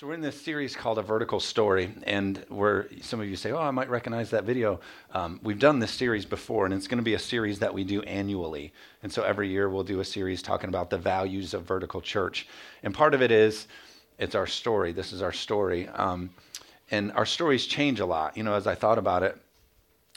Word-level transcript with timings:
So 0.00 0.06
we're 0.06 0.14
in 0.14 0.22
this 0.22 0.40
series 0.40 0.74
called 0.74 0.96
A 0.96 1.02
Vertical 1.02 1.40
Story, 1.40 1.92
and 2.04 2.42
where 2.48 2.88
some 3.02 3.20
of 3.20 3.28
you 3.28 3.36
say, 3.36 3.52
"Oh, 3.52 3.58
I 3.58 3.70
might 3.70 3.90
recognize 3.90 4.30
that 4.30 4.44
video." 4.44 4.80
Um, 5.12 5.38
we've 5.42 5.58
done 5.58 5.78
this 5.78 5.90
series 5.90 6.24
before, 6.24 6.64
and 6.64 6.72
it's 6.72 6.88
going 6.88 6.96
to 6.96 7.04
be 7.04 7.12
a 7.12 7.18
series 7.18 7.58
that 7.58 7.74
we 7.74 7.84
do 7.84 8.00
annually. 8.04 8.72
And 9.02 9.12
so 9.12 9.22
every 9.24 9.50
year 9.50 9.68
we'll 9.68 9.84
do 9.84 10.00
a 10.00 10.04
series 10.06 10.40
talking 10.40 10.70
about 10.70 10.88
the 10.88 10.96
values 10.96 11.52
of 11.52 11.64
vertical 11.64 12.00
church, 12.00 12.48
and 12.82 12.94
part 12.94 13.12
of 13.12 13.20
it 13.20 13.30
is 13.30 13.66
it's 14.18 14.34
our 14.34 14.46
story. 14.46 14.92
This 14.92 15.12
is 15.12 15.20
our 15.20 15.34
story, 15.34 15.86
um, 15.88 16.30
and 16.90 17.12
our 17.12 17.26
stories 17.26 17.66
change 17.66 18.00
a 18.00 18.06
lot. 18.06 18.38
You 18.38 18.42
know, 18.42 18.54
as 18.54 18.66
I 18.66 18.74
thought 18.74 18.96
about 18.96 19.22
it, 19.22 19.36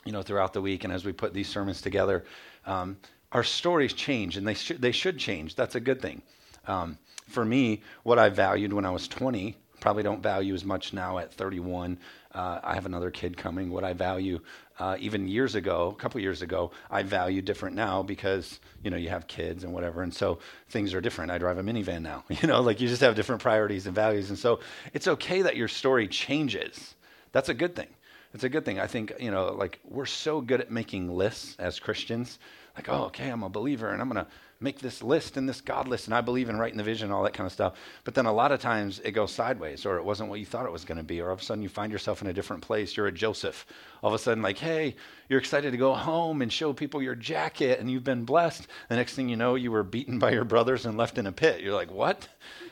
you 0.05 0.13
know, 0.13 0.21
throughout 0.21 0.53
the 0.53 0.61
week, 0.61 0.85
and 0.85 0.93
as 0.93 1.03
we 1.03 1.11
put 1.11 1.33
these 1.33 1.49
sermons 1.49 1.81
together, 1.81 2.23
um, 2.65 2.95
our 3.33 3.43
stories 3.43 3.91
change, 3.91 4.37
and 4.37 4.47
they 4.47 4.53
should 4.53 4.81
they 4.81 4.93
should 4.93 5.17
change. 5.17 5.55
That's 5.55 5.75
a 5.75 5.81
good 5.81 6.01
thing. 6.01 6.21
Um, 6.67 6.97
for 7.27 7.43
me, 7.43 7.81
what 8.03 8.17
I 8.17 8.29
valued 8.29 8.71
when 8.71 8.85
I 8.85 8.89
was 8.89 9.09
20 9.09 9.57
probably 9.83 10.01
don't 10.01 10.23
value 10.23 10.53
as 10.53 10.63
much 10.63 10.93
now 10.93 11.17
at 11.17 11.33
31. 11.33 11.99
Uh, 12.33 12.57
I 12.63 12.73
have 12.73 12.85
another 12.85 13.11
kid 13.11 13.35
coming. 13.35 13.69
What 13.69 13.83
I 13.83 13.91
value 13.91 14.39
uh, 14.79 14.95
even 14.97 15.27
years 15.27 15.55
ago, 15.55 15.93
a 15.93 16.01
couple 16.01 16.21
years 16.21 16.41
ago, 16.41 16.71
I 16.89 17.03
value 17.03 17.41
different 17.41 17.75
now 17.75 18.01
because 18.01 18.61
you 18.81 18.89
know 18.89 18.95
you 18.95 19.09
have 19.09 19.27
kids 19.27 19.65
and 19.65 19.73
whatever, 19.73 20.01
and 20.01 20.13
so 20.13 20.39
things 20.69 20.93
are 20.93 21.01
different. 21.01 21.31
I 21.31 21.37
drive 21.37 21.57
a 21.57 21.63
minivan 21.63 22.01
now. 22.01 22.23
You 22.41 22.47
know, 22.47 22.61
like 22.61 22.79
you 22.79 22.87
just 22.87 23.01
have 23.01 23.15
different 23.15 23.41
priorities 23.41 23.85
and 23.85 23.93
values, 23.93 24.29
and 24.29 24.39
so 24.39 24.61
it's 24.93 25.07
okay 25.07 25.41
that 25.41 25.57
your 25.57 25.67
story 25.67 26.07
changes. 26.07 26.95
That's 27.33 27.49
a 27.49 27.53
good 27.53 27.75
thing. 27.75 27.89
It's 28.33 28.45
a 28.45 28.49
good 28.49 28.63
thing. 28.63 28.79
I 28.79 28.87
think 28.87 29.11
you 29.19 29.31
know, 29.31 29.51
like 29.51 29.81
we're 29.83 30.05
so 30.05 30.39
good 30.39 30.61
at 30.61 30.71
making 30.71 31.09
lists 31.09 31.57
as 31.59 31.77
Christians. 31.77 32.39
Like, 32.77 32.87
oh, 32.87 33.03
okay, 33.07 33.29
I'm 33.29 33.43
a 33.43 33.49
believer, 33.49 33.89
and 33.89 34.01
I'm 34.01 34.07
gonna 34.07 34.27
make 34.63 34.79
this 34.79 35.03
list 35.03 35.35
and 35.35 35.47
this 35.47 35.59
God 35.59 35.87
list, 35.87 36.07
and 36.07 36.15
I 36.15 36.21
believe 36.21 36.47
in 36.47 36.57
writing 36.57 36.77
the 36.77 36.83
vision, 36.83 37.11
all 37.11 37.23
that 37.23 37.33
kind 37.33 37.45
of 37.45 37.51
stuff. 37.51 37.73
But 38.05 38.13
then 38.13 38.25
a 38.25 38.33
lot 38.33 38.53
of 38.53 38.61
times 38.61 38.99
it 39.03 39.11
goes 39.11 39.31
sideways, 39.31 39.85
or 39.85 39.97
it 39.97 40.05
wasn't 40.05 40.29
what 40.29 40.39
you 40.39 40.45
thought 40.45 40.65
it 40.65 40.71
was 40.71 40.85
going 40.85 40.97
to 40.97 41.03
be, 41.03 41.19
or 41.19 41.27
all 41.27 41.33
of 41.33 41.41
a 41.41 41.43
sudden 41.43 41.61
you 41.61 41.69
find 41.69 41.91
yourself 41.91 42.21
in 42.21 42.29
a 42.29 42.33
different 42.33 42.63
place. 42.63 42.95
You're 42.95 43.07
a 43.07 43.11
Joseph. 43.11 43.65
All 44.01 44.07
of 44.07 44.13
a 44.13 44.23
sudden, 44.23 44.41
like, 44.41 44.57
hey, 44.57 44.95
you're 45.27 45.39
excited 45.39 45.71
to 45.71 45.77
go 45.77 45.93
home 45.93 46.41
and 46.41 46.51
show 46.51 46.71
people 46.71 47.01
your 47.01 47.15
jacket, 47.15 47.79
and 47.79 47.91
you've 47.91 48.05
been 48.05 48.23
blessed. 48.23 48.67
The 48.87 48.95
next 48.95 49.15
thing 49.15 49.27
you 49.27 49.35
know, 49.35 49.55
you 49.55 49.71
were 49.71 49.83
beaten 49.83 50.17
by 50.17 50.31
your 50.31 50.45
brothers 50.45 50.85
and 50.85 50.97
left 50.97 51.17
in 51.17 51.27
a 51.27 51.31
pit. 51.31 51.61
You're 51.61 51.75
like, 51.75 51.91
what? 51.91 52.29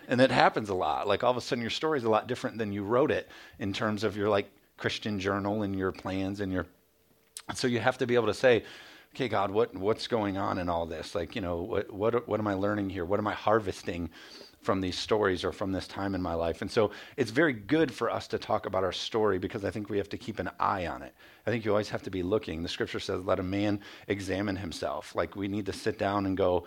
And 0.08 0.20
that 0.20 0.32
happens 0.32 0.70
a 0.70 0.74
lot. 0.74 1.08
Like 1.08 1.24
all 1.24 1.32
of 1.32 1.38
a 1.38 1.42
sudden, 1.42 1.62
your 1.62 1.70
story 1.70 2.00
is 2.00 2.06
a 2.06 2.10
lot 2.10 2.28
different 2.28 2.58
than 2.58 2.72
you 2.72 2.84
wrote 2.84 3.12
it 3.12 3.30
in 3.60 3.74
terms 3.74 4.04
of 4.04 4.16
your 4.16 4.30
like 4.30 4.50
Christian 4.78 5.20
journal 5.20 5.64
and 5.64 5.78
your 5.78 5.92
plans 5.92 6.40
and 6.40 6.52
your. 6.52 6.66
So 7.54 7.68
you 7.68 7.80
have 7.80 7.98
to 7.98 8.08
be 8.08 8.16
able 8.16 8.28
to 8.28 8.34
say, 8.34 8.64
okay, 9.16 9.28
God, 9.28 9.52
what, 9.52 9.76
what's 9.76 10.08
going 10.08 10.38
on 10.38 10.58
in 10.58 10.70
all 10.70 10.86
this? 10.86 11.16
Like, 11.16 11.36
you 11.36 11.42
know, 11.42 11.58
what, 11.58 11.92
what, 11.92 12.28
what 12.28 12.40
am 12.40 12.48
I 12.48 12.54
learning 12.54 12.90
here? 12.90 13.06
What 13.06 13.20
am 13.20 13.28
I 13.28 13.34
harvesting 13.34 14.10
from 14.62 14.80
these 14.80 14.98
stories 14.98 15.44
or 15.44 15.52
from 15.52 15.72
this 15.72 15.88
time 15.88 16.16
in 16.16 16.22
my 16.22 16.34
life? 16.34 16.62
And 16.62 16.72
so 16.72 16.92
it's 17.18 17.32
very 17.32 17.54
good 17.54 17.94
for 17.94 18.10
us 18.10 18.28
to 18.28 18.38
talk 18.38 18.66
about 18.66 18.84
our 18.84 18.92
story 18.92 19.38
because 19.38 19.66
I 19.66 19.72
think 19.72 19.90
we 19.90 19.98
have 19.98 20.10
to 20.10 20.18
keep 20.18 20.40
an 20.40 20.50
eye 20.60 20.88
on 20.88 21.02
it. 21.02 21.14
I 21.46 21.50
think 21.50 21.66
you 21.66 21.72
always 21.72 21.90
have 21.90 22.04
to 22.04 22.12
be 22.12 22.24
looking. 22.24 22.64
The 22.64 22.70
scripture 22.70 23.00
says, 23.00 23.26
let 23.26 23.40
a 23.40 23.44
man 23.44 23.82
examine 24.08 24.56
himself. 24.56 25.14
Like, 25.16 25.36
we 25.36 25.48
need 25.48 25.66
to 25.66 25.74
sit 25.74 25.98
down 25.98 26.26
and 26.26 26.38
go, 26.38 26.66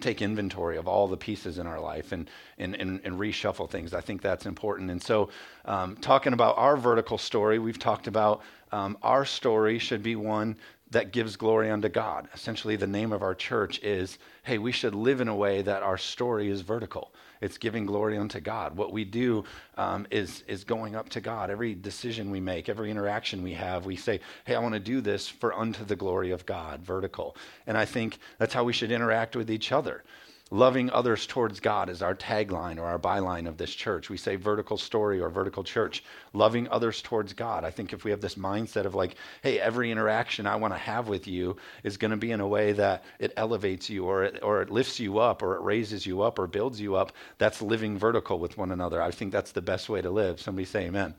take 0.00 0.22
inventory 0.22 0.76
of 0.76 0.86
all 0.88 1.06
the 1.06 1.16
pieces 1.16 1.58
in 1.58 1.66
our 1.66 1.80
life 1.80 2.12
and, 2.12 2.28
and, 2.58 2.74
and, 2.74 3.00
and 3.04 3.18
reshuffle 3.18 3.70
things. 3.70 3.94
I 3.94 4.00
think 4.00 4.22
that's 4.22 4.44
important. 4.44 4.90
And 4.90 5.02
so, 5.02 5.30
um, 5.64 5.96
talking 5.96 6.32
about 6.32 6.58
our 6.58 6.76
vertical 6.76 7.16
story, 7.16 7.58
we've 7.58 7.78
talked 7.78 8.06
about 8.06 8.42
um, 8.72 8.98
our 9.02 9.24
story 9.24 9.78
should 9.78 10.02
be 10.02 10.16
one 10.16 10.56
that 10.90 11.12
gives 11.12 11.36
glory 11.36 11.70
unto 11.70 11.88
God. 11.88 12.28
Essentially, 12.34 12.76
the 12.76 12.86
name 12.86 13.12
of 13.12 13.22
our 13.22 13.34
church 13.34 13.80
is 13.82 14.18
hey, 14.44 14.58
we 14.58 14.70
should 14.72 14.94
live 14.94 15.20
in 15.20 15.28
a 15.28 15.34
way 15.34 15.62
that 15.62 15.82
our 15.82 15.98
story 15.98 16.48
is 16.48 16.60
vertical. 16.60 17.12
It's 17.40 17.58
giving 17.58 17.84
glory 17.84 18.16
unto 18.16 18.40
God. 18.40 18.76
What 18.76 18.92
we 18.92 19.04
do 19.04 19.44
um, 19.76 20.06
is, 20.10 20.42
is 20.46 20.64
going 20.64 20.94
up 20.94 21.08
to 21.10 21.20
God. 21.20 21.50
Every 21.50 21.74
decision 21.74 22.30
we 22.30 22.40
make, 22.40 22.68
every 22.68 22.90
interaction 22.90 23.42
we 23.42 23.52
have, 23.54 23.86
we 23.86 23.96
say, 23.96 24.20
hey, 24.44 24.54
I 24.54 24.60
want 24.60 24.74
to 24.74 24.80
do 24.80 25.00
this 25.00 25.28
for 25.28 25.52
unto 25.52 25.84
the 25.84 25.96
glory 25.96 26.30
of 26.30 26.46
God, 26.46 26.80
vertical. 26.80 27.36
And 27.66 27.76
I 27.76 27.84
think 27.84 28.18
that's 28.38 28.54
how 28.54 28.64
we 28.64 28.72
should 28.72 28.92
interact 28.92 29.36
with 29.36 29.50
each 29.50 29.72
other. 29.72 30.04
Loving 30.52 30.90
others 30.90 31.26
towards 31.26 31.58
God 31.58 31.90
is 31.90 32.02
our 32.02 32.14
tagline 32.14 32.78
or 32.78 32.84
our 32.84 33.00
byline 33.00 33.48
of 33.48 33.56
this 33.56 33.74
church. 33.74 34.08
We 34.08 34.16
say 34.16 34.36
vertical 34.36 34.76
story 34.76 35.20
or 35.20 35.28
vertical 35.28 35.64
church. 35.64 36.04
Loving 36.32 36.68
others 36.68 37.02
towards 37.02 37.32
God. 37.32 37.64
I 37.64 37.72
think 37.72 37.92
if 37.92 38.04
we 38.04 38.12
have 38.12 38.20
this 38.20 38.36
mindset 38.36 38.84
of 38.84 38.94
like, 38.94 39.16
hey, 39.42 39.58
every 39.58 39.90
interaction 39.90 40.46
I 40.46 40.54
want 40.54 40.72
to 40.72 40.78
have 40.78 41.08
with 41.08 41.26
you 41.26 41.56
is 41.82 41.96
going 41.96 42.12
to 42.12 42.16
be 42.16 42.30
in 42.30 42.40
a 42.40 42.46
way 42.46 42.70
that 42.74 43.02
it 43.18 43.32
elevates 43.36 43.90
you 43.90 44.04
or 44.04 44.22
it, 44.22 44.38
or 44.40 44.62
it 44.62 44.70
lifts 44.70 45.00
you 45.00 45.18
up 45.18 45.42
or 45.42 45.56
it 45.56 45.62
raises 45.62 46.06
you 46.06 46.22
up 46.22 46.38
or 46.38 46.46
builds 46.46 46.80
you 46.80 46.94
up, 46.94 47.10
that's 47.38 47.60
living 47.60 47.98
vertical 47.98 48.38
with 48.38 48.56
one 48.56 48.70
another. 48.70 49.02
I 49.02 49.10
think 49.10 49.32
that's 49.32 49.50
the 49.50 49.62
best 49.62 49.88
way 49.88 50.00
to 50.00 50.10
live. 50.10 50.40
Somebody 50.40 50.64
say 50.64 50.86
amen. 50.86 51.16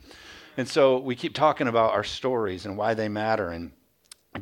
And 0.55 0.69
so 0.69 0.99
we 0.99 1.17
keep 1.17 1.33
talking 1.33 1.67
about 1.67 1.91
our 1.91 2.05
stories 2.05 2.65
and 2.65 2.77
why 2.77 2.93
they 2.93 3.09
matter 3.09 3.49
and 3.49 3.73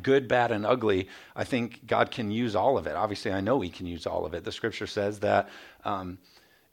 good, 0.02 0.28
bad, 0.28 0.52
and 0.52 0.66
ugly, 0.66 1.08
I 1.34 1.44
think 1.44 1.86
God 1.86 2.10
can 2.10 2.30
use 2.30 2.54
all 2.56 2.78
of 2.78 2.86
it. 2.86 2.94
Obviously, 2.94 3.32
I 3.32 3.40
know 3.40 3.60
He 3.60 3.70
can 3.70 3.86
use 3.86 4.06
all 4.06 4.24
of 4.24 4.34
it. 4.34 4.44
The 4.44 4.52
scripture 4.52 4.86
says 4.86 5.20
that 5.20 5.48
um, 5.84 6.18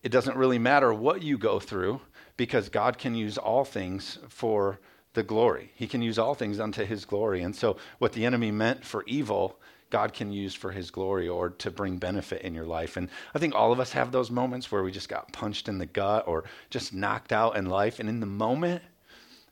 it 0.01 0.09
doesn't 0.11 0.37
really 0.37 0.59
matter 0.59 0.93
what 0.93 1.21
you 1.21 1.37
go 1.37 1.59
through 1.59 2.01
because 2.37 2.69
God 2.69 2.97
can 2.97 3.15
use 3.15 3.37
all 3.37 3.63
things 3.63 4.19
for 4.29 4.79
the 5.13 5.23
glory. 5.23 5.71
He 5.75 5.87
can 5.87 6.01
use 6.01 6.17
all 6.17 6.35
things 6.35 6.59
unto 6.59 6.83
His 6.83 7.05
glory. 7.05 7.41
And 7.41 7.55
so, 7.55 7.77
what 7.99 8.13
the 8.13 8.25
enemy 8.25 8.51
meant 8.51 8.83
for 8.83 9.03
evil, 9.07 9.59
God 9.89 10.13
can 10.13 10.31
use 10.31 10.55
for 10.55 10.71
His 10.71 10.89
glory 10.91 11.27
or 11.29 11.51
to 11.51 11.71
bring 11.71 11.97
benefit 11.97 12.41
in 12.41 12.53
your 12.53 12.65
life. 12.65 12.97
And 12.97 13.09
I 13.35 13.39
think 13.39 13.53
all 13.53 13.71
of 13.71 13.79
us 13.79 13.91
have 13.91 14.11
those 14.11 14.31
moments 14.31 14.71
where 14.71 14.83
we 14.83 14.91
just 14.91 15.09
got 15.09 15.31
punched 15.31 15.69
in 15.69 15.77
the 15.77 15.85
gut 15.85 16.27
or 16.27 16.45
just 16.69 16.93
knocked 16.93 17.31
out 17.31 17.55
in 17.55 17.67
life. 17.67 17.99
And 17.99 18.09
in 18.09 18.19
the 18.19 18.25
moment, 18.25 18.81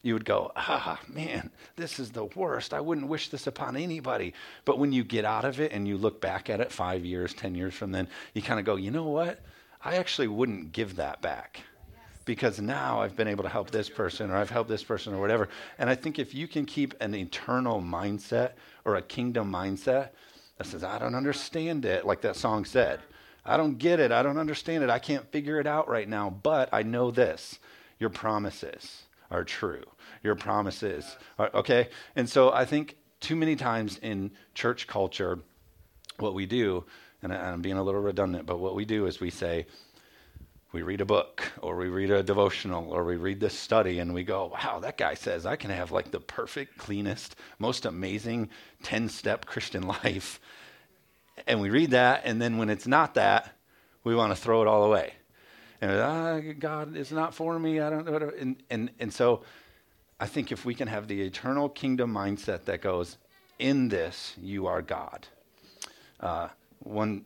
you 0.04 0.14
would 0.14 0.26
go, 0.26 0.52
ah, 0.56 1.00
man, 1.08 1.52
this 1.76 2.00
is 2.00 2.12
the 2.12 2.26
worst. 2.26 2.74
I 2.74 2.82
wouldn't 2.82 3.08
wish 3.08 3.30
this 3.30 3.48
upon 3.48 3.76
anybody. 3.76 4.34
But 4.66 4.80
when 4.80 4.92
you 4.92 5.04
get 5.04 5.26
out 5.26 5.46
of 5.46 5.60
it 5.60 5.72
and 5.72 5.88
you 5.88 5.98
look 5.98 6.20
back 6.20 6.50
at 6.50 6.60
it 6.60 6.72
five 6.72 7.06
years, 7.06 7.34
10 7.34 7.54
years 7.54 7.74
from 7.74 7.92
then, 7.92 8.08
you 8.34 8.42
kind 8.42 8.60
of 8.60 8.66
go, 8.66 8.76
you 8.76 8.92
know 8.92 9.08
what? 9.08 9.42
I 9.84 9.98
actually 9.98 10.28
wouldn't 10.28 10.72
give 10.72 10.96
that 10.96 11.22
back 11.22 11.62
because 12.26 12.60
now 12.60 13.02
I've 13.02 13.16
been 13.16 13.28
able 13.28 13.44
to 13.44 13.50
help 13.50 13.72
this 13.72 13.90
person 13.90 14.32
or 14.32 14.38
I've 14.38 14.50
helped 14.50 14.70
this 14.70 14.84
person 14.84 15.14
or 15.14 15.20
whatever. 15.20 15.50
And 15.78 15.90
I 15.90 15.96
think 15.96 16.18
if 16.20 16.34
you 16.34 16.48
can 16.48 16.66
keep 16.66 16.94
an 17.02 17.14
eternal 17.14 17.82
mindset 17.82 18.52
or 18.86 18.96
a 18.96 19.02
kingdom 19.02 19.52
mindset 19.52 20.10
that 20.58 20.68
says, 20.68 20.84
I 20.84 21.00
don't 21.00 21.16
understand 21.16 21.86
it, 21.86 22.06
like 22.06 22.22
that 22.22 22.36
song 22.36 22.66
said, 22.66 23.00
I 23.44 23.58
don't 23.58 23.78
get 23.78 24.00
it, 24.00 24.12
I 24.12 24.22
don't 24.22 24.38
understand 24.38 24.84
it, 24.84 24.90
I 24.90 25.00
can't 25.00 25.32
figure 25.32 25.60
it 25.60 25.66
out 25.66 25.88
right 25.88 26.08
now, 26.08 26.30
but 26.30 26.70
I 26.72 26.84
know 26.84 27.10
this 27.10 27.58
your 28.00 28.12
promises 28.12 29.04
are 29.32 29.44
true. 29.44 29.84
Your 30.24 30.36
promises, 30.36 31.18
are, 31.40 31.50
okay? 31.56 31.90
And 32.16 32.30
so 32.30 32.52
I 32.52 32.66
think 32.66 32.98
too 33.20 33.36
many 33.36 33.56
times 33.56 33.98
in 34.02 34.32
church 34.54 34.88
culture, 34.88 35.40
what 36.18 36.34
we 36.34 36.46
do, 36.46 36.84
and 37.24 37.34
I'm 37.34 37.62
being 37.62 37.78
a 37.78 37.84
little 37.84 38.02
redundant, 38.02 38.46
but 38.46 38.60
what 38.60 38.76
we 38.76 38.86
do 38.86 39.06
is 39.06 39.20
we 39.20 39.30
say, 39.30 39.66
we 40.74 40.84
read 40.84 41.02
a 41.02 41.06
book 41.06 41.52
or 41.62 41.76
we 41.76 41.90
read 41.90 42.12
a 42.12 42.24
devotional 42.24 42.92
or 42.92 43.04
we 43.04 43.18
read 43.18 43.40
this 43.40 43.58
study 43.58 44.00
and 44.00 44.14
we 44.14 44.24
go, 44.24 44.54
wow, 44.54 44.80
that 44.80 44.98
guy 44.98 45.16
says 45.16 45.46
I 45.46 45.56
can 45.56 45.70
have 45.70 45.92
like 45.92 46.12
the 46.12 46.20
perfect, 46.20 46.78
cleanest, 46.78 47.36
most 47.60 47.86
amazing 47.86 48.50
10 48.84 49.10
step 49.10 49.46
Christian 49.46 49.88
life. 50.04 50.40
And 51.48 51.60
we 51.60 51.70
read 51.70 51.92
that, 51.92 52.22
and 52.26 52.42
then 52.42 52.58
when 52.58 52.70
it's 52.70 52.86
not 52.86 53.16
that, 53.16 53.56
we 54.04 54.14
want 54.14 54.36
to 54.36 54.40
throw 54.40 54.62
it 54.62 54.68
all 54.68 54.84
away 54.84 55.14
and 55.82 55.92
ah, 55.92 56.40
God 56.60 56.96
is 56.96 57.12
not 57.12 57.34
for 57.34 57.58
me. 57.58 57.80
I 57.80 57.90
don't 57.90 58.06
know. 58.06 58.32
And, 58.40 58.56
and, 58.70 58.92
and 59.00 59.12
so 59.12 59.42
I 60.20 60.28
think 60.28 60.52
if 60.52 60.64
we 60.64 60.76
can 60.76 60.88
have 60.88 61.08
the 61.08 61.22
eternal 61.22 61.68
kingdom 61.68 62.14
mindset 62.14 62.66
that 62.66 62.82
goes, 62.82 63.18
in 63.58 63.90
this, 63.90 64.36
you 64.42 64.68
are 64.68 64.82
God. 64.82 65.28
Uh, 66.20 66.50
one, 66.80 67.24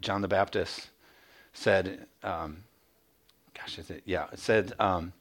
John 0.00 0.20
the 0.20 0.28
Baptist 0.28 0.90
said, 1.52 2.06
um, 2.22 2.64
gosh, 3.54 3.78
is 3.78 3.90
it? 3.90 4.02
Yeah, 4.04 4.26
said, 4.34 4.72
um, 4.78 5.12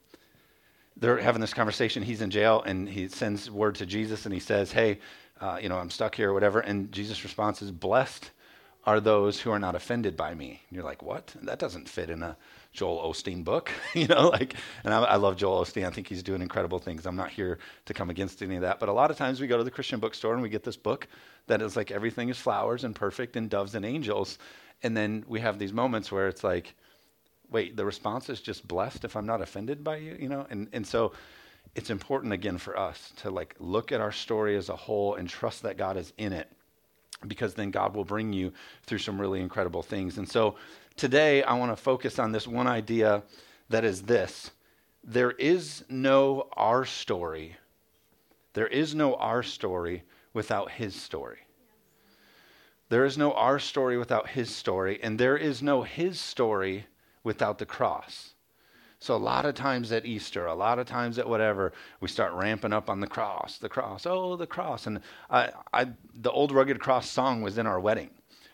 they're 0.98 1.18
having 1.18 1.42
this 1.42 1.54
conversation. 1.54 2.04
He's 2.04 2.22
in 2.22 2.30
jail 2.30 2.62
and 2.65 2.88
he 2.88 3.07
sends 3.07 3.50
word 3.50 3.75
to 3.75 3.86
Jesus 3.86 4.25
and 4.25 4.33
he 4.33 4.39
says, 4.39 4.72
Hey, 4.72 5.00
uh, 5.39 5.57
you 5.62 5.69
know, 5.69 5.77
I'm 5.77 5.89
stuck 5.89 6.13
here 6.15 6.31
or 6.31 6.33
whatever. 6.33 6.60
And 6.60 6.92
Jesus' 6.92 7.24
response 7.24 7.62
is, 7.62 7.72
Blessed 7.72 8.31
are 8.86 9.00
those 9.00 9.39
who 9.39 9.51
are 9.51 9.60
not 9.60 9.75
offended 9.75 10.18
by 10.18 10.33
me. 10.33 10.62
And 10.69 10.75
you're 10.75 10.83
like, 10.83 11.01
What? 11.01 11.33
That 11.42 11.60
doesn't 11.60 11.88
fit 11.88 12.10
in 12.10 12.22
a 12.22 12.36
Joel 12.71 13.12
Osteen 13.12 13.44
book, 13.44 13.71
you 13.94 14.07
know, 14.07 14.30
like, 14.30 14.56
and 14.83 14.94
I, 14.94 15.01
I, 15.01 15.16
love 15.16 15.36
Joel 15.36 15.63
Osteen. 15.63 15.86
I 15.86 15.89
think 15.89 16.07
he's 16.07 16.21
doing 16.21 16.42
incredible 16.42 16.80
things. 16.80 17.06
I'm 17.06 17.16
not 17.16 17.30
here 17.30 17.57
to 17.86 17.94
come 17.94 18.10
against 18.10 18.42
any 18.44 18.56
of 18.56 18.62
that, 18.62 18.80
but 18.80 18.89
a 18.89 18.94
lot 18.94 19.10
of 19.10 19.18
times 19.18 19.42
we 19.42 19.48
go 19.48 19.57
to 19.57 19.63
the 19.63 19.71
Christian 19.71 20.00
bookstore 20.00 20.33
and 20.33 20.42
we 20.42 20.50
get 20.50 20.63
this 20.63 20.77
book 20.77 21.07
that 21.48 21.62
is 21.62 21.75
like 21.75 21.89
everything 21.89 22.30
is 22.30 22.38
flowers 22.38 22.83
and 22.83 22.95
perfect 22.95 23.36
and 23.36 23.50
doves 23.50 23.74
and 23.75 23.86
angels, 23.86 24.38
and 24.83 24.95
then 24.95 25.25
we 25.27 25.39
have 25.39 25.57
these 25.57 25.74
moments 25.74 26.12
where 26.12 26.27
it's 26.27 26.44
like, 26.44 26.75
wait, 27.50 27.75
the 27.75 27.86
response 27.86 28.30
is 28.30 28.39
just 28.39 28.68
blessed 28.68 29.04
if 29.04 29.15
I'm 29.15 29.25
not 29.25 29.42
offended 29.42 29.83
by 29.83 29.98
you, 29.98 30.15
you 30.19 30.30
know, 30.30 30.45
and 30.50 30.69
and 30.72 30.86
so 30.86 31.13
it's 31.75 31.89
important 31.89 32.33
again 32.33 32.57
for 32.57 32.77
us 32.77 33.13
to 33.18 33.30
like 33.30 33.56
look 33.60 33.92
at 33.92 34.01
our 34.01 34.12
story 34.12 34.56
as 34.57 34.69
a 34.69 34.75
whole 34.75 35.15
and 35.15 35.27
trust 35.27 35.63
that 35.63 35.77
God 35.77 35.98
is 35.98 36.13
in 36.18 36.33
it 36.33 36.51
because 37.27 37.54
then 37.54 37.72
God 37.72 37.95
will 37.95 38.06
bring 38.06 38.33
you 38.33 38.54
through 38.83 39.00
some 39.00 39.19
really 39.19 39.42
incredible 39.42 39.83
things. 39.83 40.18
And 40.18 40.27
so 40.27 40.56
today 41.00 41.42
I 41.44 41.54
want 41.54 41.72
to 41.72 41.81
focus 41.81 42.19
on 42.19 42.34
this 42.34 42.46
one 42.46 42.68
idea 42.68 43.24
that 43.69 43.86
is 43.86 44.04
this 44.04 44.51
there 45.04 45.31
is 45.31 45.86
no 45.90 46.50
our 46.54 46.84
story. 46.84 47.56
There 48.54 48.68
is 48.68 48.94
no 48.94 49.16
our 49.16 49.42
story 49.42 50.04
without 50.34 50.72
his 50.72 50.94
story. 50.94 51.40
There 52.90 53.06
is 53.06 53.18
no 53.18 53.31
our 53.34 53.60
story 53.60 53.98
without 53.98 54.30
his 54.30 54.54
story, 54.54 55.00
and 55.01 55.18
there 55.18 55.38
is 55.38 55.62
no 55.62 55.84
his 55.84 56.19
story 56.19 56.86
without 57.24 57.60
the 57.60 57.66
cross. 57.66 58.34
So, 59.00 59.16
a 59.16 59.18
lot 59.18 59.46
of 59.46 59.56
times 59.56 59.94
at 59.94 60.06
Easter, 60.06 60.48
a 60.48 60.54
lot 60.54 60.80
of 60.80 60.86
times 60.86 61.18
at 61.18 61.30
whatever, 61.30 61.72
we 62.01 62.10
start 62.10 62.34
ramping 62.34 62.74
up 62.74 62.90
on 62.90 63.00
the 63.00 63.07
cross, 63.07 63.57
the 63.57 63.69
cross, 63.69 64.06
oh, 64.06 64.36
the 64.36 64.48
cross. 64.48 64.88
And 64.88 65.00
I, 65.30 65.51
I, 65.72 65.88
the 66.13 66.31
old 66.31 66.51
rugged 66.51 66.81
cross 66.81 67.10
song 67.10 67.42
was 67.42 67.57
in 67.57 67.68
our 67.68 67.80
wedding. 67.80 68.10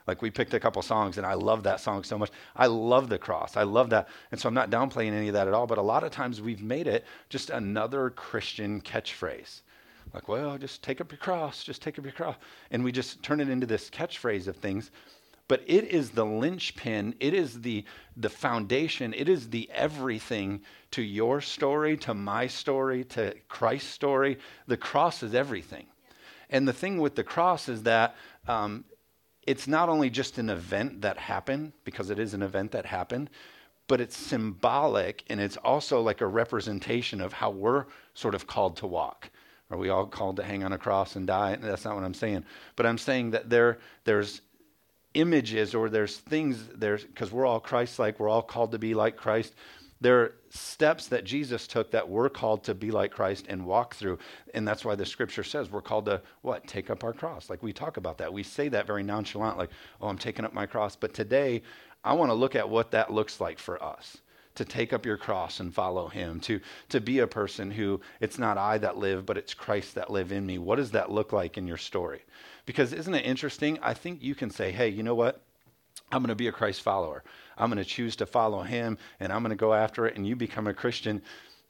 Like 0.07 0.21
we 0.21 0.29
picked 0.29 0.53
a 0.53 0.59
couple 0.59 0.81
songs, 0.81 1.17
and 1.17 1.25
I 1.25 1.33
love 1.33 1.63
that 1.63 1.79
song 1.79 2.03
so 2.03 2.17
much. 2.17 2.29
I 2.55 2.67
love 2.67 3.09
the 3.09 3.17
cross. 3.17 3.57
I 3.57 3.63
love 3.63 3.89
that. 3.89 4.07
And 4.31 4.39
so 4.39 4.47
I'm 4.47 4.53
not 4.53 4.69
downplaying 4.69 5.13
any 5.13 5.29
of 5.29 5.33
that 5.33 5.47
at 5.47 5.53
all, 5.53 5.65
but 5.65 5.77
a 5.77 5.83
lot 5.83 6.03
of 6.03 6.11
times 6.11 6.41
we've 6.41 6.61
made 6.61 6.87
it 6.87 7.05
just 7.29 7.49
another 7.49 8.11
Christian 8.11 8.81
catchphrase. 8.81 9.61
Like, 10.13 10.27
well, 10.27 10.57
just 10.57 10.83
take 10.83 11.01
up 11.01 11.11
your 11.11 11.17
cross, 11.17 11.63
just 11.63 11.81
take 11.81 11.97
up 11.97 12.05
your 12.05 12.13
cross. 12.13 12.35
And 12.71 12.83
we 12.83 12.91
just 12.91 13.23
turn 13.23 13.41
it 13.41 13.49
into 13.49 13.65
this 13.65 13.89
catchphrase 13.89 14.47
of 14.47 14.55
things. 14.55 14.91
But 15.47 15.61
it 15.67 15.85
is 15.85 16.09
the 16.09 16.25
linchpin, 16.25 17.15
it 17.19 17.33
is 17.35 17.61
the, 17.61 17.85
the 18.17 18.29
foundation, 18.29 19.13
it 19.13 19.29
is 19.29 19.49
the 19.49 19.69
everything 19.71 20.61
to 20.91 21.03
your 21.03 21.39
story, 21.39 21.97
to 21.97 22.15
my 22.15 22.47
story, 22.47 23.03
to 23.05 23.35
Christ's 23.47 23.91
story. 23.91 24.39
The 24.65 24.77
cross 24.77 25.21
is 25.21 25.35
everything. 25.35 25.85
And 26.49 26.67
the 26.67 26.73
thing 26.73 26.99
with 26.99 27.15
the 27.15 27.23
cross 27.23 27.69
is 27.69 27.83
that 27.83 28.15
um, 28.47 28.85
it's 29.45 29.67
not 29.67 29.89
only 29.89 30.09
just 30.09 30.37
an 30.37 30.49
event 30.49 31.01
that 31.01 31.17
happened, 31.17 31.73
because 31.83 32.09
it 32.09 32.19
is 32.19 32.33
an 32.33 32.41
event 32.41 32.71
that 32.71 32.85
happened, 32.85 33.29
but 33.87 34.01
it's 34.01 34.17
symbolic 34.17 35.23
and 35.29 35.39
it's 35.39 35.57
also 35.57 36.01
like 36.01 36.21
a 36.21 36.27
representation 36.27 37.21
of 37.21 37.33
how 37.33 37.51
we're 37.51 37.85
sort 38.15 38.33
of 38.33 38.47
called 38.47 38.77
to 38.77 38.87
walk. 38.87 39.29
Are 39.69 39.77
we 39.77 39.89
all 39.89 40.05
called 40.05 40.37
to 40.37 40.43
hang 40.43 40.63
on 40.63 40.73
a 40.73 40.77
cross 40.77 41.15
and 41.15 41.25
die? 41.25 41.55
That's 41.55 41.85
not 41.85 41.95
what 41.95 42.03
I'm 42.03 42.13
saying. 42.13 42.45
But 42.75 42.85
I'm 42.85 42.97
saying 42.97 43.31
that 43.31 43.49
there, 43.49 43.79
there's 44.03 44.41
images 45.13 45.73
or 45.73 45.89
there's 45.89 46.17
things 46.17 46.67
there's 46.75 47.03
because 47.03 47.31
we're 47.31 47.45
all 47.45 47.59
Christ-like. 47.59 48.19
We're 48.19 48.29
all 48.29 48.43
called 48.43 48.71
to 48.73 48.79
be 48.79 48.93
like 48.93 49.15
Christ. 49.15 49.53
There 50.01 50.21
are 50.21 50.35
steps 50.49 51.07
that 51.07 51.23
Jesus 51.23 51.67
took 51.67 51.91
that 51.91 52.09
we're 52.09 52.29
called 52.29 52.63
to 52.65 52.75
be 52.75 52.91
like 52.91 53.11
Christ 53.11 53.45
and 53.47 53.65
walk 53.65 53.95
through. 53.95 54.19
And 54.53 54.67
that's 54.67 54.83
why 54.83 54.95
the 54.95 55.05
scripture 55.05 55.43
says 55.43 55.71
we're 55.71 55.81
called 55.81 56.05
to 56.05 56.21
what? 56.41 56.67
Take 56.67 56.89
up 56.89 57.03
our 57.03 57.13
cross. 57.13 57.49
Like 57.49 57.63
we 57.63 57.73
talk 57.73 57.97
about 57.97 58.17
that. 58.17 58.33
We 58.33 58.43
say 58.43 58.67
that 58.69 58.87
very 58.87 59.03
nonchalant, 59.03 59.57
like, 59.57 59.71
oh, 60.01 60.07
I'm 60.07 60.17
taking 60.17 60.45
up 60.45 60.53
my 60.53 60.65
cross. 60.65 60.95
But 60.95 61.13
today, 61.13 61.61
I 62.03 62.13
want 62.13 62.29
to 62.29 62.35
look 62.35 62.55
at 62.55 62.69
what 62.69 62.91
that 62.91 63.11
looks 63.11 63.39
like 63.39 63.57
for 63.57 63.81
us 63.81 64.17
to 64.55 64.65
take 64.65 64.93
up 64.93 65.05
your 65.05 65.17
cross 65.17 65.59
and 65.59 65.73
follow 65.73 66.07
him, 66.07 66.39
to, 66.39 66.59
to 66.89 67.01
be 67.01 67.19
a 67.19 67.27
person 67.27 67.69
who 67.69 67.99
it's 68.21 68.39
not 68.39 68.57
I 68.57 68.77
that 68.77 68.97
live, 68.97 69.25
but 69.25 69.37
it's 69.37 69.53
Christ 69.53 69.95
that 69.95 70.09
live 70.09 70.31
in 70.31 70.45
me. 70.45 70.57
What 70.57 70.77
does 70.77 70.91
that 70.91 71.11
look 71.11 71.33
like 71.33 71.57
in 71.57 71.67
your 71.67 71.77
story? 71.77 72.23
Because 72.65 72.93
isn't 72.93 73.13
it 73.13 73.25
interesting? 73.25 73.77
I 73.81 73.93
think 73.93 74.23
you 74.23 74.33
can 74.33 74.49
say, 74.49 74.71
hey, 74.71 74.89
you 74.89 75.03
know 75.03 75.15
what? 75.15 75.41
I'm 76.11 76.21
going 76.21 76.29
to 76.29 76.35
be 76.35 76.47
a 76.47 76.53
Christ 76.53 76.81
follower. 76.81 77.23
I'm 77.57 77.69
going 77.69 77.83
to 77.83 77.89
choose 77.89 78.15
to 78.17 78.25
follow 78.25 78.61
him 78.61 78.97
and 79.19 79.31
I'm 79.31 79.41
going 79.41 79.51
to 79.51 79.55
go 79.55 79.73
after 79.73 80.05
it. 80.05 80.15
And 80.15 80.27
you 80.27 80.35
become 80.35 80.67
a 80.67 80.73
Christian. 80.73 81.21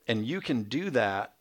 And 0.08 0.26
you 0.26 0.42
can 0.42 0.64
do 0.64 0.90
that. 0.92 1.34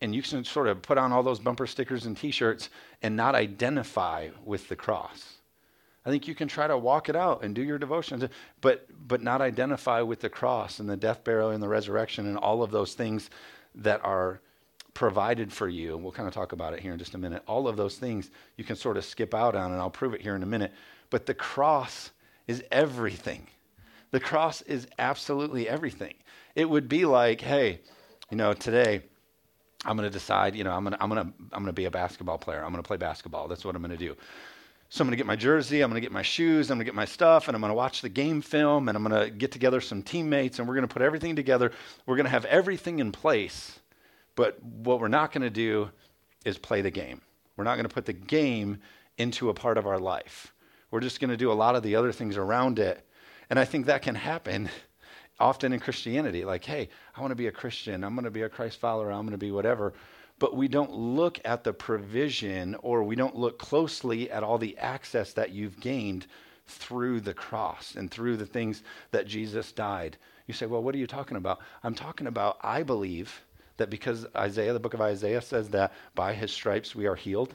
And 0.00 0.14
you 0.14 0.22
can 0.22 0.44
sort 0.44 0.66
of 0.66 0.80
put 0.80 0.96
on 0.96 1.12
all 1.12 1.22
those 1.22 1.38
bumper 1.38 1.66
stickers 1.66 2.06
and 2.06 2.16
t 2.16 2.30
shirts 2.30 2.70
and 3.02 3.16
not 3.16 3.34
identify 3.34 4.28
with 4.44 4.68
the 4.68 4.76
cross. 4.76 5.34
I 6.04 6.10
think 6.10 6.26
you 6.26 6.34
can 6.34 6.48
try 6.48 6.66
to 6.66 6.78
walk 6.78 7.10
it 7.10 7.16
out 7.16 7.44
and 7.44 7.54
do 7.54 7.62
your 7.62 7.78
devotions, 7.78 8.24
but, 8.62 8.86
but 9.06 9.22
not 9.22 9.42
identify 9.42 10.00
with 10.00 10.20
the 10.20 10.30
cross 10.30 10.80
and 10.80 10.88
the 10.88 10.96
death, 10.96 11.22
burial, 11.24 11.50
and 11.50 11.62
the 11.62 11.68
resurrection 11.68 12.26
and 12.26 12.38
all 12.38 12.62
of 12.62 12.70
those 12.70 12.94
things 12.94 13.28
that 13.74 14.02
are 14.02 14.40
provided 14.94 15.52
for 15.52 15.68
you. 15.68 15.96
We'll 15.96 16.12
kind 16.12 16.26
of 16.26 16.34
talk 16.34 16.52
about 16.52 16.72
it 16.72 16.80
here 16.80 16.92
in 16.92 16.98
just 16.98 17.14
a 17.14 17.18
minute. 17.18 17.42
All 17.46 17.68
of 17.68 17.76
those 17.76 17.96
things 17.96 18.30
you 18.56 18.64
can 18.64 18.76
sort 18.76 18.96
of 18.96 19.04
skip 19.04 19.34
out 19.34 19.54
on, 19.54 19.72
and 19.72 19.80
I'll 19.80 19.90
prove 19.90 20.14
it 20.14 20.22
here 20.22 20.34
in 20.34 20.42
a 20.42 20.46
minute. 20.46 20.72
But 21.10 21.26
the 21.26 21.34
cross 21.34 22.10
is 22.50 22.64
everything. 22.72 23.46
The 24.10 24.18
cross 24.18 24.60
is 24.62 24.88
absolutely 24.98 25.68
everything. 25.68 26.14
It 26.56 26.68
would 26.68 26.88
be 26.88 27.04
like, 27.04 27.40
hey, 27.40 27.80
you 28.28 28.36
know, 28.36 28.52
today 28.52 29.02
I'm 29.84 29.96
going 29.96 30.08
to 30.08 30.12
decide, 30.12 30.56
you 30.56 30.64
know, 30.64 30.72
I'm 30.72 30.82
going 30.82 30.96
to 30.96 31.02
I'm 31.02 31.08
going 31.08 31.24
to 31.24 31.32
I'm 31.52 31.62
going 31.62 31.66
to 31.66 31.72
be 31.72 31.84
a 31.84 31.92
basketball 31.92 32.38
player. 32.38 32.58
I'm 32.64 32.72
going 32.72 32.82
to 32.82 32.86
play 32.86 32.96
basketball. 32.96 33.46
That's 33.46 33.64
what 33.64 33.76
I'm 33.76 33.82
going 33.82 33.96
to 33.96 34.04
do. 34.04 34.16
So 34.88 35.02
I'm 35.02 35.06
going 35.06 35.12
to 35.12 35.16
get 35.16 35.26
my 35.26 35.36
jersey, 35.36 35.82
I'm 35.82 35.90
going 35.90 36.02
to 36.02 36.04
get 36.04 36.10
my 36.10 36.22
shoes, 36.22 36.68
I'm 36.68 36.76
going 36.76 36.84
to 36.84 36.90
get 36.90 36.96
my 36.96 37.04
stuff, 37.04 37.46
and 37.46 37.54
I'm 37.54 37.60
going 37.60 37.70
to 37.70 37.76
watch 37.76 38.02
the 38.02 38.08
game 38.08 38.42
film, 38.42 38.88
and 38.88 38.96
I'm 38.96 39.04
going 39.04 39.22
to 39.22 39.30
get 39.30 39.52
together 39.52 39.80
some 39.80 40.02
teammates, 40.02 40.58
and 40.58 40.66
we're 40.66 40.74
going 40.74 40.88
to 40.88 40.92
put 40.92 41.02
everything 41.02 41.36
together. 41.36 41.70
We're 42.06 42.16
going 42.16 42.24
to 42.24 42.30
have 42.30 42.44
everything 42.46 42.98
in 42.98 43.12
place. 43.12 43.78
But 44.34 44.60
what 44.64 44.98
we're 44.98 45.06
not 45.06 45.30
going 45.30 45.42
to 45.42 45.50
do 45.50 45.90
is 46.44 46.58
play 46.58 46.82
the 46.82 46.90
game. 46.90 47.20
We're 47.56 47.62
not 47.62 47.76
going 47.76 47.86
to 47.86 47.94
put 47.94 48.06
the 48.06 48.12
game 48.12 48.80
into 49.16 49.48
a 49.48 49.54
part 49.54 49.78
of 49.78 49.86
our 49.86 50.00
life. 50.00 50.52
We're 50.90 51.00
just 51.00 51.20
going 51.20 51.30
to 51.30 51.36
do 51.36 51.52
a 51.52 51.54
lot 51.54 51.76
of 51.76 51.82
the 51.82 51.96
other 51.96 52.12
things 52.12 52.36
around 52.36 52.78
it. 52.78 53.06
And 53.48 53.58
I 53.58 53.64
think 53.64 53.86
that 53.86 54.02
can 54.02 54.14
happen 54.14 54.68
often 55.38 55.72
in 55.72 55.80
Christianity. 55.80 56.44
Like, 56.44 56.64
hey, 56.64 56.88
I 57.16 57.20
want 57.20 57.30
to 57.30 57.36
be 57.36 57.46
a 57.46 57.52
Christian. 57.52 58.04
I'm 58.04 58.14
going 58.14 58.24
to 58.24 58.30
be 58.30 58.42
a 58.42 58.48
Christ 58.48 58.78
follower. 58.78 59.10
I'm 59.10 59.22
going 59.22 59.32
to 59.32 59.38
be 59.38 59.50
whatever. 59.50 59.94
But 60.38 60.56
we 60.56 60.68
don't 60.68 60.92
look 60.92 61.38
at 61.44 61.64
the 61.64 61.72
provision 61.72 62.74
or 62.76 63.02
we 63.02 63.14
don't 63.14 63.36
look 63.36 63.58
closely 63.58 64.30
at 64.30 64.42
all 64.42 64.58
the 64.58 64.76
access 64.78 65.32
that 65.34 65.50
you've 65.50 65.78
gained 65.80 66.26
through 66.66 67.20
the 67.20 67.34
cross 67.34 67.94
and 67.96 68.10
through 68.10 68.36
the 68.36 68.46
things 68.46 68.82
that 69.10 69.26
Jesus 69.26 69.72
died. 69.72 70.16
You 70.46 70.54
say, 70.54 70.66
well, 70.66 70.82
what 70.82 70.94
are 70.94 70.98
you 70.98 71.06
talking 71.06 71.36
about? 71.36 71.60
I'm 71.82 71.94
talking 71.94 72.26
about, 72.26 72.58
I 72.62 72.82
believe 72.82 73.44
that 73.76 73.90
because 73.90 74.26
Isaiah, 74.36 74.72
the 74.72 74.80
book 74.80 74.94
of 74.94 75.00
Isaiah 75.00 75.42
says 75.42 75.68
that 75.70 75.92
by 76.14 76.32
his 76.32 76.50
stripes 76.50 76.94
we 76.94 77.06
are 77.06 77.16
healed 77.16 77.54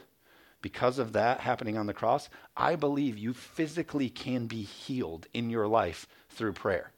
because 0.66 0.98
of 0.98 1.14
that 1.14 1.42
happening 1.42 1.78
on 1.78 1.86
the 1.86 1.94
cross, 1.94 2.28
I 2.58 2.76
believe 2.76 3.20
you 3.20 3.36
physically 3.36 4.10
can 4.10 4.48
be 4.48 4.64
healed 4.64 5.28
in 5.32 5.52
your 5.52 5.68
life 5.68 6.08
through 6.30 6.54
prayer. 6.54 6.92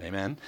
Amen? 0.00 0.38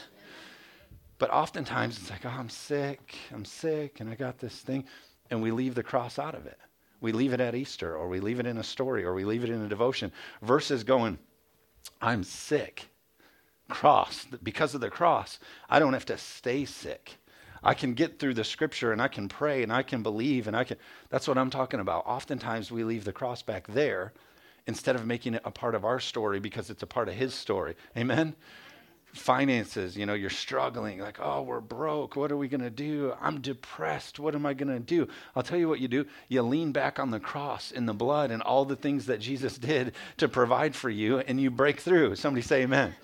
But 1.18 1.30
oftentimes 1.30 1.98
it's 1.98 2.10
like, 2.10 2.24
oh, 2.24 2.28
I'm 2.28 2.48
sick, 2.48 3.16
I'm 3.34 3.44
sick, 3.44 3.98
and 3.98 4.08
I 4.08 4.14
got 4.14 4.38
this 4.38 4.54
thing. 4.54 4.84
And 5.32 5.42
we 5.42 5.50
leave 5.50 5.74
the 5.74 5.82
cross 5.82 6.16
out 6.16 6.36
of 6.36 6.46
it. 6.46 6.60
We 7.00 7.10
leave 7.10 7.32
it 7.32 7.40
at 7.40 7.56
Easter, 7.56 7.96
or 7.96 8.06
we 8.06 8.20
leave 8.20 8.38
it 8.38 8.46
in 8.46 8.58
a 8.58 8.62
story, 8.62 9.02
or 9.02 9.14
we 9.14 9.24
leave 9.24 9.42
it 9.42 9.50
in 9.50 9.60
a 9.62 9.68
devotion, 9.68 10.12
versus 10.40 10.84
going, 10.84 11.18
I'm 12.00 12.22
sick. 12.22 12.86
Cross. 13.68 14.28
Because 14.44 14.76
of 14.76 14.80
the 14.80 14.90
cross, 14.90 15.40
I 15.68 15.80
don't 15.80 15.92
have 15.92 16.06
to 16.06 16.16
stay 16.16 16.66
sick. 16.66 17.16
I 17.62 17.74
can 17.74 17.94
get 17.94 18.18
through 18.18 18.34
the 18.34 18.44
scripture 18.44 18.92
and 18.92 19.02
I 19.02 19.08
can 19.08 19.28
pray 19.28 19.62
and 19.62 19.72
I 19.72 19.82
can 19.82 20.02
believe 20.02 20.46
and 20.46 20.56
I 20.56 20.64
can. 20.64 20.76
That's 21.10 21.28
what 21.28 21.38
I'm 21.38 21.50
talking 21.50 21.80
about. 21.80 22.06
Oftentimes 22.06 22.70
we 22.70 22.84
leave 22.84 23.04
the 23.04 23.12
cross 23.12 23.42
back 23.42 23.66
there 23.66 24.12
instead 24.66 24.94
of 24.94 25.06
making 25.06 25.34
it 25.34 25.42
a 25.44 25.50
part 25.50 25.74
of 25.74 25.84
our 25.84 25.98
story 25.98 26.38
because 26.38 26.70
it's 26.70 26.82
a 26.82 26.86
part 26.86 27.08
of 27.08 27.14
his 27.14 27.34
story. 27.34 27.74
Amen? 27.96 28.36
Finances, 29.14 29.96
you 29.96 30.04
know, 30.04 30.12
you're 30.12 30.28
struggling, 30.28 31.00
like, 31.00 31.18
oh, 31.18 31.40
we're 31.40 31.60
broke. 31.60 32.14
What 32.14 32.30
are 32.30 32.36
we 32.36 32.46
going 32.46 32.60
to 32.60 32.70
do? 32.70 33.14
I'm 33.20 33.40
depressed. 33.40 34.20
What 34.20 34.34
am 34.34 34.44
I 34.44 34.52
going 34.52 34.68
to 34.68 34.78
do? 34.78 35.08
I'll 35.34 35.42
tell 35.42 35.58
you 35.58 35.68
what 35.68 35.80
you 35.80 35.88
do. 35.88 36.04
You 36.28 36.42
lean 36.42 36.72
back 36.72 36.98
on 36.98 37.10
the 37.10 37.18
cross 37.18 37.70
in 37.70 37.86
the 37.86 37.94
blood 37.94 38.30
and 38.30 38.42
all 38.42 38.66
the 38.66 38.76
things 38.76 39.06
that 39.06 39.20
Jesus 39.20 39.56
did 39.58 39.94
to 40.18 40.28
provide 40.28 40.76
for 40.76 40.90
you, 40.90 41.20
and 41.20 41.40
you 41.40 41.50
break 41.50 41.80
through. 41.80 42.16
Somebody 42.16 42.42
say 42.42 42.62
amen. 42.62 42.94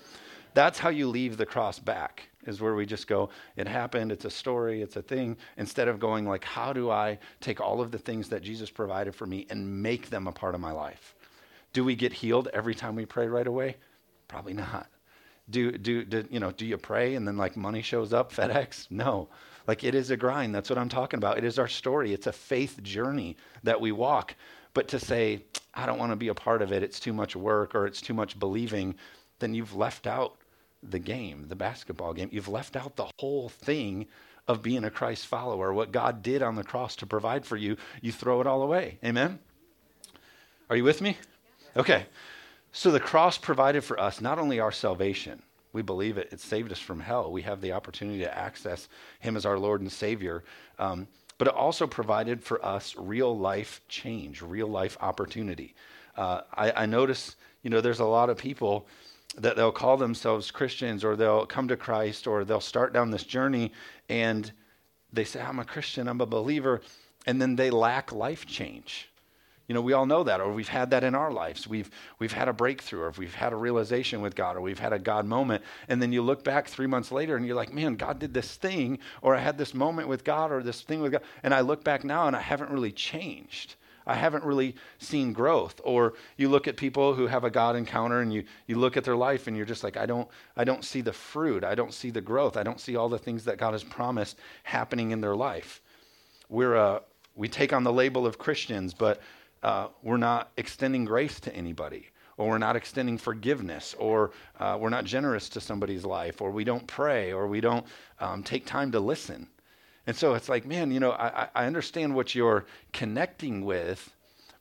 That's 0.53 0.77
how 0.79 0.89
you 0.89 1.09
leave 1.09 1.37
the 1.37 1.45
cross 1.45 1.79
back 1.79 2.29
is 2.45 2.61
where 2.61 2.75
we 2.75 2.85
just 2.85 3.07
go, 3.07 3.29
it 3.55 3.67
happened, 3.67 4.11
it's 4.11 4.25
a 4.25 4.29
story, 4.29 4.81
it's 4.81 4.95
a 4.95 5.01
thing, 5.01 5.37
instead 5.57 5.87
of 5.87 5.99
going 5.99 6.27
like, 6.27 6.43
how 6.43 6.73
do 6.73 6.89
I 6.89 7.19
take 7.41 7.59
all 7.61 7.81
of 7.81 7.91
the 7.91 7.97
things 7.97 8.29
that 8.29 8.41
Jesus 8.41 8.69
provided 8.69 9.15
for 9.15 9.25
me 9.25 9.45
and 9.49 9.81
make 9.81 10.09
them 10.09 10.27
a 10.27 10.31
part 10.31 10.55
of 10.55 10.61
my 10.61 10.71
life? 10.71 11.15
Do 11.73 11.83
we 11.83 11.95
get 11.95 12.13
healed 12.13 12.47
every 12.53 12.75
time 12.75 12.95
we 12.95 13.05
pray 13.05 13.27
right 13.27 13.47
away? 13.47 13.77
Probably 14.27 14.53
not. 14.53 14.87
Do, 15.49 15.71
do, 15.71 16.03
do 16.03 16.25
you 16.31 16.39
know, 16.39 16.51
do 16.51 16.65
you 16.65 16.77
pray 16.77 17.15
and 17.15 17.27
then 17.27 17.37
like 17.37 17.55
money 17.55 17.81
shows 17.81 18.13
up, 18.13 18.33
FedEx? 18.33 18.89
No. 18.89 19.29
Like 19.67 19.83
it 19.83 19.95
is 19.95 20.09
a 20.11 20.17
grind. 20.17 20.53
That's 20.53 20.69
what 20.69 20.79
I'm 20.79 20.89
talking 20.89 21.17
about. 21.17 21.37
It 21.37 21.43
is 21.43 21.59
our 21.59 21.67
story. 21.67 22.13
It's 22.13 22.27
a 22.27 22.31
faith 22.31 22.81
journey 22.83 23.35
that 23.63 23.79
we 23.79 23.91
walk. 23.91 24.35
But 24.73 24.87
to 24.89 24.99
say, 24.99 25.43
I 25.73 25.85
don't 25.85 25.99
want 25.99 26.11
to 26.11 26.15
be 26.15 26.27
a 26.27 26.33
part 26.33 26.61
of 26.61 26.71
it, 26.71 26.83
it's 26.83 26.99
too 26.99 27.13
much 27.13 27.35
work 27.35 27.75
or 27.75 27.87
it's 27.87 28.01
too 28.01 28.13
much 28.13 28.39
believing, 28.39 28.95
then 29.39 29.53
you've 29.53 29.75
left 29.75 30.07
out 30.07 30.37
the 30.91 30.99
game, 30.99 31.47
the 31.47 31.55
basketball 31.55 32.13
game. 32.13 32.29
You've 32.31 32.47
left 32.47 32.75
out 32.75 32.95
the 32.95 33.09
whole 33.19 33.49
thing 33.49 34.07
of 34.47 34.61
being 34.61 34.83
a 34.83 34.91
Christ 34.91 35.25
follower. 35.25 35.73
What 35.73 35.91
God 35.91 36.21
did 36.21 36.41
on 36.41 36.55
the 36.55 36.63
cross 36.63 36.95
to 36.97 37.05
provide 37.05 37.45
for 37.45 37.57
you, 37.57 37.77
you 38.01 38.11
throw 38.11 38.41
it 38.41 38.47
all 38.47 38.61
away. 38.61 38.99
Amen? 39.03 39.39
Are 40.69 40.75
you 40.75 40.83
with 40.83 41.01
me? 41.01 41.17
Okay. 41.75 42.05
So 42.71 42.91
the 42.91 42.99
cross 42.99 43.37
provided 43.37 43.83
for 43.83 43.99
us 43.99 44.21
not 44.21 44.37
only 44.37 44.59
our 44.59 44.71
salvation, 44.71 45.41
we 45.73 45.81
believe 45.81 46.17
it, 46.17 46.29
it 46.31 46.39
saved 46.39 46.71
us 46.71 46.79
from 46.79 46.99
hell. 46.99 47.31
We 47.31 47.41
have 47.41 47.61
the 47.61 47.73
opportunity 47.73 48.19
to 48.19 48.37
access 48.37 48.87
Him 49.19 49.35
as 49.35 49.45
our 49.45 49.59
Lord 49.59 49.81
and 49.81 49.91
Savior. 49.91 50.43
Um, 50.79 51.07
but 51.37 51.47
it 51.47 51.53
also 51.53 51.85
provided 51.85 52.41
for 52.41 52.63
us 52.65 52.95
real 52.97 53.37
life 53.37 53.81
change, 53.89 54.41
real 54.41 54.67
life 54.67 54.97
opportunity. 55.01 55.75
Uh, 56.15 56.41
I, 56.53 56.71
I 56.71 56.85
notice, 56.85 57.35
you 57.61 57.69
know, 57.69 57.81
there's 57.81 57.99
a 57.99 58.05
lot 58.05 58.29
of 58.29 58.37
people 58.37 58.87
that 59.37 59.55
they'll 59.55 59.71
call 59.71 59.97
themselves 59.97 60.51
Christians 60.51 61.03
or 61.03 61.15
they'll 61.15 61.45
come 61.45 61.67
to 61.67 61.77
Christ 61.77 62.27
or 62.27 62.45
they'll 62.45 62.61
start 62.61 62.93
down 62.93 63.11
this 63.11 63.23
journey 63.23 63.71
and 64.09 64.51
they 65.11 65.23
say, 65.23 65.41
I'm 65.41 65.59
a 65.59 65.65
Christian, 65.65 66.07
I'm 66.07 66.21
a 66.21 66.25
believer, 66.25 66.81
and 67.25 67.41
then 67.41 67.55
they 67.55 67.69
lack 67.69 68.11
life 68.11 68.45
change. 68.45 69.09
You 69.67 69.73
know, 69.73 69.81
we 69.81 69.93
all 69.93 70.05
know 70.05 70.23
that, 70.23 70.41
or 70.41 70.53
we've 70.53 70.67
had 70.67 70.91
that 70.91 71.03
in 71.03 71.15
our 71.15 71.31
lives. 71.31 71.67
We've 71.67 71.89
we've 72.19 72.33
had 72.33 72.47
a 72.47 72.53
breakthrough, 72.53 73.01
or 73.01 73.13
we've 73.17 73.33
had 73.33 73.51
a 73.51 73.55
realization 73.55 74.21
with 74.21 74.35
God, 74.35 74.57
or 74.57 74.61
we've 74.61 74.77
had 74.77 74.93
a 74.93 74.99
God 74.99 75.25
moment, 75.25 75.63
and 75.87 75.99
then 75.99 76.11
you 76.11 76.21
look 76.21 76.43
back 76.43 76.67
three 76.67 76.85
months 76.85 77.11
later 77.11 77.35
and 77.35 77.47
you're 77.47 77.55
like, 77.55 77.73
man, 77.73 77.95
God 77.95 78.19
did 78.19 78.33
this 78.33 78.55
thing, 78.57 78.99
or 79.23 79.35
I 79.35 79.39
had 79.39 79.57
this 79.57 79.73
moment 79.73 80.07
with 80.07 80.23
God, 80.23 80.51
or 80.51 80.61
this 80.61 80.81
thing 80.81 81.01
with 81.01 81.13
God, 81.13 81.23
and 81.41 81.51
I 81.51 81.61
look 81.61 81.83
back 81.83 82.03
now 82.03 82.27
and 82.27 82.35
I 82.35 82.41
haven't 82.41 82.69
really 82.69 82.91
changed. 82.91 83.75
I 84.07 84.15
haven't 84.15 84.43
really 84.43 84.75
seen 84.99 85.33
growth. 85.33 85.79
Or 85.83 86.13
you 86.37 86.49
look 86.49 86.67
at 86.67 86.77
people 86.77 87.13
who 87.13 87.27
have 87.27 87.43
a 87.43 87.49
God 87.49 87.75
encounter 87.75 88.21
and 88.21 88.33
you, 88.33 88.43
you 88.67 88.77
look 88.77 88.97
at 88.97 89.03
their 89.03 89.15
life 89.15 89.47
and 89.47 89.57
you're 89.57 89.65
just 89.65 89.83
like, 89.83 89.97
I 89.97 90.05
don't, 90.05 90.27
I 90.55 90.63
don't 90.63 90.83
see 90.83 91.01
the 91.01 91.13
fruit. 91.13 91.63
I 91.63 91.75
don't 91.75 91.93
see 91.93 92.09
the 92.09 92.21
growth. 92.21 92.57
I 92.57 92.63
don't 92.63 92.79
see 92.79 92.95
all 92.95 93.09
the 93.09 93.17
things 93.19 93.45
that 93.45 93.57
God 93.57 93.71
has 93.71 93.83
promised 93.83 94.37
happening 94.63 95.11
in 95.11 95.21
their 95.21 95.35
life. 95.35 95.81
We're, 96.49 96.75
uh, 96.75 96.99
we 97.35 97.47
take 97.47 97.73
on 97.73 97.83
the 97.83 97.93
label 97.93 98.25
of 98.25 98.37
Christians, 98.37 98.93
but 98.93 99.21
uh, 99.63 99.87
we're 100.03 100.17
not 100.17 100.51
extending 100.57 101.05
grace 101.05 101.39
to 101.39 101.55
anybody, 101.55 102.07
or 102.37 102.49
we're 102.49 102.57
not 102.57 102.75
extending 102.75 103.17
forgiveness, 103.17 103.95
or 103.97 104.31
uh, 104.59 104.77
we're 104.79 104.89
not 104.89 105.05
generous 105.05 105.49
to 105.49 105.59
somebody's 105.59 106.05
life, 106.05 106.41
or 106.41 106.51
we 106.51 106.63
don't 106.63 106.85
pray, 106.85 107.33
or 107.33 107.47
we 107.47 107.61
don't 107.61 107.85
um, 108.19 108.43
take 108.43 108.65
time 108.65 108.91
to 108.91 108.99
listen. 108.99 109.47
And 110.07 110.15
so 110.15 110.33
it's 110.35 110.49
like, 110.49 110.65
man, 110.65 110.91
you 110.91 110.99
know, 110.99 111.11
I, 111.11 111.49
I 111.55 111.65
understand 111.65 112.13
what 112.13 112.35
you're 112.35 112.65
connecting 112.93 113.65
with, 113.65 114.13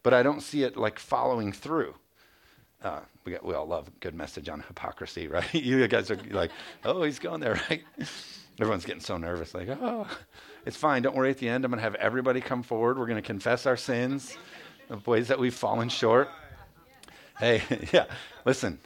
but 0.02 0.14
I 0.14 0.22
don't 0.22 0.40
see 0.40 0.62
it 0.62 0.76
like 0.76 0.98
following 0.98 1.52
through. 1.52 1.94
Uh, 2.82 3.00
we, 3.24 3.32
got, 3.32 3.44
we 3.44 3.54
all 3.54 3.66
love 3.66 3.90
good 4.00 4.14
message 4.14 4.48
on 4.48 4.60
hypocrisy, 4.60 5.28
right? 5.28 5.54
you 5.54 5.86
guys 5.88 6.10
are 6.10 6.18
like, 6.30 6.50
oh, 6.84 7.02
he's 7.02 7.18
going 7.18 7.40
there, 7.40 7.60
right? 7.70 7.82
Everyone's 8.60 8.84
getting 8.84 9.00
so 9.00 9.16
nervous, 9.16 9.54
like, 9.54 9.68
oh, 9.68 10.06
it's 10.64 10.76
fine. 10.76 11.02
Don't 11.02 11.16
worry. 11.16 11.30
At 11.30 11.38
the 11.38 11.48
end, 11.48 11.64
I'm 11.64 11.70
going 11.70 11.78
to 11.78 11.82
have 11.82 11.96
everybody 11.96 12.40
come 12.40 12.62
forward. 12.62 12.98
We're 12.98 13.06
going 13.06 13.20
to 13.20 13.26
confess 13.26 13.66
our 13.66 13.76
sins 13.76 14.36
the 14.88 14.98
ways 15.10 15.28
that 15.28 15.38
we've 15.38 15.54
fallen 15.54 15.88
short. 15.88 16.28
Hey, 17.38 17.62
yeah, 17.92 18.06
listen. 18.44 18.78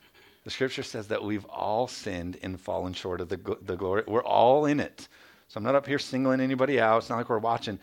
The 0.45 0.51
scripture 0.51 0.83
says 0.83 1.09
that 1.09 1.23
we've 1.23 1.45
all 1.47 1.89
sinned 1.89 2.39
and 2.43 2.59
fallen 2.59 2.95
short 2.95 3.21
of 3.21 3.29
the, 3.29 3.59
the 3.63 3.77
glory. 3.77 4.05
We're 4.07 4.25
all 4.25 4.65
in 4.65 4.81
it. 4.81 5.09
So 5.49 5.59
I'm 5.59 5.65
not 5.65 5.75
up 5.75 5.87
here 5.87 5.99
singling 5.99 6.41
anybody 6.41 6.79
out. 6.79 6.99
It's 6.99 7.11
not 7.11 7.17
like 7.17 7.31
we're 7.31 7.39
watching. 7.39 7.79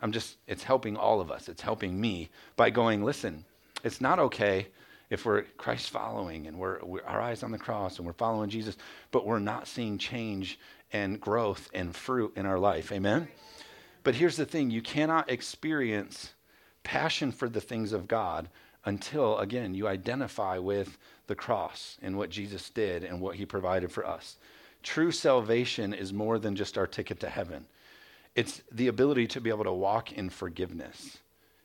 I'm 0.00 0.12
just, 0.12 0.36
it's 0.46 0.62
helping 0.62 0.96
all 0.96 1.20
of 1.20 1.30
us. 1.30 1.48
It's 1.48 1.62
helping 1.62 2.00
me 2.00 2.30
by 2.56 2.70
going, 2.70 3.04
listen, 3.04 3.44
it's 3.84 4.00
not 4.00 4.18
okay 4.18 4.68
if 5.10 5.26
we're 5.26 5.42
Christ 5.58 5.90
following 5.90 6.46
and 6.46 6.58
we're, 6.58 6.78
we're, 6.82 7.04
our 7.04 7.20
eyes 7.20 7.42
on 7.42 7.50
the 7.50 7.58
cross 7.58 7.98
and 7.98 8.06
we're 8.06 8.12
following 8.12 8.48
Jesus, 8.48 8.76
but 9.10 9.26
we're 9.26 9.38
not 9.38 9.68
seeing 9.68 9.98
change 9.98 10.58
and 10.92 11.20
growth 11.20 11.68
and 11.74 11.94
fruit 11.94 12.32
in 12.36 12.46
our 12.46 12.58
life. 12.58 12.92
Amen? 12.92 13.28
But 14.04 14.14
here's 14.14 14.36
the 14.36 14.46
thing 14.46 14.70
you 14.70 14.82
cannot 14.82 15.30
experience 15.30 16.32
passion 16.82 17.30
for 17.30 17.48
the 17.48 17.60
things 17.60 17.92
of 17.92 18.08
God 18.08 18.48
until, 18.84 19.38
again, 19.38 19.74
you 19.74 19.86
identify 19.86 20.58
with 20.58 20.98
the 21.26 21.34
cross 21.34 21.98
and 22.02 22.16
what 22.16 22.30
Jesus 22.30 22.70
did 22.70 23.04
and 23.04 23.20
what 23.20 23.36
he 23.36 23.46
provided 23.46 23.92
for 23.92 24.06
us. 24.06 24.36
True 24.82 25.12
salvation 25.12 25.92
is 25.94 26.12
more 26.12 26.38
than 26.38 26.56
just 26.56 26.76
our 26.76 26.86
ticket 26.86 27.20
to 27.20 27.28
heaven, 27.28 27.66
it's 28.34 28.62
the 28.72 28.88
ability 28.88 29.26
to 29.28 29.40
be 29.40 29.50
able 29.50 29.64
to 29.64 29.72
walk 29.72 30.12
in 30.12 30.30
forgiveness 30.30 31.18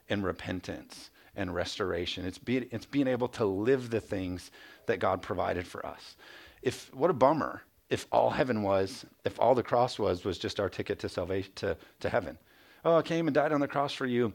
and 0.09 0.23
repentance 0.23 1.09
and 1.35 1.53
restoration. 1.53 2.25
It's, 2.25 2.37
be, 2.37 2.57
it's 2.71 2.85
being 2.85 3.07
able 3.07 3.29
to 3.29 3.45
live 3.45 3.89
the 3.89 4.01
things 4.01 4.51
that 4.85 4.99
God 4.99 5.21
provided 5.21 5.65
for 5.65 5.85
us. 5.85 6.17
If 6.61 6.93
what 6.93 7.09
a 7.09 7.13
bummer 7.13 7.63
if 7.89 8.05
all 8.11 8.29
heaven 8.29 8.63
was, 8.63 9.05
if 9.23 9.39
all 9.39 9.55
the 9.55 9.63
cross 9.63 9.97
was, 9.97 10.25
was 10.25 10.37
just 10.37 10.59
our 10.59 10.69
ticket 10.69 10.99
to 10.99 11.09
salvation 11.09 11.51
to, 11.55 11.77
to 12.01 12.09
heaven. 12.09 12.37
Oh, 12.83 12.97
I 12.97 13.01
came 13.01 13.27
and 13.27 13.35
died 13.35 13.51
on 13.51 13.61
the 13.61 13.67
cross 13.67 13.93
for 13.93 14.05
you. 14.05 14.33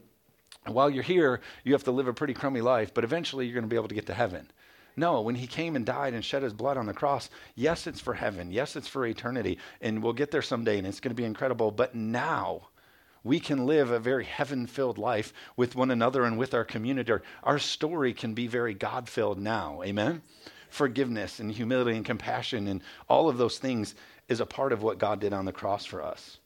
And 0.65 0.73
while 0.73 0.89
you're 0.89 1.03
here, 1.03 1.41
you 1.63 1.73
have 1.73 1.83
to 1.83 1.91
live 1.91 2.07
a 2.07 2.13
pretty 2.13 2.33
crummy 2.33 2.61
life, 2.61 2.93
but 2.93 3.03
eventually 3.03 3.45
you're 3.45 3.53
going 3.53 3.63
to 3.63 3.69
be 3.69 3.75
able 3.75 3.87
to 3.87 3.95
get 3.95 4.05
to 4.07 4.13
heaven. 4.13 4.49
No, 4.95 5.21
when 5.21 5.35
he 5.35 5.47
came 5.47 5.75
and 5.75 5.85
died 5.85 6.13
and 6.13 6.23
shed 6.23 6.43
his 6.43 6.53
blood 6.53 6.77
on 6.77 6.85
the 6.85 6.93
cross, 6.93 7.29
yes, 7.55 7.87
it's 7.87 7.99
for 7.99 8.13
heaven. 8.13 8.51
Yes, 8.51 8.75
it's 8.75 8.87
for 8.87 9.05
eternity. 9.05 9.57
And 9.81 10.03
we'll 10.03 10.13
get 10.13 10.31
there 10.31 10.41
someday 10.41 10.77
and 10.77 10.85
it's 10.85 10.99
going 10.99 11.15
to 11.15 11.19
be 11.19 11.25
incredible. 11.25 11.71
But 11.71 11.95
now 11.95 12.67
we 13.23 13.39
can 13.39 13.65
live 13.65 13.89
a 13.89 13.99
very 13.99 14.25
heaven 14.25 14.67
filled 14.67 14.97
life 14.97 15.33
with 15.55 15.75
one 15.75 15.91
another 15.91 16.25
and 16.25 16.37
with 16.37 16.53
our 16.53 16.65
community. 16.65 17.13
Our 17.43 17.59
story 17.59 18.13
can 18.13 18.33
be 18.33 18.47
very 18.47 18.73
God 18.73 19.09
filled 19.09 19.39
now. 19.39 19.81
Amen? 19.83 20.21
Forgiveness 20.69 21.39
and 21.39 21.51
humility 21.51 21.95
and 21.95 22.05
compassion 22.05 22.67
and 22.67 22.81
all 23.07 23.29
of 23.29 23.37
those 23.37 23.57
things 23.57 23.95
is 24.27 24.39
a 24.39 24.45
part 24.45 24.73
of 24.73 24.83
what 24.83 24.97
God 24.97 25.19
did 25.19 25.33
on 25.33 25.45
the 25.45 25.51
cross 25.51 25.85
for 25.85 26.03
us. 26.03 26.37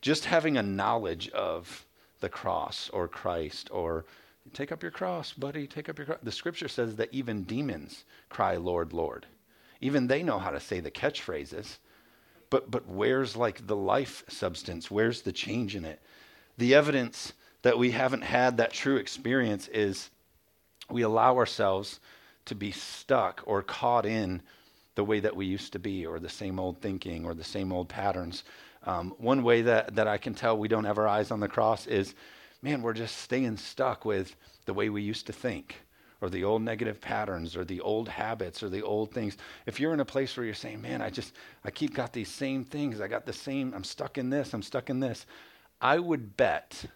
Just 0.00 0.26
having 0.26 0.56
a 0.56 0.62
knowledge 0.62 1.30
of 1.30 1.86
the 2.20 2.28
cross 2.28 2.90
or 2.92 3.08
Christ 3.08 3.68
or 3.72 4.04
take 4.52 4.72
up 4.72 4.82
your 4.82 4.92
cross, 4.92 5.32
buddy, 5.32 5.66
take 5.66 5.88
up 5.88 5.98
your 5.98 6.06
cross. 6.06 6.18
The 6.22 6.32
scripture 6.32 6.68
says 6.68 6.96
that 6.96 7.12
even 7.12 7.44
demons 7.44 8.04
cry, 8.28 8.56
Lord, 8.56 8.92
Lord. 8.92 9.26
Even 9.80 10.06
they 10.06 10.22
know 10.22 10.38
how 10.38 10.50
to 10.50 10.60
say 10.60 10.80
the 10.80 10.90
catchphrases. 10.90 11.78
But, 12.48 12.70
but 12.70 12.86
where's 12.86 13.36
like 13.36 13.66
the 13.66 13.76
life 13.76 14.24
substance? 14.28 14.90
Where's 14.90 15.22
the 15.22 15.32
change 15.32 15.74
in 15.76 15.84
it? 15.84 16.00
The 16.58 16.74
evidence 16.74 17.32
that 17.62 17.78
we 17.78 17.90
haven't 17.90 18.22
had 18.22 18.56
that 18.56 18.72
true 18.72 18.96
experience 18.96 19.68
is 19.68 20.10
we 20.88 21.02
allow 21.02 21.36
ourselves 21.36 22.00
to 22.46 22.54
be 22.54 22.70
stuck 22.70 23.42
or 23.44 23.62
caught 23.62 24.06
in 24.06 24.40
the 24.94 25.04
way 25.04 25.20
that 25.20 25.36
we 25.36 25.46
used 25.46 25.72
to 25.72 25.78
be 25.78 26.06
or 26.06 26.20
the 26.20 26.28
same 26.28 26.60
old 26.60 26.80
thinking 26.80 27.26
or 27.26 27.34
the 27.34 27.44
same 27.44 27.72
old 27.72 27.88
patterns 27.88 28.44
um, 28.86 29.14
one 29.18 29.42
way 29.42 29.62
that, 29.62 29.96
that 29.96 30.06
I 30.06 30.16
can 30.16 30.34
tell 30.34 30.56
we 30.56 30.68
don't 30.68 30.84
have 30.84 30.98
our 30.98 31.08
eyes 31.08 31.30
on 31.32 31.40
the 31.40 31.48
cross 31.48 31.86
is, 31.86 32.14
man, 32.66 32.82
we're 32.82 32.92
just 32.92 33.18
staying 33.18 33.56
stuck 33.56 34.04
with 34.04 34.34
the 34.64 34.74
way 34.74 34.88
we 34.88 35.00
used 35.00 35.24
to 35.24 35.32
think 35.32 35.76
or 36.20 36.28
the 36.28 36.42
old 36.42 36.60
negative 36.62 37.00
patterns 37.00 37.56
or 37.56 37.64
the 37.64 37.80
old 37.80 38.08
habits 38.08 38.60
or 38.60 38.68
the 38.68 38.82
old 38.82 39.12
things. 39.12 39.36
If 39.66 39.78
you're 39.78 39.94
in 39.94 40.00
a 40.00 40.04
place 40.04 40.36
where 40.36 40.44
you're 40.44 40.52
saying, 40.52 40.82
man, 40.82 41.00
I 41.00 41.08
just, 41.08 41.32
I 41.64 41.70
keep 41.70 41.94
got 41.94 42.12
these 42.12 42.28
same 42.28 42.64
things. 42.64 43.00
I 43.00 43.06
got 43.06 43.24
the 43.24 43.32
same, 43.32 43.72
I'm 43.72 43.84
stuck 43.84 44.18
in 44.18 44.30
this, 44.30 44.52
I'm 44.52 44.64
stuck 44.64 44.90
in 44.90 44.98
this. 44.98 45.26
I 45.80 46.00
would 46.00 46.36
bet 46.36 46.86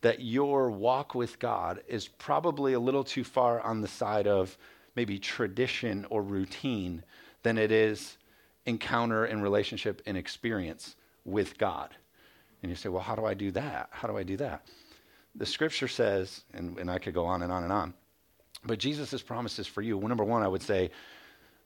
that 0.00 0.22
your 0.22 0.72
walk 0.72 1.14
with 1.14 1.38
God 1.38 1.84
is 1.86 2.08
probably 2.08 2.72
a 2.72 2.80
little 2.80 3.04
too 3.04 3.22
far 3.22 3.60
on 3.60 3.80
the 3.80 3.86
side 3.86 4.26
of 4.26 4.58
maybe 4.96 5.20
tradition 5.20 6.04
or 6.10 6.20
routine 6.20 7.04
than 7.44 7.58
it 7.58 7.70
is 7.70 8.18
encounter 8.66 9.26
and 9.26 9.40
relationship 9.40 10.02
and 10.04 10.16
experience 10.16 10.96
with 11.24 11.58
God. 11.58 11.94
And 12.60 12.70
you 12.70 12.74
say, 12.74 12.88
well, 12.88 13.02
how 13.04 13.14
do 13.14 13.24
I 13.24 13.34
do 13.34 13.52
that? 13.52 13.88
How 13.92 14.08
do 14.08 14.16
I 14.16 14.24
do 14.24 14.36
that? 14.38 14.66
The 15.34 15.46
scripture 15.46 15.88
says, 15.88 16.44
and, 16.52 16.78
and 16.78 16.90
I 16.90 16.98
could 16.98 17.14
go 17.14 17.24
on 17.24 17.42
and 17.42 17.52
on 17.52 17.64
and 17.64 17.72
on, 17.72 17.94
but 18.64 18.78
Jesus' 18.78 19.22
promises 19.22 19.66
for 19.66 19.82
you. 19.82 19.96
Well, 19.96 20.08
number 20.08 20.24
one, 20.24 20.42
I 20.42 20.48
would 20.48 20.62
say 20.62 20.90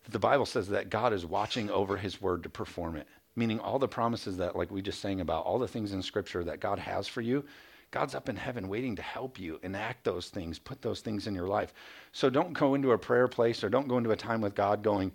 that 0.04 0.12
the 0.12 0.18
Bible 0.18 0.46
says 0.46 0.68
that 0.68 0.88
God 0.88 1.12
is 1.12 1.26
watching 1.26 1.70
over 1.70 1.96
his 1.96 2.20
word 2.20 2.42
to 2.44 2.48
perform 2.48 2.96
it. 2.96 3.06
Meaning 3.34 3.60
all 3.60 3.78
the 3.78 3.88
promises 3.88 4.38
that, 4.38 4.56
like 4.56 4.70
we 4.70 4.80
just 4.80 5.00
sang 5.00 5.20
about, 5.20 5.44
all 5.44 5.58
the 5.58 5.68
things 5.68 5.92
in 5.92 6.00
scripture 6.00 6.42
that 6.44 6.60
God 6.60 6.78
has 6.78 7.06
for 7.06 7.20
you, 7.20 7.44
God's 7.90 8.14
up 8.14 8.28
in 8.28 8.36
heaven 8.36 8.68
waiting 8.68 8.96
to 8.96 9.02
help 9.02 9.38
you 9.38 9.60
enact 9.62 10.04
those 10.04 10.28
things, 10.28 10.58
put 10.58 10.80
those 10.80 11.00
things 11.00 11.26
in 11.26 11.34
your 11.34 11.46
life. 11.46 11.74
So 12.12 12.30
don't 12.30 12.52
go 12.52 12.74
into 12.74 12.92
a 12.92 12.98
prayer 12.98 13.28
place 13.28 13.62
or 13.62 13.68
don't 13.68 13.88
go 13.88 13.98
into 13.98 14.10
a 14.10 14.16
time 14.16 14.40
with 14.40 14.54
God 14.54 14.82
going, 14.82 15.12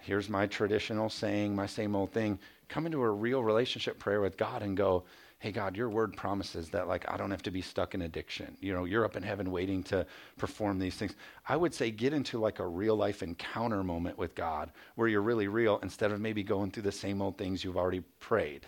here's 0.00 0.28
my 0.28 0.46
traditional 0.46 1.08
saying, 1.08 1.56
my 1.56 1.66
same 1.66 1.96
old 1.96 2.12
thing 2.12 2.38
come 2.68 2.86
into 2.86 3.02
a 3.02 3.10
real 3.10 3.42
relationship 3.42 3.98
prayer 3.98 4.20
with 4.20 4.36
God 4.36 4.62
and 4.62 4.76
go, 4.76 5.04
hey 5.44 5.52
god 5.52 5.76
your 5.76 5.90
word 5.90 6.16
promises 6.16 6.70
that 6.70 6.88
like 6.88 7.04
i 7.12 7.18
don't 7.18 7.30
have 7.30 7.42
to 7.42 7.50
be 7.50 7.60
stuck 7.60 7.94
in 7.94 8.00
addiction. 8.00 8.56
You 8.62 8.72
know 8.72 8.86
you're 8.86 9.04
up 9.04 9.14
in 9.14 9.22
heaven 9.22 9.50
waiting 9.50 9.82
to 9.84 10.06
perform 10.38 10.78
these 10.78 10.94
things. 10.94 11.14
I 11.46 11.54
would 11.54 11.74
say 11.74 11.90
get 11.90 12.14
into 12.14 12.38
like 12.38 12.60
a 12.60 12.66
real 12.66 12.96
life 12.96 13.22
encounter 13.22 13.84
moment 13.84 14.16
with 14.16 14.34
god 14.34 14.70
where 14.94 15.06
you're 15.06 15.20
really 15.20 15.46
real 15.46 15.78
instead 15.82 16.12
of 16.12 16.18
maybe 16.18 16.42
going 16.42 16.70
through 16.70 16.84
the 16.84 16.92
same 16.92 17.20
old 17.20 17.36
things 17.36 17.62
you've 17.62 17.76
already 17.76 18.00
prayed. 18.20 18.66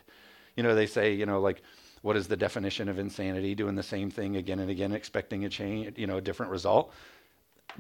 You 0.55 0.65
know 0.65 0.75
they 0.75 0.87
say 0.87 1.15
you 1.15 1.25
know 1.25 1.41
like 1.41 1.63
what 2.03 2.15
is 2.15 2.29
the 2.29 2.37
definition 2.37 2.91
of 2.91 2.99
insanity? 2.99 3.55
Doing 3.55 3.75
the 3.75 3.83
same 3.83 4.11
thing 4.11 4.37
again 4.37 4.59
and 4.59 4.71
again 4.71 4.93
expecting 4.93 5.47
a 5.47 5.49
change 5.49 5.97
you 5.97 6.07
know 6.07 6.19
a 6.19 6.21
different 6.29 6.53
result. 6.53 6.93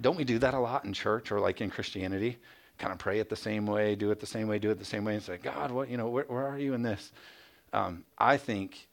Don't 0.00 0.16
we 0.16 0.24
do 0.24 0.38
that 0.38 0.54
a 0.54 0.58
lot 0.58 0.86
in 0.86 0.94
church 0.94 1.30
or 1.30 1.38
like 1.38 1.60
in 1.60 1.68
christianity? 1.68 2.38
Kind 2.78 2.94
of 2.94 2.98
pray 2.98 3.20
it 3.20 3.28
the 3.28 3.36
same 3.36 3.66
way, 3.66 3.94
do 3.94 4.10
it 4.10 4.20
the 4.20 4.26
same 4.26 4.48
way, 4.48 4.58
do 4.58 4.70
it 4.70 4.78
the 4.78 4.86
same 4.86 5.04
way, 5.04 5.14
and 5.14 5.22
say, 5.22 5.38
God, 5.38 5.70
what, 5.70 5.88
you 5.88 5.96
know, 5.96 6.08
where, 6.08 6.24
where 6.28 6.46
are 6.46 6.58
you 6.58 6.74
in 6.74 6.82
this? 6.82 7.10
Um, 7.76 8.04
I 8.16 8.38
think 8.38 8.88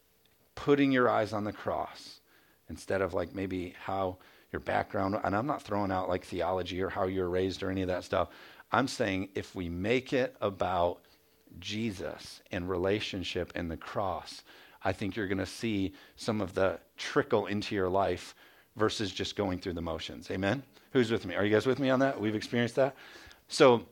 putting 0.55 0.91
your 0.91 1.09
eyes 1.09 1.31
on 1.31 1.45
the 1.45 1.53
cross 1.53 2.19
instead 2.69 3.01
of 3.01 3.13
like 3.13 3.33
maybe 3.33 3.73
how 3.81 4.17
your 4.51 4.59
background, 4.59 5.17
and 5.23 5.33
I'm 5.33 5.47
not 5.47 5.61
throwing 5.61 5.89
out 5.89 6.09
like 6.09 6.25
theology 6.25 6.81
or 6.81 6.89
how 6.89 7.07
you're 7.07 7.29
raised 7.29 7.63
or 7.63 7.71
any 7.71 7.81
of 7.81 7.87
that 7.87 8.03
stuff. 8.03 8.27
I'm 8.73 8.89
saying 8.89 9.29
if 9.35 9.55
we 9.55 9.69
make 9.69 10.11
it 10.11 10.35
about 10.41 10.99
Jesus 11.59 12.41
and 12.51 12.69
relationship 12.69 13.53
and 13.55 13.71
the 13.71 13.77
cross, 13.77 14.43
I 14.83 14.91
think 14.91 15.15
you're 15.15 15.27
going 15.27 15.37
to 15.37 15.45
see 15.45 15.93
some 16.17 16.41
of 16.41 16.53
the 16.53 16.77
trickle 16.97 17.45
into 17.45 17.75
your 17.75 17.89
life 17.89 18.35
versus 18.75 19.13
just 19.13 19.37
going 19.37 19.59
through 19.59 19.73
the 19.73 19.81
motions. 19.81 20.29
Amen? 20.29 20.61
Who's 20.91 21.09
with 21.09 21.25
me? 21.25 21.35
Are 21.35 21.45
you 21.45 21.53
guys 21.53 21.65
with 21.65 21.79
me 21.79 21.89
on 21.89 21.99
that? 21.99 22.19
We've 22.19 22.35
experienced 22.35 22.75
that? 22.75 22.95
So, 23.47 23.85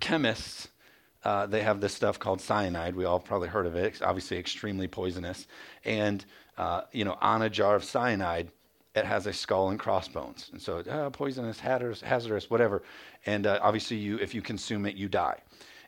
chemists, 0.00 0.68
uh, 1.24 1.46
they 1.46 1.62
have 1.62 1.80
this 1.80 1.94
stuff 1.94 2.18
called 2.18 2.40
cyanide. 2.40 2.96
We 2.96 3.04
all 3.04 3.20
probably 3.20 3.48
heard 3.48 3.66
of 3.66 3.76
it. 3.76 3.86
It's 3.86 4.02
obviously 4.02 4.38
extremely 4.38 4.88
poisonous. 4.88 5.46
And, 5.84 6.24
uh, 6.58 6.82
you 6.92 7.04
know, 7.04 7.16
on 7.20 7.42
a 7.42 7.50
jar 7.50 7.76
of 7.76 7.84
cyanide, 7.84 8.50
it 8.94 9.04
has 9.04 9.26
a 9.26 9.32
skull 9.32 9.70
and 9.70 9.78
crossbones. 9.78 10.50
And 10.52 10.60
so, 10.60 10.78
uh, 10.78 11.10
poisonous, 11.10 11.60
hazardous, 11.60 12.00
hazardous, 12.00 12.50
whatever. 12.50 12.82
And 13.24 13.46
uh, 13.46 13.58
obviously, 13.62 13.96
you 13.96 14.18
if 14.18 14.34
you 14.34 14.42
consume 14.42 14.84
it, 14.84 14.96
you 14.96 15.08
die. 15.08 15.40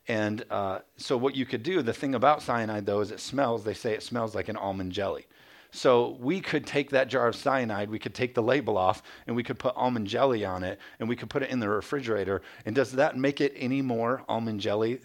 And 0.07 0.45
uh, 0.50 0.81
so, 0.97 1.17
what 1.17 1.35
you 1.35 1.45
could 1.45 1.62
do, 1.62 1.83
the 1.83 1.93
thing 1.93 2.14
about 2.14 2.43
cyanide, 2.43 2.87
though, 2.87 3.00
is 3.00 3.11
it 3.11 3.21
smells, 3.21 3.64
they 3.64 3.75
say 3.75 3.93
it 3.93 4.03
smells 4.03 4.35
like 4.35 4.49
an 4.49 4.57
almond 4.57 4.93
jelly. 4.93 5.26
So 5.75 6.17
we 6.21 6.41
could 6.41 6.67
take 6.67 6.91
that 6.91 7.09
jar 7.09 7.26
of 7.26 7.35
cyanide, 7.35 7.91
we 7.91 7.99
could 7.99 8.14
take 8.14 8.33
the 8.33 8.43
label 8.43 8.79
off, 8.79 9.03
and 9.26 9.35
we 9.35 9.43
could 9.43 9.59
put 9.59 9.75
almond 9.75 10.07
jelly 10.07 10.45
on 10.45 10.62
it, 10.62 10.79
and 11.00 11.09
we 11.09 11.17
could 11.17 11.29
put 11.29 11.43
it 11.43 11.50
in 11.50 11.59
the 11.59 11.69
refrigerator. 11.69 12.43
And 12.64 12.76
does 12.76 12.93
that 12.93 13.17
make 13.17 13.41
it 13.41 13.53
any 13.57 13.83
more 13.83 14.23
almond 14.29 14.61
jelly 14.61 15.00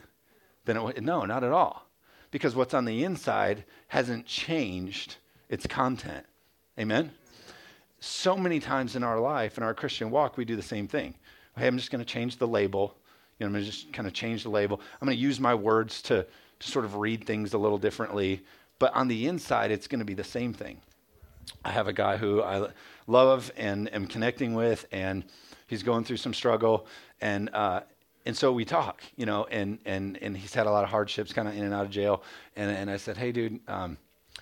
it? 0.77 1.03
No, 1.03 1.25
not 1.25 1.43
at 1.43 1.51
all. 1.51 1.85
Because 2.31 2.55
what's 2.55 2.73
on 2.73 2.85
the 2.85 3.03
inside 3.03 3.63
hasn't 3.87 4.25
changed 4.25 5.17
its 5.49 5.65
content. 5.65 6.25
Amen? 6.77 7.11
So 7.99 8.37
many 8.37 8.59
times 8.59 8.95
in 8.95 9.03
our 9.03 9.19
life, 9.19 9.57
in 9.57 9.63
our 9.63 9.73
Christian 9.73 10.11
walk, 10.11 10.37
we 10.37 10.45
do 10.45 10.55
the 10.55 10.61
same 10.61 10.87
thing. 10.87 11.15
Hey, 11.57 11.67
I'm 11.67 11.77
just 11.77 11.91
going 11.91 12.03
to 12.03 12.09
change 12.09 12.37
the 12.37 12.47
label. 12.47 12.95
You 13.37 13.45
know, 13.45 13.47
I'm 13.47 13.53
going 13.53 13.65
to 13.65 13.71
just 13.71 13.91
kind 13.91 14.07
of 14.07 14.13
change 14.13 14.43
the 14.43 14.49
label. 14.49 14.79
I'm 15.01 15.05
going 15.05 15.17
to 15.17 15.21
use 15.21 15.39
my 15.39 15.55
words 15.55 16.01
to, 16.03 16.25
to 16.59 16.67
sort 16.67 16.85
of 16.85 16.95
read 16.95 17.25
things 17.25 17.53
a 17.53 17.57
little 17.57 17.77
differently. 17.77 18.41
But 18.77 18.95
on 18.95 19.07
the 19.07 19.27
inside, 19.27 19.71
it's 19.71 19.87
going 19.87 19.99
to 19.99 20.05
be 20.05 20.13
the 20.13 20.23
same 20.23 20.53
thing. 20.53 20.81
I 21.65 21.71
have 21.71 21.87
a 21.87 21.93
guy 21.93 22.17
who 22.17 22.41
I 22.41 22.69
love 23.07 23.51
and 23.57 23.93
am 23.93 24.07
connecting 24.07 24.53
with, 24.53 24.85
and 24.91 25.25
he's 25.67 25.83
going 25.83 26.03
through 26.03 26.17
some 26.17 26.33
struggle, 26.33 26.85
and 27.21 27.49
uh, 27.53 27.81
and 28.25 28.35
so 28.35 28.51
we 28.51 28.65
talk, 28.65 29.01
you 29.15 29.25
know, 29.25 29.45
and 29.45 29.79
and 29.85 30.17
and 30.21 30.37
he's 30.37 30.53
had 30.53 30.67
a 30.67 30.71
lot 30.71 30.83
of 30.83 30.89
hardships, 30.89 31.33
kind 31.33 31.47
of 31.47 31.55
in 31.55 31.63
and 31.63 31.73
out 31.73 31.85
of 31.85 31.91
jail, 31.91 32.23
and 32.55 32.69
and 32.69 32.89
I 32.89 32.97
said, 32.97 33.17
hey, 33.17 33.31
dude, 33.31 33.59
um, 33.67 33.97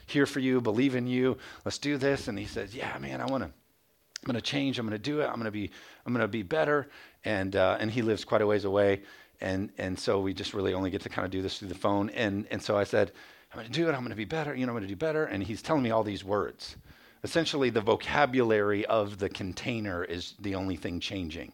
here 0.05 0.25
for 0.25 0.39
you, 0.39 0.61
believe 0.61 0.95
in 0.95 1.07
you, 1.07 1.37
let's 1.65 1.77
do 1.77 1.97
this, 1.97 2.27
and 2.27 2.37
he 2.37 2.45
says, 2.45 2.75
yeah, 2.75 2.97
man, 2.99 3.21
I 3.21 3.25
want 3.25 3.43
to. 3.43 3.49
I'm 3.49 4.33
going 4.33 4.35
to 4.35 4.41
change. 4.41 4.79
I'm 4.79 4.87
going 4.87 4.99
to 4.99 5.03
do 5.03 5.21
it. 5.21 5.25
I'm 5.25 5.35
going 5.35 5.45
to 5.45 5.51
be. 5.51 5.69
I'm 6.05 6.13
going 6.13 6.23
to 6.23 6.27
be 6.27 6.43
better. 6.43 6.89
And 7.23 7.55
uh, 7.55 7.77
and 7.79 7.91
he 7.91 8.01
lives 8.01 8.25
quite 8.25 8.41
a 8.41 8.47
ways 8.47 8.65
away, 8.65 9.03
and 9.41 9.69
and 9.77 9.97
so 9.97 10.19
we 10.19 10.33
just 10.33 10.53
really 10.53 10.73
only 10.73 10.89
get 10.89 11.01
to 11.01 11.09
kind 11.09 11.25
of 11.25 11.31
do 11.31 11.41
this 11.41 11.59
through 11.59 11.67
the 11.67 11.75
phone. 11.75 12.09
And 12.09 12.47
and 12.49 12.61
so 12.61 12.77
I 12.77 12.83
said, 12.83 13.11
I'm 13.51 13.59
going 13.59 13.71
to 13.71 13.73
do 13.73 13.87
it. 13.87 13.93
I'm 13.93 13.99
going 13.99 14.09
to 14.09 14.15
be 14.15 14.25
better. 14.25 14.55
You 14.55 14.65
know, 14.65 14.71
I'm 14.71 14.77
going 14.77 14.87
to 14.87 14.93
do 14.93 14.95
better. 14.95 15.25
And 15.25 15.43
he's 15.43 15.61
telling 15.61 15.83
me 15.83 15.91
all 15.91 16.03
these 16.03 16.23
words. 16.23 16.75
Essentially, 17.23 17.69
the 17.69 17.81
vocabulary 17.81 18.85
of 18.85 19.17
the 19.17 19.29
container 19.29 20.03
is 20.03 20.33
the 20.39 20.55
only 20.55 20.75
thing 20.75 20.99
changing. 20.99 21.51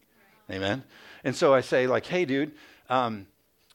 Amen. 0.49 0.83
And 1.23 1.35
so 1.35 1.53
I 1.53 1.61
say, 1.61 1.87
like, 1.87 2.05
hey, 2.05 2.25
dude, 2.25 2.51
um, 2.89 3.27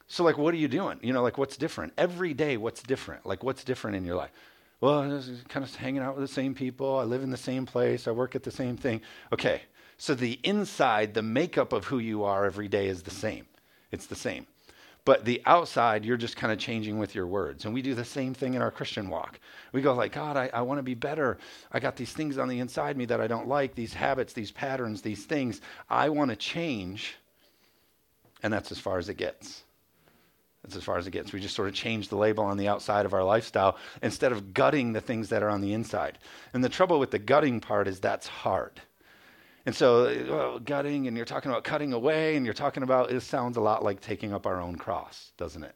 so 0.07 0.23
like, 0.23 0.37
what 0.37 0.53
are 0.53 0.57
you 0.57 0.67
doing? 0.67 0.99
You 1.01 1.13
know, 1.13 1.21
like, 1.21 1.37
what's 1.37 1.57
different 1.57 1.93
every 1.97 2.33
day? 2.33 2.57
What's 2.57 2.81
different? 2.81 3.25
Like, 3.25 3.43
what's 3.43 3.63
different 3.63 3.97
in 3.97 4.05
your 4.05 4.15
life? 4.15 4.31
Well, 4.81 5.07
just 5.19 5.47
kind 5.49 5.63
of 5.63 5.75
hanging 5.75 6.01
out 6.01 6.15
with 6.15 6.27
the 6.27 6.33
same 6.33 6.55
people. 6.55 6.97
I 6.97 7.03
live 7.03 7.21
in 7.21 7.31
the 7.31 7.37
same 7.37 7.65
place. 7.65 8.07
I 8.07 8.11
work 8.11 8.35
at 8.35 8.43
the 8.43 8.51
same 8.51 8.77
thing. 8.77 9.01
Okay. 9.33 9.61
So 9.97 10.15
the 10.15 10.39
inside, 10.43 11.13
the 11.13 11.21
makeup 11.21 11.73
of 11.73 11.85
who 11.85 11.99
you 11.99 12.23
are 12.23 12.45
every 12.45 12.69
day 12.69 12.87
is 12.87 13.03
the 13.03 13.11
same. 13.11 13.45
It's 13.91 14.05
the 14.05 14.15
same. 14.15 14.47
But 15.03 15.25
the 15.25 15.41
outside, 15.45 16.05
you're 16.05 16.17
just 16.17 16.37
kind 16.37 16.53
of 16.53 16.59
changing 16.59 16.99
with 16.99 17.15
your 17.15 17.27
words. 17.27 17.65
And 17.65 17.73
we 17.73 17.81
do 17.81 17.93
the 17.93 18.05
same 18.05 18.33
thing 18.33 18.53
in 18.53 18.61
our 18.61 18.71
Christian 18.71 19.09
walk. 19.09 19.39
We 19.73 19.81
go 19.81 19.93
like, 19.93 20.13
God, 20.13 20.37
I, 20.37 20.49
I 20.53 20.61
want 20.61 20.77
to 20.77 20.83
be 20.83 20.93
better. 20.93 21.37
I 21.71 21.79
got 21.79 21.95
these 21.95 22.13
things 22.13 22.37
on 22.37 22.47
the 22.47 22.59
inside 22.59 22.95
me 22.95 23.05
that 23.05 23.19
I 23.19 23.27
don't 23.27 23.47
like, 23.47 23.75
these 23.75 23.93
habits, 23.93 24.33
these 24.33 24.51
patterns, 24.51 25.01
these 25.01 25.25
things. 25.25 25.61
I 25.89 26.09
want 26.09 26.29
to 26.29 26.35
change. 26.37 27.15
And 28.41 28.53
that's 28.53 28.71
as 28.71 28.79
far 28.79 28.97
as 28.97 29.09
it 29.09 29.17
gets. 29.17 29.63
That's 30.63 30.75
as 30.75 30.83
far 30.83 30.97
as 30.97 31.07
it 31.07 31.11
gets. 31.11 31.31
We 31.31 31.39
just 31.39 31.55
sort 31.55 31.69
of 31.69 31.73
change 31.73 32.09
the 32.09 32.17
label 32.17 32.43
on 32.43 32.57
the 32.57 32.67
outside 32.67 33.05
of 33.05 33.13
our 33.13 33.23
lifestyle 33.23 33.77
instead 34.01 34.31
of 34.31 34.53
gutting 34.53 34.93
the 34.93 35.01
things 35.01 35.29
that 35.29 35.41
are 35.43 35.49
on 35.49 35.61
the 35.61 35.73
inside. 35.73 36.17
And 36.53 36.63
the 36.63 36.69
trouble 36.69 36.99
with 36.99 37.11
the 37.11 37.19
gutting 37.19 37.59
part 37.59 37.87
is 37.87 37.99
that's 37.99 38.27
hard. 38.27 38.81
And 39.65 39.75
so, 39.75 40.25
well, 40.29 40.59
gutting, 40.59 41.07
and 41.07 41.15
you're 41.15 41.25
talking 41.25 41.51
about 41.51 41.63
cutting 41.63 41.93
away, 41.93 42.35
and 42.35 42.45
you're 42.45 42.53
talking 42.53 42.83
about 42.83 43.11
it 43.11 43.21
sounds 43.21 43.57
a 43.57 43.61
lot 43.61 43.83
like 43.83 44.01
taking 44.01 44.33
up 44.33 44.45
our 44.45 44.59
own 44.59 44.75
cross, 44.75 45.31
doesn't 45.37 45.63
it? 45.63 45.75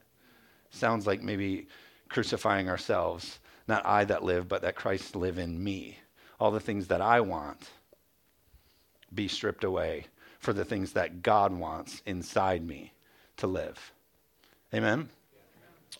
Sounds 0.70 1.06
like 1.06 1.22
maybe 1.22 1.68
crucifying 2.08 2.68
ourselves. 2.68 3.38
Not 3.68 3.86
I 3.86 4.04
that 4.04 4.24
live, 4.24 4.48
but 4.48 4.62
that 4.62 4.74
Christ 4.74 5.16
live 5.16 5.38
in 5.38 5.62
me. 5.62 5.98
All 6.40 6.50
the 6.50 6.60
things 6.60 6.88
that 6.88 7.00
I 7.00 7.20
want 7.20 7.70
be 9.14 9.28
stripped 9.28 9.64
away 9.64 10.06
for 10.44 10.52
the 10.52 10.64
things 10.64 10.92
that 10.92 11.22
God 11.22 11.52
wants 11.52 12.02
inside 12.06 12.66
me 12.66 12.92
to 13.38 13.46
live. 13.46 13.92
Amen? 14.72 15.08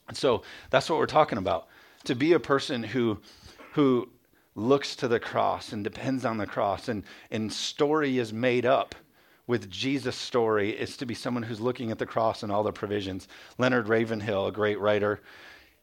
And 0.07 0.17
so 0.17 0.43
that's 0.71 0.91
what 0.91 0.99
we're 0.99 1.07
talking 1.07 1.39
about. 1.39 1.67
To 2.05 2.15
be 2.15 2.35
a 2.35 2.41
person 2.41 2.83
who, 2.83 3.19
who 3.73 4.09
looks 4.55 4.97
to 4.97 5.09
the 5.09 5.19
cross 5.19 5.73
and 5.73 5.83
depends 5.83 6.25
on 6.25 6.37
the 6.37 6.47
cross 6.47 6.89
and, 6.89 7.05
and 7.31 7.51
story 7.51 8.19
is 8.19 8.33
made 8.33 8.67
up 8.67 8.95
with 9.47 9.71
Jesus' 9.71 10.17
story 10.17 10.71
is 10.71 10.97
to 10.99 11.07
be 11.07 11.15
someone 11.15 11.43
who's 11.43 11.61
looking 11.61 11.91
at 11.91 11.99
the 11.99 12.07
cross 12.07 12.43
and 12.43 12.53
all 12.53 12.63
the 12.63 12.73
provisions. 12.73 13.29
Leonard 13.59 13.89
Ravenhill, 13.89 14.47
a 14.47 14.53
great 14.53 14.79
writer, 14.79 15.21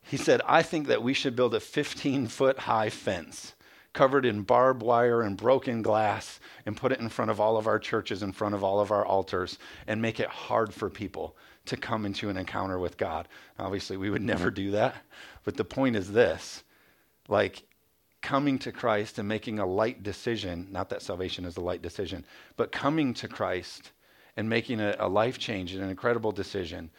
he 0.04 0.18
said, 0.18 0.42
I 0.46 0.62
think 0.62 0.88
that 0.88 1.04
we 1.04 1.14
should 1.14 1.36
build 1.36 1.54
a 1.54 1.60
15 1.60 2.28
foot 2.28 2.60
high 2.60 2.90
fence 2.90 3.54
covered 3.94 4.26
in 4.26 4.42
barbed 4.42 4.82
wire 4.82 5.22
and 5.22 5.36
broken 5.36 5.82
glass 5.82 6.40
and 6.66 6.78
put 6.78 6.92
it 6.92 7.00
in 7.00 7.10
front 7.10 7.32
of 7.32 7.40
all 7.40 7.58
of 7.58 7.68
our 7.68 7.80
churches, 7.80 8.24
in 8.24 8.32
front 8.32 8.56
of 8.56 8.64
all 8.64 8.80
of 8.80 8.92
our 8.92 9.06
altars, 9.06 9.58
and 9.88 10.02
make 10.02 10.20
it 10.20 10.30
hard 10.30 10.74
for 10.74 10.90
people 10.90 11.36
to 11.66 11.78
come 11.78 12.06
into 12.06 12.30
an 12.30 12.38
encounter 12.38 12.80
with 12.80 12.98
God. 12.98 13.28
Obviously, 13.60 13.98
we 13.98 14.10
would 14.10 14.22
never 14.22 14.50
do 14.50 14.72
that. 14.72 14.96
But 15.44 15.58
the 15.58 15.66
point 15.66 15.96
is 15.96 16.12
this 16.12 16.64
like, 17.28 17.64
coming 18.22 18.60
to 18.60 18.72
Christ 18.72 19.18
and 19.18 19.28
making 19.28 19.60
a 19.60 19.66
light 19.66 20.04
decision, 20.04 20.68
not 20.72 20.90
that 20.90 21.02
salvation 21.02 21.46
is 21.46 21.58
a 21.58 21.62
light 21.62 21.82
decision, 21.82 22.26
but 22.56 22.72
coming 22.72 23.14
to 23.16 23.28
Christ 23.28 23.92
and 24.38 24.48
making 24.48 24.80
a, 24.80 24.96
a 25.00 25.08
life 25.08 25.38
change 25.38 25.74
and 25.74 25.84
an 25.84 25.90
incredible 25.90 26.32
decision, 26.32 26.90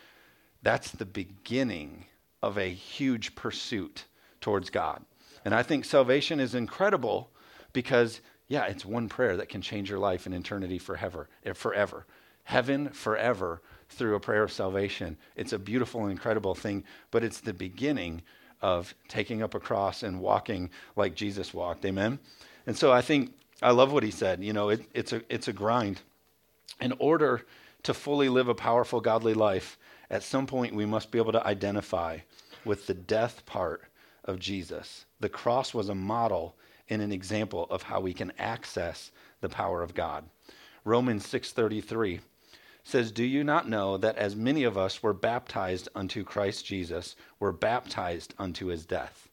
that's 0.63 0.91
the 0.91 1.07
beginning 1.07 2.07
of 2.43 2.59
a 2.59 2.69
huge 2.69 3.35
pursuit 3.35 4.05
towards 4.41 4.69
God. 4.69 5.05
And 5.45 5.55
I 5.55 5.63
think 5.63 5.85
salvation 5.85 6.41
is 6.41 6.55
incredible 6.55 7.31
because, 7.73 8.21
yeah, 8.49 8.67
it's 8.67 8.85
one 8.85 9.09
prayer 9.09 9.37
that 9.37 9.49
can 9.49 9.63
change 9.63 9.91
your 9.91 9.99
life 9.99 10.27
in 10.27 10.33
eternity 10.33 10.79
forever. 10.79 11.29
Eh, 11.45 11.53
forever. 11.53 12.07
Heaven 12.45 12.89
forever 12.91 13.61
through 13.89 14.15
a 14.15 14.21
prayer 14.21 14.43
of 14.43 14.53
salvation. 14.53 15.17
It's 15.37 15.53
a 15.53 15.59
beautiful 15.59 16.07
incredible 16.07 16.55
thing, 16.55 16.85
but 17.11 17.23
it's 17.23 17.41
the 17.41 17.53
beginning 17.53 18.23
of 18.61 18.95
taking 19.09 19.43
up 19.43 19.55
a 19.55 19.61
cross 19.61 20.03
and 20.03 20.21
walking 20.21 20.71
like 20.97 21.15
Jesus 21.15 21.53
walked. 21.53 21.85
Amen. 21.85 22.19
And 22.67 22.77
so 22.77 22.93
I 22.93 23.01
think 23.03 23.33
I 23.61 23.73
love 23.73 23.93
what 23.93 24.03
he 24.03 24.11
said. 24.11 24.43
You 24.43 24.53
know, 24.53 24.71
it, 24.71 24.83
it's 24.95 25.13
a 25.13 25.23
it's 25.29 25.49
a 25.49 25.53
grind. 25.53 26.01
In 26.81 26.93
order 26.99 27.45
to 27.83 27.95
fully 27.95 28.29
live 28.29 28.49
a 28.49 28.55
powerful 28.55 29.01
godly 29.01 29.35
life, 29.35 29.79
at 30.11 30.23
some 30.23 30.47
point 30.47 30.75
we 30.75 30.87
must 30.87 31.11
be 31.11 31.19
able 31.19 31.33
to 31.33 31.47
identify 31.47 32.19
with 32.65 32.87
the 32.87 32.95
death 32.95 33.45
part 33.47 33.83
of 34.25 34.39
Jesus. 34.39 35.07
The 35.21 35.29
cross 35.29 35.75
was 35.75 35.89
a 35.89 35.95
model 35.95 36.55
and 36.89 37.01
an 37.03 37.13
example 37.13 37.67
of 37.71 37.83
how 37.83 38.01
we 38.01 38.13
can 38.13 38.33
access 38.39 39.11
the 39.41 39.49
power 39.49 39.83
of 39.83 39.95
God. 39.95 40.25
Romans 40.85 41.27
6:33 41.27 42.21
says, 42.85 43.13
Do 43.13 43.25
you 43.25 43.45
not 43.45 43.69
know 43.69 43.97
that 43.97 44.17
as 44.17 44.35
many 44.35 44.65
of 44.65 44.77
us 44.77 45.03
were 45.03 45.13
baptized 45.13 45.89
unto 45.95 46.25
Christ 46.25 46.67
Jesus, 46.67 47.15
were 47.39 47.53
baptized 47.53 48.35
unto 48.39 48.67
his 48.67 48.85
death? 48.85 49.29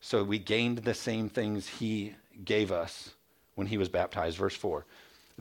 So 0.00 0.24
we 0.24 0.38
gained 0.38 0.78
the 0.78 0.94
same 0.94 1.28
things 1.28 1.68
he 1.68 2.14
gave 2.44 2.72
us 2.72 3.14
when 3.54 3.66
he 3.66 3.78
was 3.78 3.88
baptized. 3.88 4.38
Verse 4.38 4.54
4. 4.54 4.86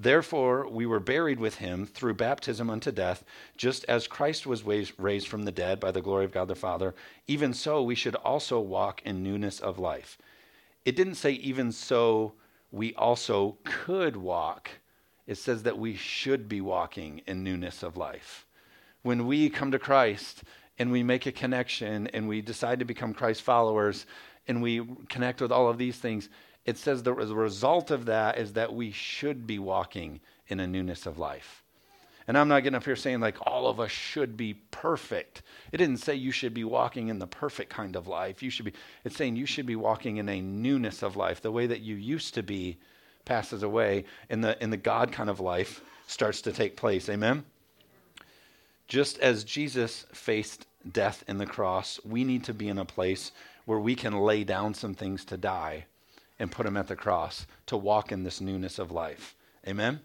Therefore, 0.02 0.70
we 0.70 0.86
were 0.86 1.00
buried 1.00 1.40
with 1.40 1.56
him 1.56 1.86
through 1.86 2.14
baptism 2.14 2.70
unto 2.70 2.92
death, 2.92 3.24
just 3.58 3.84
as 3.86 4.08
Christ 4.08 4.48
was 4.48 4.64
raised 4.64 5.28
from 5.28 5.44
the 5.44 5.52
dead 5.52 5.80
by 5.80 5.92
the 5.92 6.02
glory 6.02 6.26
of 6.26 6.32
God 6.32 6.48
the 6.48 6.56
Father. 6.56 6.96
Even 7.28 7.54
so, 7.54 7.84
we 7.84 7.96
should 7.96 8.16
also 8.16 8.60
walk 8.60 9.02
in 9.04 9.24
newness 9.24 9.60
of 9.60 9.78
life. 9.78 10.18
It 10.86 10.96
didn't 10.96 11.16
say, 11.16 11.32
even 11.32 11.72
so, 11.72 12.34
we 12.72 12.94
also 12.96 13.58
could 13.64 14.16
walk 14.16 14.70
it 15.30 15.38
says 15.38 15.62
that 15.62 15.78
we 15.78 15.96
should 15.96 16.50
be 16.50 16.60
walking 16.60 17.22
in 17.28 17.44
newness 17.44 17.84
of 17.84 17.98
life. 17.98 18.48
When 19.04 19.28
we 19.28 19.52
come 19.52 19.70
to 19.70 19.78
Christ 19.78 20.42
and 20.80 20.92
we 20.92 21.04
make 21.04 21.28
a 21.28 21.32
connection 21.32 22.08
and 22.08 22.28
we 22.28 22.42
decide 22.42 22.80
to 22.80 22.86
become 22.86 23.14
Christ 23.14 23.44
followers 23.44 24.08
and 24.48 24.60
we 24.60 24.84
connect 25.08 25.40
with 25.40 25.52
all 25.52 25.70
of 25.70 25.78
these 25.78 25.98
things, 25.98 26.30
it 26.66 26.78
says 26.78 27.04
the 27.04 27.14
result 27.14 27.92
of 27.92 28.06
that 28.06 28.38
is 28.38 28.54
that 28.54 28.74
we 28.74 28.92
should 28.92 29.48
be 29.48 29.60
walking 29.60 30.20
in 30.48 30.60
a 30.60 30.68
newness 30.68 31.06
of 31.06 31.18
life. 31.18 31.64
And 32.28 32.38
I'm 32.38 32.48
not 32.48 32.62
getting 32.62 32.78
up 32.78 32.86
here 32.86 32.96
saying 32.96 33.22
like 33.22 33.38
all 33.48 33.68
of 33.68 33.80
us 33.80 33.90
should 33.90 34.38
be 34.38 34.54
perfect. 34.70 35.42
It 35.72 35.78
didn't 35.78 35.98
say 35.98 36.14
you 36.14 36.32
should 36.32 36.54
be 36.54 36.64
walking 36.64 37.08
in 37.08 37.18
the 37.18 37.26
perfect 37.26 37.72
kind 37.72 37.96
of 37.96 38.08
life. 38.08 38.44
You 38.44 38.52
should 38.52 38.66
be 38.66 38.74
it's 39.04 39.16
saying 39.16 39.36
you 39.36 39.48
should 39.48 39.66
be 39.66 39.76
walking 39.76 40.18
in 40.18 40.30
a 40.30 40.40
newness 40.40 41.02
of 41.02 41.16
life, 41.16 41.42
the 41.42 41.52
way 41.52 41.66
that 41.66 41.82
you 41.82 41.96
used 41.96 42.36
to 42.36 42.44
be 42.44 42.78
passes 43.26 43.64
away 43.64 44.06
and 44.30 44.44
the, 44.44 44.62
and 44.62 44.72
the 44.72 44.78
God 44.78 45.12
kind 45.12 45.30
of 45.30 45.40
life 45.40 45.82
starts 46.06 46.42
to 46.42 46.52
take 46.52 46.78
place. 46.78 47.10
Amen? 47.10 47.46
Just 48.88 49.18
as 49.20 49.44
Jesus 49.44 50.06
faced 50.14 50.68
death 50.92 51.24
in 51.28 51.40
the 51.40 51.48
cross, 51.48 52.00
we 52.06 52.24
need 52.24 52.44
to 52.44 52.54
be 52.54 52.68
in 52.68 52.78
a 52.78 52.86
place 52.86 53.32
where 53.66 53.80
we 53.80 53.96
can 53.96 54.20
lay 54.20 54.44
down 54.44 54.76
some 54.76 54.94
things 54.94 55.26
to 55.26 55.38
die 55.38 55.86
and 56.40 56.52
put 56.52 56.66
them 56.66 56.78
at 56.78 56.88
the 56.88 56.96
cross 56.96 57.46
to 57.66 57.78
walk 57.78 58.12
in 58.12 58.24
this 58.24 58.42
newness 58.42 58.80
of 58.80 58.92
life. 58.92 59.36
Amen? 59.68 60.00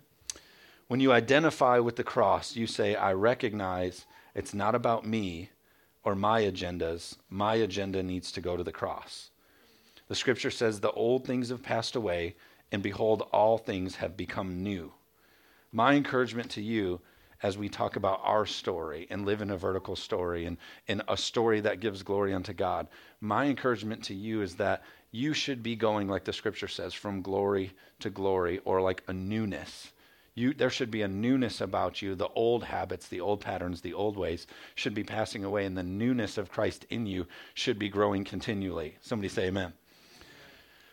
When 0.89 1.01
you 1.01 1.13
identify 1.13 1.79
with 1.79 1.97
the 1.97 2.05
cross, 2.05 2.57
you 2.57 2.67
say, 2.67 2.95
I 2.95 3.13
recognize 3.13 4.05
it's 4.35 4.53
not 4.53 4.75
about 4.75 5.07
me 5.07 5.51
or 6.03 6.15
my 6.15 6.43
agendas. 6.43 7.17
My 7.31 7.55
agenda 7.55 8.03
needs 8.03 8.31
to 8.33 8.41
go 8.41 8.57
to 8.57 8.65
the 8.65 8.73
cross. 8.73 9.31
The 10.09 10.15
scripture 10.15 10.51
says, 10.51 10.81
The 10.81 10.93
old 10.93 11.25
things 11.25 11.49
have 11.49 11.63
passed 11.63 11.97
away, 11.97 12.37
and 12.71 12.83
behold, 12.83 13.27
all 13.33 13.57
things 13.57 13.97
have 13.97 14.17
become 14.17 14.63
new. 14.63 14.93
My 15.73 15.95
encouragement 15.95 16.51
to 16.53 16.63
you 16.63 17.01
as 17.43 17.59
we 17.59 17.69
talk 17.69 17.97
about 17.97 18.21
our 18.23 18.47
story 18.47 19.07
and 19.11 19.27
live 19.27 19.43
in 19.43 19.51
a 19.51 19.57
vertical 19.57 19.97
story 19.97 20.47
and, 20.47 20.57
and 20.89 21.03
a 21.09 21.17
story 21.17 21.61
that 21.61 21.81
gives 21.81 22.03
glory 22.03 22.33
unto 22.33 22.53
God, 22.53 22.89
my 23.21 23.47
encouragement 23.47 24.03
to 24.05 24.15
you 24.15 24.43
is 24.43 24.55
that 24.57 24.83
you 25.15 25.33
should 25.33 25.63
be 25.63 25.77
going, 25.77 26.09
like 26.09 26.25
the 26.25 26.33
scripture 26.33 26.67
says, 26.67 26.93
from 26.93 27.23
glory 27.23 27.73
to 28.01 28.11
glory 28.11 28.61
or 28.65 28.81
like 28.81 29.03
a 29.07 29.13
newness. 29.13 29.93
You, 30.35 30.53
there 30.53 30.71
should 30.71 30.91
be 30.91 31.03
a 31.03 31.09
newness 31.09 31.61
about 31.61 32.03
you. 32.03 32.17
The 32.17 32.29
old 32.29 32.65
habits, 32.65 33.07
the 33.07 33.21
old 33.21 33.41
patterns, 33.41 33.81
the 33.81 33.95
old 33.95 34.17
ways 34.17 34.49
should 34.75 34.93
be 34.93 35.05
passing 35.05 35.45
away, 35.45 35.67
and 35.67 35.79
the 35.79 35.85
newness 35.85 36.37
of 36.37 36.51
Christ 36.51 36.85
in 36.91 37.07
you 37.07 37.29
should 37.55 37.79
be 37.79 37.89
growing 37.89 38.25
continually. 38.25 38.97
Somebody 39.01 39.29
say 39.29 39.47
amen. 39.47 39.75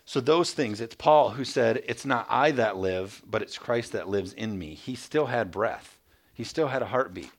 So, 0.05 0.19
those 0.19 0.53
things, 0.53 0.81
it's 0.81 0.95
Paul 0.95 1.31
who 1.31 1.43
said, 1.43 1.83
It's 1.87 2.05
not 2.05 2.27
I 2.29 2.51
that 2.51 2.77
live, 2.77 3.23
but 3.25 3.41
it's 3.41 3.57
Christ 3.57 3.93
that 3.93 4.09
lives 4.09 4.33
in 4.33 4.59
me. 4.59 4.75
He 4.75 4.93
still 4.93 5.25
had 5.25 5.49
breath. 5.49 5.97
He 6.33 6.43
still 6.43 6.67
had 6.67 6.83
a 6.83 6.87
heartbeat, 6.87 7.31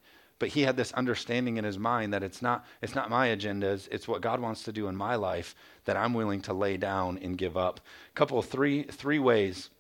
but 0.43 0.49
he 0.49 0.63
had 0.63 0.77
this 0.77 0.91
understanding 0.95 1.57
in 1.57 1.63
his 1.63 1.79
mind 1.79 2.13
that 2.13 2.25
it's 2.25 2.43
not 2.43 2.67
it's 2.81 2.97
not 2.97 3.09
my 3.09 3.29
agendas, 3.29 3.87
it's 3.93 4.09
what 4.09 4.23
God 4.23 4.41
wants 4.41 4.65
to 4.65 4.73
do 4.73 4.89
in 4.89 4.97
my 4.97 5.15
life 5.15 5.55
that 5.85 5.97
I'm 5.97 6.15
willing 6.15 6.43
to 6.43 6.53
lay 6.53 6.77
down 6.77 7.17
and 7.23 7.39
give 7.39 7.57
up. 7.57 7.79
A 7.79 8.15
couple 8.17 8.41
of 8.41 8.47
three 8.47 8.83
three 8.83 9.21
ways 9.21 9.71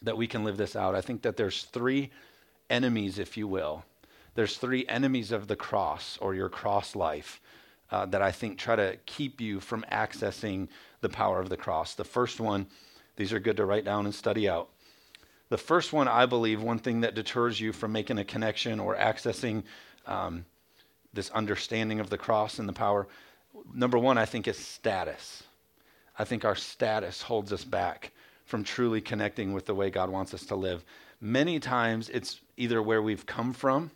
that 0.00 0.16
we 0.16 0.26
can 0.26 0.44
live 0.44 0.56
this 0.56 0.76
out. 0.76 0.94
I 0.94 1.02
think 1.02 1.20
that 1.20 1.36
there's 1.36 1.64
three 1.64 2.10
enemies, 2.70 3.18
if 3.18 3.36
you 3.36 3.46
will. 3.46 3.84
There's 4.34 4.56
three 4.56 4.86
enemies 4.86 5.30
of 5.30 5.46
the 5.46 5.56
cross 5.56 6.16
or 6.22 6.34
your 6.34 6.48
cross 6.48 6.96
life 6.96 7.42
uh, 7.90 8.06
that 8.06 8.22
I 8.22 8.32
think 8.32 8.56
try 8.56 8.76
to 8.76 8.96
keep 9.04 9.42
you 9.42 9.60
from 9.60 9.84
accessing 9.92 10.68
the 11.02 11.10
power 11.10 11.38
of 11.38 11.50
the 11.50 11.58
cross. 11.58 11.92
The 11.92 12.02
first 12.04 12.40
one, 12.40 12.66
these 13.16 13.34
are 13.34 13.40
good 13.40 13.58
to 13.58 13.66
write 13.66 13.84
down 13.84 14.06
and 14.06 14.14
study 14.14 14.48
out. 14.48 14.70
The 15.52 15.58
first 15.58 15.92
one, 15.92 16.08
I 16.08 16.24
believe, 16.24 16.62
one 16.62 16.78
thing 16.78 17.02
that 17.02 17.14
deters 17.14 17.60
you 17.60 17.74
from 17.74 17.92
making 17.92 18.16
a 18.16 18.24
connection 18.24 18.80
or 18.80 18.96
accessing 18.96 19.64
um, 20.06 20.46
this 21.12 21.28
understanding 21.28 22.00
of 22.00 22.08
the 22.08 22.16
cross 22.16 22.58
and 22.58 22.66
the 22.66 22.72
power, 22.72 23.06
number 23.74 23.98
one, 23.98 24.16
I 24.16 24.24
think 24.24 24.48
is 24.48 24.56
status. 24.56 25.42
I 26.18 26.24
think 26.24 26.46
our 26.46 26.54
status 26.54 27.20
holds 27.20 27.52
us 27.52 27.64
back 27.64 28.12
from 28.46 28.64
truly 28.64 29.02
connecting 29.02 29.52
with 29.52 29.66
the 29.66 29.74
way 29.74 29.90
God 29.90 30.08
wants 30.08 30.32
us 30.32 30.46
to 30.46 30.56
live. 30.56 30.86
Many 31.20 31.60
times 31.60 32.08
it's 32.08 32.40
either 32.56 32.82
where 32.82 33.02
we've 33.02 33.26
come 33.26 33.52
from 33.52 33.90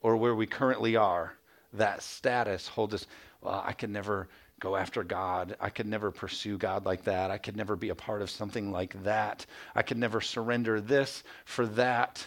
or 0.00 0.16
where 0.16 0.34
we 0.34 0.46
currently 0.46 0.96
are. 0.96 1.34
That 1.72 2.02
status 2.02 2.66
holds 2.66 2.94
us. 2.94 3.06
Well, 3.42 3.62
I 3.64 3.74
can 3.74 3.92
never 3.92 4.26
go 4.60 4.76
after 4.76 5.02
God. 5.02 5.56
I 5.60 5.70
could 5.70 5.86
never 5.86 6.10
pursue 6.10 6.58
God 6.58 6.84
like 6.84 7.04
that. 7.04 7.30
I 7.30 7.38
could 7.38 7.56
never 7.56 7.76
be 7.76 7.88
a 7.88 7.94
part 7.94 8.22
of 8.22 8.30
something 8.30 8.70
like 8.70 9.02
that. 9.02 9.46
I 9.74 9.82
could 9.82 9.98
never 9.98 10.20
surrender 10.20 10.80
this 10.80 11.24
for 11.44 11.66
that 11.66 12.26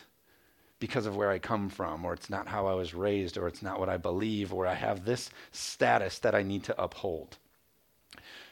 because 0.79 1.05
of 1.05 1.15
where 1.15 1.29
I 1.29 1.39
come 1.39 1.69
from, 1.69 2.03
or 2.03 2.13
it's 2.13 2.29
not 2.29 2.47
how 2.47 2.67
I 2.67 2.73
was 2.73 2.93
raised, 2.93 3.37
or 3.37 3.47
it's 3.47 3.61
not 3.61 3.79
what 3.79 3.87
I 3.87 3.95
believe, 3.95 4.51
or 4.51 4.67
I 4.67 4.73
have 4.73 5.05
this 5.05 5.29
status 5.53 6.19
that 6.19 6.35
I 6.35 6.43
need 6.43 6.65
to 6.65 6.81
uphold. 6.81 7.37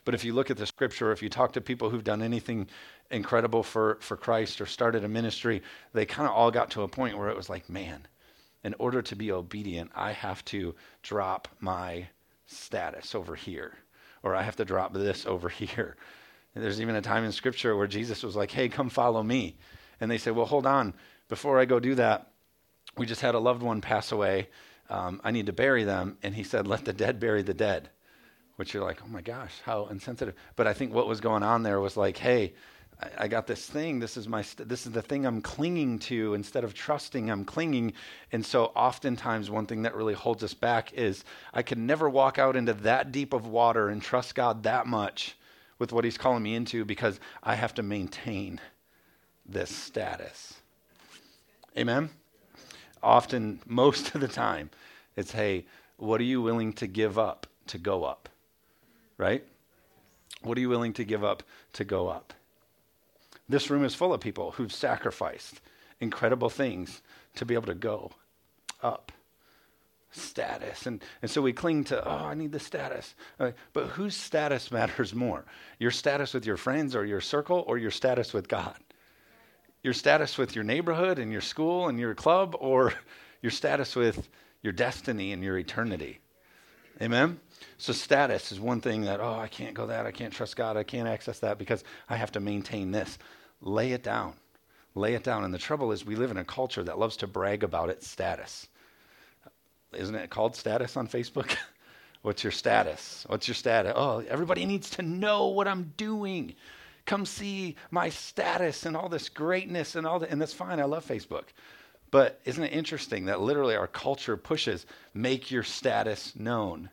But 0.05 0.15
if 0.15 0.23
you 0.23 0.33
look 0.33 0.49
at 0.49 0.57
the 0.57 0.65
scripture, 0.65 1.11
if 1.11 1.21
you 1.21 1.29
talk 1.29 1.53
to 1.53 1.61
people 1.61 1.89
who've 1.89 2.03
done 2.03 2.21
anything 2.21 2.67
incredible 3.09 3.63
for, 3.63 3.97
for 3.99 4.15
Christ 4.15 4.61
or 4.61 4.65
started 4.65 5.03
a 5.03 5.09
ministry, 5.09 5.61
they 5.93 6.05
kind 6.05 6.27
of 6.27 6.33
all 6.33 6.51
got 6.51 6.71
to 6.71 6.83
a 6.83 6.87
point 6.87 7.17
where 7.17 7.29
it 7.29 7.35
was 7.35 7.49
like, 7.49 7.69
man, 7.69 8.07
in 8.63 8.75
order 8.79 9.01
to 9.01 9.15
be 9.15 9.31
obedient, 9.31 9.91
I 9.93 10.13
have 10.13 10.45
to 10.45 10.75
drop 11.03 11.47
my 11.59 12.07
status 12.51 13.15
over 13.15 13.35
here, 13.35 13.73
or 14.23 14.35
I 14.35 14.43
have 14.43 14.57
to 14.57 14.65
drop 14.65 14.93
this 14.93 15.25
over 15.25 15.49
here. 15.49 15.95
And 16.53 16.63
there's 16.63 16.81
even 16.81 16.95
a 16.95 17.01
time 17.01 17.23
in 17.23 17.31
Scripture 17.31 17.75
where 17.75 17.87
Jesus 17.87 18.23
was 18.23 18.35
like, 18.35 18.51
hey, 18.51 18.69
come 18.69 18.89
follow 18.89 19.23
me. 19.23 19.57
And 19.99 20.11
they 20.11 20.17
say, 20.17 20.31
well, 20.31 20.45
hold 20.45 20.65
on. 20.65 20.93
Before 21.29 21.59
I 21.59 21.65
go 21.65 21.79
do 21.79 21.95
that, 21.95 22.31
we 22.97 23.05
just 23.05 23.21
had 23.21 23.35
a 23.35 23.39
loved 23.39 23.63
one 23.63 23.79
pass 23.79 24.11
away. 24.11 24.49
Um, 24.89 25.21
I 25.23 25.31
need 25.31 25.45
to 25.45 25.53
bury 25.53 25.85
them. 25.85 26.17
And 26.23 26.35
he 26.35 26.43
said, 26.43 26.67
let 26.67 26.83
the 26.83 26.91
dead 26.91 27.19
bury 27.19 27.41
the 27.41 27.53
dead, 27.53 27.89
which 28.57 28.73
you're 28.73 28.83
like, 28.83 29.01
oh 29.03 29.07
my 29.07 29.21
gosh, 29.21 29.53
how 29.63 29.85
insensitive. 29.85 30.35
But 30.57 30.67
I 30.67 30.73
think 30.73 30.93
what 30.93 31.07
was 31.07 31.21
going 31.21 31.43
on 31.43 31.63
there 31.63 31.79
was 31.79 31.95
like, 31.95 32.17
hey, 32.17 32.53
I, 33.17 33.27
got 33.27 33.47
this 33.47 33.65
thing. 33.65 33.99
This 33.99 34.15
is 34.17 34.27
my. 34.27 34.41
St- 34.41 34.67
this 34.67 34.85
is 34.85 34.91
the 34.91 35.01
thing 35.01 35.25
I'm 35.25 35.41
clinging 35.41 35.99
to 35.99 36.33
instead 36.33 36.63
of 36.63 36.73
trusting. 36.73 37.31
I'm 37.31 37.45
clinging, 37.45 37.93
and 38.31 38.45
so 38.45 38.65
oftentimes 38.75 39.49
one 39.49 39.65
thing 39.65 39.81
that 39.83 39.95
really 39.95 40.13
holds 40.13 40.43
us 40.43 40.53
back 40.53 40.93
is 40.93 41.23
I 41.53 41.63
can 41.63 41.85
never 41.85 42.09
walk 42.09 42.37
out 42.37 42.55
into 42.55 42.73
that 42.73 43.11
deep 43.11 43.33
of 43.33 43.47
water 43.47 43.89
and 43.89 44.01
trust 44.01 44.35
God 44.35 44.63
that 44.63 44.85
much 44.85 45.35
with 45.79 45.91
what 45.91 46.03
He's 46.03 46.17
calling 46.17 46.43
me 46.43 46.55
into 46.55 46.85
because 46.85 47.19
I 47.41 47.55
have 47.55 47.73
to 47.75 47.83
maintain 47.83 48.59
this 49.45 49.75
status. 49.75 50.55
Amen. 51.77 52.09
Often, 53.01 53.61
most 53.65 54.13
of 54.13 54.21
the 54.21 54.27
time, 54.27 54.69
it's 55.15 55.31
hey, 55.31 55.65
what 55.97 56.21
are 56.21 56.25
you 56.25 56.41
willing 56.41 56.73
to 56.73 56.87
give 56.87 57.17
up 57.17 57.47
to 57.67 57.77
go 57.77 58.03
up? 58.03 58.29
Right? 59.17 59.43
What 60.43 60.57
are 60.57 60.61
you 60.61 60.69
willing 60.69 60.93
to 60.93 61.03
give 61.03 61.23
up 61.23 61.43
to 61.73 61.83
go 61.83 62.07
up? 62.07 62.33
This 63.51 63.69
room 63.69 63.83
is 63.83 63.93
full 63.93 64.13
of 64.13 64.21
people 64.21 64.51
who've 64.51 64.71
sacrificed 64.71 65.59
incredible 65.99 66.49
things 66.49 67.01
to 67.35 67.45
be 67.45 67.53
able 67.53 67.67
to 67.67 67.75
go 67.75 68.11
up. 68.81 69.11
Status. 70.13 70.85
And, 70.85 71.03
and 71.21 71.29
so 71.29 71.41
we 71.41 71.51
cling 71.51 71.83
to, 71.85 72.01
oh, 72.01 72.25
I 72.27 72.33
need 72.33 72.53
the 72.53 72.59
status. 72.59 73.13
Uh, 73.37 73.51
but 73.73 73.87
whose 73.87 74.15
status 74.15 74.71
matters 74.71 75.13
more? 75.13 75.43
Your 75.79 75.91
status 75.91 76.33
with 76.33 76.45
your 76.45 76.55
friends 76.55 76.95
or 76.95 77.05
your 77.05 77.19
circle 77.19 77.65
or 77.67 77.77
your 77.77 77.91
status 77.91 78.33
with 78.33 78.47
God? 78.47 78.77
Your 79.83 79.93
status 79.93 80.37
with 80.37 80.55
your 80.55 80.63
neighborhood 80.63 81.19
and 81.19 81.29
your 81.29 81.41
school 81.41 81.89
and 81.89 81.99
your 81.99 82.15
club 82.15 82.55
or 82.57 82.93
your 83.41 83.51
status 83.51 83.97
with 83.97 84.29
your 84.61 84.73
destiny 84.73 85.33
and 85.33 85.43
your 85.43 85.57
eternity? 85.57 86.19
Amen? 87.01 87.39
So, 87.77 87.91
status 87.91 88.51
is 88.51 88.59
one 88.59 88.79
thing 88.79 89.01
that, 89.01 89.19
oh, 89.19 89.39
I 89.39 89.47
can't 89.47 89.73
go 89.73 89.87
that. 89.87 90.05
I 90.05 90.11
can't 90.11 90.33
trust 90.33 90.55
God. 90.55 90.77
I 90.77 90.83
can't 90.83 91.07
access 91.07 91.39
that 91.39 91.57
because 91.57 91.83
I 92.09 92.15
have 92.15 92.31
to 92.33 92.39
maintain 92.39 92.91
this 92.91 93.17
lay 93.61 93.91
it 93.91 94.03
down. 94.03 94.33
Lay 94.95 95.13
it 95.13 95.23
down. 95.23 95.43
And 95.43 95.53
the 95.53 95.59
trouble 95.59 95.91
is, 95.91 96.05
we 96.05 96.15
live 96.15 96.31
in 96.31 96.37
a 96.37 96.43
culture 96.43 96.83
that 96.83 96.99
loves 96.99 97.17
to 97.17 97.27
brag 97.27 97.63
about 97.63 97.89
its 97.89 98.07
status. 98.07 98.67
Isn't 99.93 100.15
it 100.15 100.29
called 100.29 100.55
status 100.55 100.97
on 100.97 101.07
Facebook? 101.07 101.55
What's 102.21 102.43
your 102.43 102.51
status? 102.51 103.25
What's 103.27 103.47
your 103.47 103.55
status? 103.55 103.93
Oh, 103.95 104.19
everybody 104.27 104.65
needs 104.65 104.89
to 104.91 105.01
know 105.01 105.47
what 105.47 105.67
I'm 105.67 105.93
doing. 105.97 106.55
Come 107.05 107.25
see 107.25 107.75
my 107.89 108.09
status 108.09 108.85
and 108.85 108.95
all 108.95 109.09
this 109.09 109.27
greatness 109.27 109.95
and 109.95 110.05
all 110.05 110.19
that. 110.19 110.29
And 110.29 110.39
that's 110.39 110.53
fine. 110.53 110.79
I 110.79 110.83
love 110.83 111.05
Facebook. 111.05 111.45
But 112.11 112.39
isn't 112.45 112.63
it 112.63 112.73
interesting 112.73 113.25
that 113.25 113.41
literally 113.41 113.75
our 113.75 113.87
culture 113.87 114.37
pushes 114.37 114.85
make 115.13 115.49
your 115.49 115.63
status 115.63 116.35
known? 116.35 116.89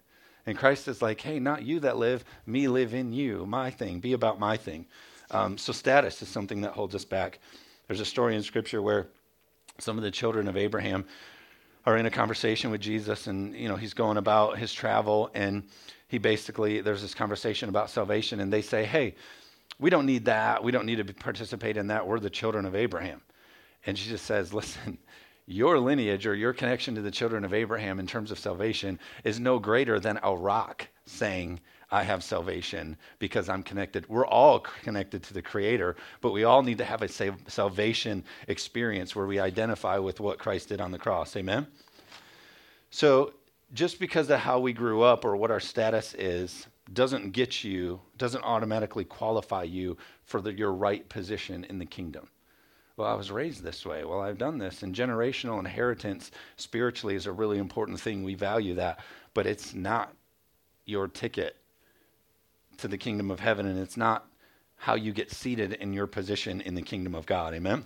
And 0.47 0.57
Christ 0.57 0.89
is 0.89 1.03
like, 1.03 1.21
hey, 1.21 1.41
not 1.41 1.63
you 1.63 1.81
that 1.81 1.99
live, 1.99 2.25
me 2.47 2.69
live 2.69 2.95
in 2.95 3.13
you, 3.13 3.45
my 3.45 3.71
thing, 3.71 4.01
be 4.01 4.15
about 4.15 4.39
my 4.39 4.57
thing. 4.57 4.87
Um, 5.31 5.59
so 5.59 5.73
status 5.73 6.23
is 6.23 6.29
something 6.29 6.61
that 6.63 6.73
holds 6.73 6.95
us 6.95 7.05
back. 7.05 7.39
There's 7.87 8.01
a 8.01 8.05
story 8.05 8.37
in 8.37 8.43
Scripture 8.43 8.83
where 8.83 9.09
some 9.79 9.97
of 9.97 10.05
the 10.05 10.11
children 10.11 10.49
of 10.49 10.57
Abraham 10.57 11.05
are 11.87 11.97
in 11.97 12.07
a 12.07 12.11
conversation 12.11 12.71
with 12.71 12.81
Jesus, 12.81 13.27
and 13.27 13.55
you 13.55 13.69
know 13.69 13.77
he's 13.77 13.95
going 13.95 14.17
about 14.17 14.59
his 14.59 14.73
travel, 14.73 15.31
and 15.35 15.63
he 16.09 16.19
basically 16.19 16.81
there's 16.81 17.03
this 17.03 17.15
conversation 17.15 17.69
about 17.69 17.91
salvation, 17.91 18.41
and 18.41 18.53
they 18.53 18.63
say, 18.63 18.85
"Hey, 18.85 19.15
we 19.79 19.91
don't 19.91 20.07
need 20.07 20.25
that. 20.27 20.63
We 20.63 20.73
don't 20.73 20.87
need 20.87 21.07
to 21.07 21.15
participate 21.15 21.77
in 21.77 21.87
that. 21.89 22.07
We're 22.07 22.21
the 22.21 22.31
children 22.31 22.67
of 22.67 22.75
Abraham." 22.75 23.23
And 23.87 23.97
Jesus 23.97 24.23
says, 24.23 24.53
"Listen." 24.61 24.99
Your 25.51 25.79
lineage 25.79 26.27
or 26.27 26.35
your 26.35 26.53
connection 26.53 26.95
to 26.97 27.01
the 27.01 27.11
children 27.11 27.43
of 27.43 27.55
Abraham 27.55 27.99
in 27.99 28.07
terms 28.07 28.31
of 28.31 28.39
salvation 28.39 29.01
is 29.25 29.41
no 29.41 29.59
greater 29.59 29.99
than 29.99 30.21
a 30.23 30.37
rock 30.37 30.87
saying, 31.07 31.61
I 31.91 32.03
have 32.03 32.23
salvation 32.23 32.97
because 33.19 33.49
I'm 33.49 33.63
connected. 33.63 34.09
We're 34.09 34.27
all 34.27 34.61
connected 34.61 35.23
to 35.25 35.35
the 35.35 35.43
Creator, 35.43 35.97
but 36.21 36.33
we 36.33 36.45
all 36.45 36.63
need 36.63 36.79
to 36.79 36.85
have 36.85 37.03
a 37.03 37.09
salvation 37.49 38.25
experience 38.49 39.17
where 39.17 39.27
we 39.27 39.39
identify 39.39 39.99
with 39.99 40.21
what 40.21 40.39
Christ 40.39 40.69
did 40.69 40.81
on 40.81 40.91
the 40.91 40.99
cross. 40.99 41.37
Amen? 41.37 41.67
So, 42.91 43.35
just 43.75 44.01
because 44.01 44.31
of 44.31 44.41
how 44.41 44.61
we 44.61 44.73
grew 44.73 45.03
up 45.03 45.25
or 45.25 45.37
what 45.37 45.51
our 45.51 45.61
status 45.61 46.15
is 46.15 46.67
doesn't 46.95 47.33
get 47.33 47.65
you, 47.65 48.01
doesn't 48.17 48.43
automatically 48.45 49.05
qualify 49.05 49.63
you 49.63 49.97
for 50.25 50.41
the, 50.41 50.53
your 50.53 50.73
right 50.73 51.07
position 51.09 51.65
in 51.65 51.79
the 51.79 51.85
kingdom 51.87 52.29
Well, 52.97 53.09
I 53.09 53.15
was 53.15 53.31
raised 53.31 53.63
this 53.63 53.85
way. 53.85 54.05
Well, 54.05 54.21
I've 54.21 54.39
done 54.39 54.59
this. 54.59 54.83
And 54.83 54.95
generational 54.95 55.59
inheritance 55.59 56.31
spiritually 56.57 57.15
is 57.15 57.27
a 57.27 57.33
really 57.33 57.59
important 57.59 58.01
thing. 58.01 58.25
We 58.25 58.35
value 58.35 58.75
that. 58.77 59.01
But 59.35 59.47
it's 59.47 59.75
not 59.75 60.15
your 60.87 61.09
ticket 61.09 61.57
to 62.79 62.89
the 62.89 62.99
kingdom 62.99 63.31
of 63.31 63.41
heaven, 63.41 63.67
and 63.67 63.79
it's 63.79 63.97
not 63.97 64.27
how 64.77 64.95
you 64.95 65.13
get 65.13 65.31
seated 65.31 65.73
in 65.75 65.93
your 65.93 66.07
position 66.07 66.61
in 66.61 66.75
the 66.75 66.83
kingdom 66.83 67.15
of 67.15 67.27
God. 67.27 67.55
Amen? 67.55 67.85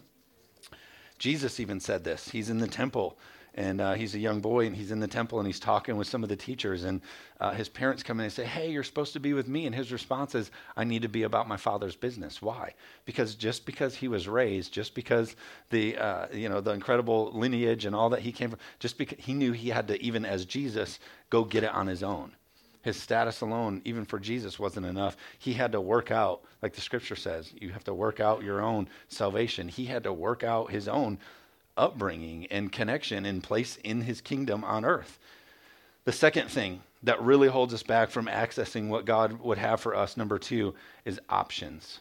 Jesus 1.19 1.61
even 1.61 1.81
said 1.81 2.05
this. 2.05 2.29
He's 2.29 2.51
in 2.51 2.59
the 2.59 2.67
temple 2.67 3.17
and 3.55 3.81
uh, 3.81 3.93
he's 3.93 4.15
a 4.15 4.19
young 4.19 4.41
boy 4.41 4.67
and 4.67 4.75
he's 4.75 4.91
in 4.91 5.01
the 5.01 5.07
temple 5.07 5.39
and 5.39 5.47
he's 5.47 5.61
talking 5.61 5.97
with 5.97 6.07
some 6.07 6.23
of 6.23 6.29
the 6.29 6.37
teachers 6.37 6.85
and 6.85 7.01
uh, 7.41 7.53
his 7.53 7.69
parents 7.69 8.03
come 8.03 8.19
in 8.19 8.25
and 8.25 8.33
say 8.33 8.45
hey 8.45 8.71
you're 8.71 8.83
supposed 8.83 9.13
to 9.13 9.21
be 9.21 9.33
with 9.33 9.49
me 9.49 9.67
and 9.67 9.75
his 9.75 9.93
response 9.93 10.35
is 10.35 10.51
i 10.77 10.85
need 10.85 11.03
to 11.03 11.09
be 11.09 11.25
about 11.25 11.49
my 11.49 11.57
father's 11.57 11.97
business 11.97 12.41
why 12.41 12.73
because 13.05 13.35
just 13.35 13.67
because 13.67 13.95
he 13.95 14.09
was 14.09 14.27
raised 14.27 14.73
just 14.73 14.95
because 14.95 15.37
the 15.71 15.97
uh, 15.99 16.27
you 16.33 16.49
know 16.49 16.61
the 16.61 16.73
incredible 16.73 17.31
lineage 17.35 17.85
and 17.85 17.95
all 17.95 18.11
that 18.11 18.21
he 18.21 18.33
came 18.33 18.51
from 18.51 18.59
just 18.79 18.97
because 18.99 19.19
he 19.19 19.35
knew 19.35 19.53
he 19.53 19.69
had 19.69 19.89
to 19.89 20.03
even 20.03 20.25
as 20.25 20.45
jesus 20.45 20.99
go 21.31 21.45
get 21.45 21.65
it 21.65 21.75
on 21.75 21.87
his 21.87 22.03
own 22.03 22.35
his 22.83 22.97
status 22.97 23.41
alone, 23.41 23.81
even 23.85 24.05
for 24.05 24.19
Jesus, 24.19 24.59
wasn't 24.59 24.87
enough. 24.87 25.17
He 25.39 25.53
had 25.53 25.73
to 25.73 25.81
work 25.81 26.11
out, 26.11 26.43
like 26.61 26.75
the 26.75 26.81
scripture 26.81 27.17
says, 27.17 27.53
you 27.59 27.71
have 27.71 27.85
to 27.85 27.95
work 27.95 28.21
out 28.21 28.43
your 28.43 28.61
own 28.61 28.89
salvation. 29.09 29.69
He 29.69 29.87
had 29.87 30.03
to 30.03 30.13
work 30.13 30.43
out 30.43 30.71
his 30.71 30.89
own 30.89 31.19
upbringing 31.77 32.47
and 32.47 32.71
connection 32.71 33.25
and 33.25 33.43
place 33.43 33.79
in 33.85 34.03
his 34.03 34.21
kingdom 34.21 34.65
on 34.65 34.85
earth. 34.85 35.19
The 36.05 36.13
second 36.13 36.49
thing 36.51 36.83
that 37.05 37.23
really 37.23 37.49
holds 37.49 37.73
us 37.73 37.83
back 37.83 38.11
from 38.11 38.27
accessing 38.27 38.89
what 38.89 39.05
God 39.05 39.41
would 39.41 39.59
have 39.59 39.81
for 39.81 39.95
us, 39.95 40.17
number 40.17 40.39
two, 40.39 40.75
is 41.05 41.21
options. 41.29 42.01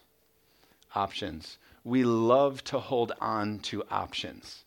Options. 0.96 1.58
We 1.84 2.04
love 2.04 2.64
to 2.66 2.80
hold 2.80 3.14
on 3.22 3.60
to 3.60 3.84
options. 3.90 4.64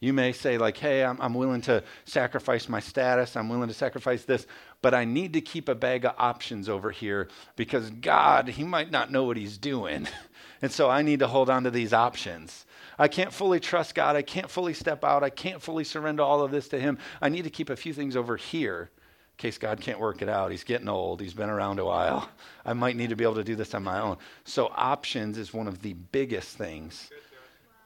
You 0.00 0.12
may 0.12 0.32
say, 0.32 0.58
like, 0.58 0.76
hey, 0.76 1.04
I'm, 1.04 1.20
I'm 1.20 1.34
willing 1.34 1.62
to 1.62 1.82
sacrifice 2.04 2.68
my 2.68 2.80
status, 2.80 3.34
I'm 3.34 3.48
willing 3.48 3.68
to 3.68 3.74
sacrifice 3.74 4.24
this, 4.24 4.46
but 4.86 4.94
I 4.94 5.04
need 5.04 5.32
to 5.32 5.40
keep 5.40 5.68
a 5.68 5.74
bag 5.74 6.04
of 6.04 6.14
options 6.16 6.68
over 6.68 6.92
here 6.92 7.26
because 7.56 7.90
God, 7.90 8.46
He 8.46 8.62
might 8.62 8.88
not 8.88 9.10
know 9.10 9.24
what 9.24 9.36
He's 9.36 9.58
doing. 9.58 10.06
and 10.62 10.70
so 10.70 10.88
I 10.88 11.02
need 11.02 11.18
to 11.18 11.26
hold 11.26 11.50
on 11.50 11.64
to 11.64 11.72
these 11.72 11.92
options. 11.92 12.66
I 12.96 13.08
can't 13.08 13.32
fully 13.32 13.58
trust 13.58 13.96
God. 13.96 14.14
I 14.14 14.22
can't 14.22 14.48
fully 14.48 14.74
step 14.74 15.02
out. 15.02 15.24
I 15.24 15.30
can't 15.30 15.60
fully 15.60 15.82
surrender 15.82 16.22
all 16.22 16.40
of 16.40 16.52
this 16.52 16.68
to 16.68 16.78
Him. 16.78 16.98
I 17.20 17.30
need 17.30 17.42
to 17.42 17.50
keep 17.50 17.68
a 17.68 17.74
few 17.74 17.92
things 17.92 18.14
over 18.14 18.36
here 18.36 18.92
in 18.92 19.38
case 19.38 19.58
God 19.58 19.80
can't 19.80 19.98
work 19.98 20.22
it 20.22 20.28
out. 20.28 20.52
He's 20.52 20.62
getting 20.62 20.88
old. 20.88 21.20
He's 21.20 21.34
been 21.34 21.50
around 21.50 21.80
a 21.80 21.84
while. 21.84 22.28
I 22.64 22.72
might 22.72 22.94
need 22.94 23.10
to 23.10 23.16
be 23.16 23.24
able 23.24 23.34
to 23.34 23.42
do 23.42 23.56
this 23.56 23.74
on 23.74 23.82
my 23.82 23.98
own. 23.98 24.18
So, 24.44 24.70
options 24.72 25.36
is 25.36 25.52
one 25.52 25.66
of 25.66 25.82
the 25.82 25.94
biggest 25.94 26.56
things 26.56 27.10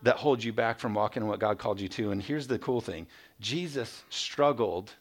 that 0.03 0.17
holds 0.17 0.45
you 0.45 0.53
back 0.53 0.79
from 0.79 0.93
walking 0.93 1.23
in 1.23 1.31
what 1.31 1.41
God 1.41 1.59
called 1.59 1.81
you 1.81 1.89
to. 1.89 2.11
And 2.11 2.23
here's 2.23 2.47
the 2.47 2.59
cool 2.59 2.83
thing 2.83 3.07
Jesus 3.41 4.03
struggled, 4.11 4.93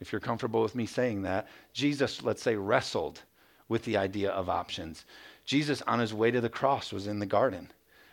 if 0.00 0.12
you're 0.12 0.20
comfortable 0.20 0.62
with 0.62 0.74
me 0.74 0.86
saying 0.86 1.22
that, 1.22 1.48
Jesus, 1.72 2.22
let's 2.22 2.42
say, 2.42 2.56
wrestled 2.56 3.22
with 3.68 3.84
the 3.84 3.96
idea 3.96 4.30
of 4.30 4.48
options. 4.48 5.04
Jesus, 5.44 5.82
on 5.82 6.00
his 6.00 6.14
way 6.14 6.30
to 6.30 6.40
the 6.40 6.48
cross, 6.48 6.92
was 6.92 7.06
in 7.06 7.18
the 7.18 7.26
garden. 7.26 7.70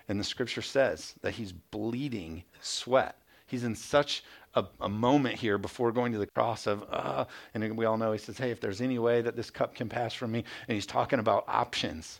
And 0.07 0.19
the 0.19 0.23
scripture 0.23 0.61
says 0.61 1.15
that 1.21 1.33
he's 1.33 1.51
bleeding 1.51 2.43
sweat. 2.61 3.17
He's 3.47 3.63
in 3.63 3.75
such 3.75 4.23
a, 4.53 4.65
a 4.81 4.89
moment 4.89 5.35
here 5.35 5.57
before 5.57 5.91
going 5.91 6.11
to 6.11 6.17
the 6.17 6.27
cross 6.27 6.67
of, 6.67 6.83
uh, 6.91 7.25
and 7.53 7.77
we 7.77 7.85
all 7.85 7.97
know 7.97 8.11
he 8.11 8.17
says, 8.17 8.37
hey, 8.37 8.51
if 8.51 8.59
there's 8.59 8.81
any 8.81 8.99
way 8.99 9.21
that 9.21 9.35
this 9.35 9.49
cup 9.49 9.75
can 9.75 9.87
pass 9.87 10.13
from 10.13 10.31
me, 10.31 10.43
and 10.67 10.75
he's 10.75 10.85
talking 10.85 11.19
about 11.19 11.45
options. 11.47 12.19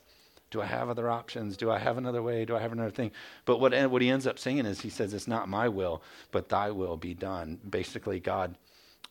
Do 0.50 0.62
I 0.62 0.66
have 0.66 0.88
other 0.90 1.10
options? 1.10 1.58
Do 1.58 1.70
I 1.72 1.78
have 1.78 1.98
another 1.98 2.24
way? 2.24 2.46
Do 2.46 2.56
I 2.56 2.62
have 2.62 2.72
another 2.72 2.92
thing? 2.92 3.12
But 3.44 3.60
what, 3.60 3.74
what 3.92 4.02
he 4.02 4.10
ends 4.10 4.26
up 4.26 4.40
saying 4.40 4.66
is 4.66 4.80
he 4.80 4.90
says, 4.90 5.14
It's 5.14 5.28
not 5.28 5.50
my 5.50 5.68
will, 5.68 6.02
but 6.32 6.48
thy 6.48 6.72
will 6.72 6.96
be 6.96 7.14
done. 7.14 7.60
Basically, 7.70 8.22
God, 8.22 8.58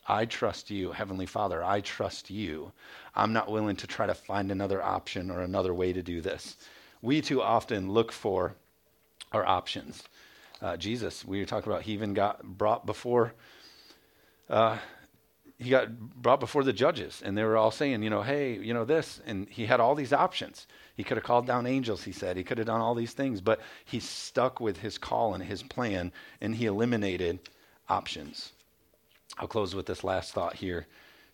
I 0.09 0.25
trust 0.25 0.71
you, 0.71 0.93
Heavenly 0.93 1.27
Father, 1.27 1.65
I 1.65 1.81
trust 1.81 2.31
you. 2.31 2.73
I'm 3.15 3.33
not 3.33 3.51
willing 3.51 3.77
to 3.77 3.87
try 3.87 4.07
to 4.07 4.15
find 4.15 4.51
another 4.51 4.83
option 4.83 5.31
or 5.31 5.43
another 5.43 5.75
way 5.75 5.93
to 5.93 6.03
do 6.03 6.21
this. 6.21 6.57
We 7.03 7.21
too 7.21 7.43
often 7.43 7.91
look 7.91 8.13
for 8.13 8.55
our 9.33 9.45
options. 9.45 10.03
Uh, 10.63 10.77
Jesus, 10.77 11.25
we 11.25 11.41
were 11.41 11.47
talking 11.47 11.71
about, 11.71 11.83
he 11.83 11.93
even 11.93 12.15
got 12.15 12.43
brought 12.43 12.87
before 12.87 13.35
uh, 14.49 14.79
he 15.59 15.71
got 15.71 15.99
brought 15.99 16.41
before 16.41 16.65
the 16.65 16.73
judges 16.73 17.23
and 17.25 17.37
they 17.37 17.43
were 17.43 17.57
all 17.57 17.71
saying, 17.71 18.03
you 18.03 18.11
know, 18.11 18.23
hey, 18.23 18.59
you 18.59 18.75
know, 18.75 18.85
this. 18.85 19.21
And 19.27 19.49
he 19.49 19.67
had 19.67 19.81
all 19.81 19.95
these 19.95 20.13
options. 20.13 20.67
He 20.95 21.03
could 21.03 21.17
have 21.17 21.25
called 21.25 21.47
down 21.47 21.67
angels, 21.67 22.05
he 22.05 22.13
said. 22.13 22.37
He 22.37 22.45
could 22.45 22.59
have 22.59 22.67
done 22.67 22.81
all 22.81 22.95
these 22.95 23.13
things, 23.13 23.41
but 23.41 23.61
he 23.85 24.01
stuck 24.01 24.61
with 24.61 24.79
his 24.79 24.99
call 24.99 25.35
and 25.35 25.43
his 25.43 25.63
plan 25.63 26.13
and 26.41 26.55
he 26.55 26.67
eliminated 26.67 27.41
options. 27.89 28.53
I'll 29.39 29.49
close 29.49 29.75
with 29.75 29.87
this 29.87 30.05
last 30.05 30.33
thought 30.33 30.55
here. 30.55 30.87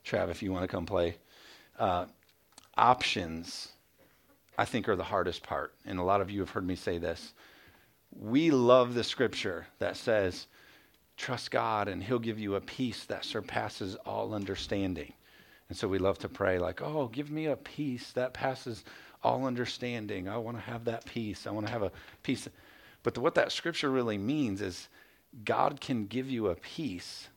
Trav, 0.05 0.31
if 0.31 0.43
you 0.43 0.53
want 0.53 0.65
to 0.65 0.69
come 0.69 0.87
play. 0.87 1.17
Uh, 1.79 2.07
options, 2.77 3.69
I 4.59 4.65
think, 4.65 4.89
are 4.89 4.97
the 4.97 5.05
hardest 5.05 5.43
part. 5.43 5.75
And 5.85 5.99
a 5.99 6.03
lot 6.03 6.21
of 6.21 6.31
you 6.31 6.41
have 6.41 6.51
heard 6.51 6.67
me 6.67 6.77
say 6.77 6.99
this. 6.99 7.35
We 8.19 8.51
love 8.51 8.95
the 8.95 9.05
scripture 9.05 9.67
that 9.79 9.97
says, 9.97 10.47
trust 11.17 11.51
God 11.51 11.89
and 11.89 12.03
He'll 12.03 12.19
give 12.19 12.39
you 12.39 12.57
a 12.57 12.61
peace 12.61 13.05
that 13.05 13.25
surpasses 13.25 13.97
all 14.05 14.35
understanding. 14.35 15.13
And 15.69 15.79
so 15.79 15.89
we 15.89 15.99
love 15.99 16.19
to 16.19 16.29
pray, 16.29 16.59
like, 16.59 16.83
oh, 16.83 17.09
give 17.09 17.31
me 17.31 17.47
a 17.47 17.57
peace 17.57 18.13
that 18.13 18.35
passes 18.35 18.85
all 19.23 19.47
understanding. 19.47 20.29
I 20.29 20.37
want 20.37 20.57
to 20.59 20.63
have 20.63 20.85
that 20.85 21.07
peace. 21.07 21.47
I 21.47 21.51
want 21.51 21.67
to 21.67 21.73
have 21.73 21.83
a 21.83 21.93
peace. 22.23 22.49
But 23.03 23.15
the, 23.15 23.21
what 23.21 23.35
that 23.37 23.53
scripture 23.53 23.91
really 23.91 24.19
means 24.19 24.61
is 24.61 24.89
God 25.45 25.81
can 25.81 26.07
give 26.07 26.29
you 26.29 26.49
a 26.49 26.57
peace 26.57 27.29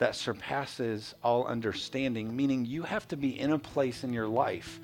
that 0.00 0.16
surpasses 0.16 1.14
all 1.22 1.44
understanding, 1.44 2.34
meaning 2.34 2.64
you 2.64 2.82
have 2.82 3.06
to 3.06 3.16
be 3.16 3.38
in 3.38 3.52
a 3.52 3.58
place 3.58 4.02
in 4.02 4.12
your 4.12 4.26
life 4.26 4.80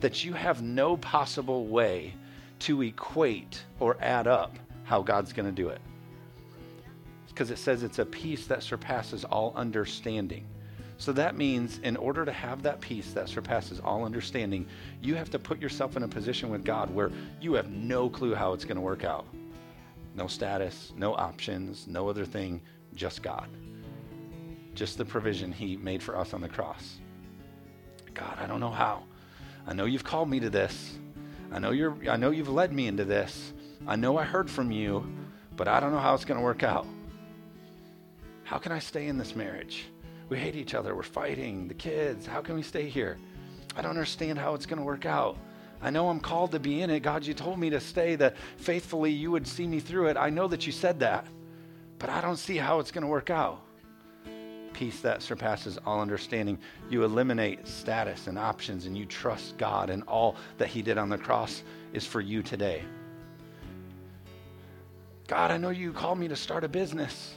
that 0.00 0.22
you 0.22 0.34
have 0.34 0.62
no 0.62 0.98
possible 0.98 1.66
way 1.66 2.14
to 2.60 2.82
equate 2.82 3.64
or 3.80 3.96
add 4.00 4.26
up 4.26 4.58
how 4.84 5.00
God's 5.02 5.32
going 5.32 5.46
to 5.46 5.52
do 5.52 5.70
it 5.70 5.80
because 7.40 7.50
it 7.50 7.56
says 7.56 7.82
it's 7.82 7.98
a 7.98 8.04
peace 8.04 8.46
that 8.48 8.62
surpasses 8.62 9.24
all 9.24 9.54
understanding. 9.56 10.44
So 10.98 11.10
that 11.12 11.38
means 11.38 11.78
in 11.78 11.96
order 11.96 12.26
to 12.26 12.32
have 12.32 12.62
that 12.64 12.82
peace 12.82 13.12
that 13.14 13.30
surpasses 13.30 13.80
all 13.80 14.04
understanding, 14.04 14.66
you 15.00 15.14
have 15.14 15.30
to 15.30 15.38
put 15.38 15.58
yourself 15.58 15.96
in 15.96 16.02
a 16.02 16.08
position 16.08 16.50
with 16.50 16.66
God 16.66 16.94
where 16.94 17.10
you 17.40 17.54
have 17.54 17.70
no 17.70 18.10
clue 18.10 18.34
how 18.34 18.52
it's 18.52 18.66
going 18.66 18.76
to 18.76 18.82
work 18.82 19.04
out. 19.04 19.24
No 20.14 20.26
status, 20.26 20.92
no 20.98 21.14
options, 21.14 21.86
no 21.86 22.10
other 22.10 22.26
thing, 22.26 22.60
just 22.94 23.22
God. 23.22 23.48
Just 24.74 24.98
the 24.98 25.04
provision 25.04 25.52
He 25.52 25.76
made 25.76 26.02
for 26.02 26.16
us 26.16 26.32
on 26.32 26.40
the 26.40 26.48
cross. 26.48 26.98
God, 28.14 28.36
I 28.38 28.46
don't 28.46 28.60
know 28.60 28.70
how. 28.70 29.04
I 29.66 29.72
know 29.72 29.84
you've 29.84 30.04
called 30.04 30.28
me 30.28 30.40
to 30.40 30.50
this. 30.50 30.98
I 31.52 31.58
know 31.58 31.70
you're 31.70 31.96
I 32.08 32.16
know 32.16 32.30
you've 32.30 32.48
led 32.48 32.72
me 32.72 32.86
into 32.86 33.04
this. 33.04 33.52
I 33.86 33.96
know 33.96 34.18
I 34.18 34.24
heard 34.24 34.50
from 34.50 34.70
you, 34.70 35.04
but 35.56 35.68
I 35.68 35.80
don't 35.80 35.92
know 35.92 35.98
how 35.98 36.14
it's 36.14 36.24
going 36.24 36.38
to 36.38 36.44
work 36.44 36.62
out. 36.62 36.86
How 38.44 38.58
can 38.58 38.72
I 38.72 38.78
stay 38.78 39.06
in 39.06 39.16
this 39.16 39.36
marriage? 39.36 39.86
We 40.28 40.38
hate 40.38 40.56
each 40.56 40.74
other. 40.74 40.94
We're 40.94 41.02
fighting. 41.02 41.68
The 41.68 41.74
kids. 41.74 42.26
How 42.26 42.40
can 42.40 42.54
we 42.54 42.62
stay 42.62 42.88
here? 42.88 43.18
I 43.76 43.82
don't 43.82 43.90
understand 43.90 44.38
how 44.38 44.54
it's 44.54 44.66
going 44.66 44.78
to 44.78 44.84
work 44.84 45.06
out. 45.06 45.36
I 45.82 45.90
know 45.90 46.08
I'm 46.08 46.20
called 46.20 46.52
to 46.52 46.60
be 46.60 46.82
in 46.82 46.90
it. 46.90 47.00
God, 47.00 47.24
you 47.24 47.34
told 47.34 47.58
me 47.58 47.70
to 47.70 47.80
stay, 47.80 48.16
that 48.16 48.36
faithfully 48.58 49.10
you 49.12 49.30
would 49.30 49.46
see 49.46 49.66
me 49.66 49.80
through 49.80 50.08
it. 50.08 50.16
I 50.16 50.30
know 50.30 50.46
that 50.48 50.66
you 50.66 50.72
said 50.72 51.00
that, 51.00 51.26
but 51.98 52.10
I 52.10 52.20
don't 52.20 52.36
see 52.36 52.56
how 52.56 52.80
it's 52.80 52.90
going 52.90 53.02
to 53.02 53.08
work 53.08 53.30
out. 53.30 53.62
Peace 54.80 55.00
that 55.00 55.20
surpasses 55.20 55.78
all 55.84 56.00
understanding. 56.00 56.58
You 56.88 57.04
eliminate 57.04 57.68
status 57.68 58.28
and 58.28 58.38
options, 58.38 58.86
and 58.86 58.96
you 58.96 59.04
trust 59.04 59.58
God, 59.58 59.90
and 59.90 60.02
all 60.04 60.36
that 60.56 60.68
He 60.68 60.80
did 60.80 60.96
on 60.96 61.10
the 61.10 61.18
cross 61.18 61.64
is 61.92 62.06
for 62.06 62.22
you 62.22 62.42
today. 62.42 62.82
God, 65.28 65.50
I 65.50 65.58
know 65.58 65.68
you 65.68 65.92
called 65.92 66.18
me 66.18 66.28
to 66.28 66.34
start 66.34 66.64
a 66.64 66.68
business. 66.68 67.34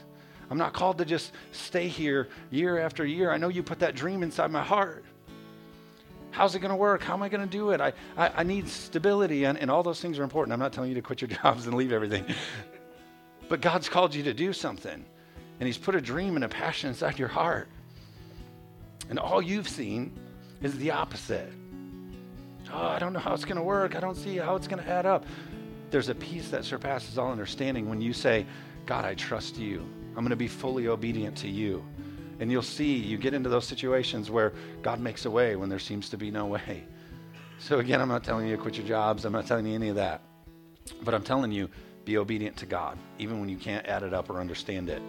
I'm 0.50 0.58
not 0.58 0.72
called 0.72 0.98
to 1.00 1.06
just 1.06 1.34
stay 1.52 1.90
here 1.90 2.30
year 2.50 2.80
after 2.80 3.06
year. 3.06 3.30
I 3.30 3.36
know 3.36 3.50
you 3.50 3.62
put 3.62 3.80
that 3.80 3.94
dream 3.94 4.24
inside 4.24 4.50
my 4.50 4.64
heart. 4.64 5.04
How's 6.32 6.56
it 6.56 6.60
going 6.60 6.72
to 6.72 6.78
work? 6.78 7.04
How 7.04 7.14
am 7.14 7.24
I 7.24 7.28
going 7.28 7.44
to 7.44 7.52
do 7.52 7.72
it? 7.72 7.82
I, 7.82 7.92
I, 8.16 8.30
I 8.38 8.44
need 8.44 8.70
stability, 8.70 9.44
and, 9.44 9.58
and 9.58 9.70
all 9.70 9.84
those 9.84 10.00
things 10.00 10.18
are 10.18 10.24
important. 10.24 10.54
I'm 10.54 10.60
not 10.60 10.72
telling 10.72 10.92
you 10.92 10.96
to 10.96 11.02
quit 11.02 11.20
your 11.20 11.28
jobs 11.42 11.68
and 11.68 11.76
leave 11.76 11.92
everything. 11.92 12.24
but 13.50 13.60
God's 13.60 13.90
called 13.90 14.16
you 14.16 14.24
to 14.24 14.34
do 14.34 14.54
something, 14.54 15.04
and 15.64 15.68
He's 15.70 15.78
put 15.78 15.96
a 15.96 16.02
dream 16.02 16.36
and 16.36 16.44
a 16.44 16.50
passion 16.50 16.90
inside 16.90 17.18
your 17.18 17.30
heart. 17.30 17.70
And 19.10 19.18
all 19.18 19.42
you've 19.42 19.70
seen 19.70 20.12
is 20.62 20.78
the 20.78 20.92
opposite. 20.92 21.50
Oh, 22.74 22.88
I 22.88 23.00
don't 23.00 23.14
know 23.14 23.20
how 23.20 23.34
it's 23.34 23.46
going 23.46 23.56
to 23.56 23.64
work. 23.64 23.96
I 23.96 24.02
don't 24.02 24.18
see 24.18 24.36
how 24.36 24.58
it's 24.58 24.68
going 24.68 24.84
to 24.84 24.90
add 24.90 25.06
up. 25.06 25.26
There's 25.90 26.10
a 26.10 26.16
peace 26.16 26.50
that 26.50 26.66
surpasses 26.66 27.18
all 27.18 27.32
understanding 27.32 27.88
when 27.88 28.02
you 28.02 28.12
say, 28.12 28.46
God, 28.86 29.06
I 29.06 29.14
trust 29.14 29.56
you. 29.56 29.80
I'm 30.10 30.26
going 30.26 30.32
to 30.32 30.36
be 30.36 30.50
fully 30.50 30.90
obedient 30.90 31.38
to 31.38 31.48
you. 31.48 31.82
And 32.42 32.52
you'll 32.52 32.62
see, 32.62 32.96
you 32.96 33.18
get 33.18 33.34
into 33.34 33.48
those 33.48 33.66
situations 33.66 34.30
where 34.30 34.52
God 34.82 35.00
makes 35.00 35.24
a 35.24 35.32
way 35.32 35.56
when 35.56 35.70
there 35.70 35.80
seems 35.80 36.10
to 36.10 36.18
be 36.18 36.30
no 36.30 36.48
way. 36.48 36.84
So, 37.60 37.80
again, 37.80 38.02
I'm 38.02 38.10
not 38.10 38.26
telling 38.26 38.50
you 38.50 38.58
to 38.58 38.62
quit 38.62 38.76
your 38.76 38.86
jobs. 38.86 39.24
I'm 39.24 39.32
not 39.32 39.48
telling 39.48 39.66
you 39.66 39.76
any 39.76 39.88
of 39.88 39.96
that. 39.96 40.24
But 41.06 41.14
I'm 41.14 41.24
telling 41.24 41.54
you, 41.54 41.70
Be 42.06 42.18
obedient 42.18 42.58
to 42.58 42.66
God, 42.66 42.98
even 43.18 43.40
when 43.40 43.48
you 43.48 43.56
can't 43.56 43.86
add 43.86 44.04
it 44.04 44.14
up 44.14 44.30
or 44.30 44.42
understand 44.42 44.90
it. 44.90 45.02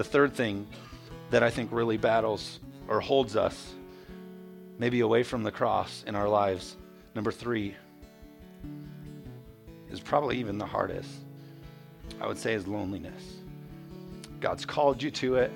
The 0.00 0.04
third 0.04 0.32
thing 0.32 0.66
that 1.28 1.42
I 1.42 1.50
think 1.50 1.70
really 1.70 1.98
battles 1.98 2.58
or 2.88 3.00
holds 3.00 3.36
us 3.36 3.74
maybe 4.78 5.00
away 5.00 5.22
from 5.22 5.42
the 5.42 5.52
cross 5.52 6.04
in 6.06 6.14
our 6.14 6.26
lives, 6.26 6.78
number 7.14 7.30
three, 7.30 7.76
is 9.90 10.00
probably 10.00 10.38
even 10.38 10.56
the 10.56 10.64
hardest. 10.64 11.10
I 12.18 12.26
would 12.26 12.38
say 12.38 12.54
is 12.54 12.66
loneliness. 12.66 13.40
God's 14.40 14.64
called 14.64 15.02
you 15.02 15.10
to 15.10 15.34
it. 15.34 15.52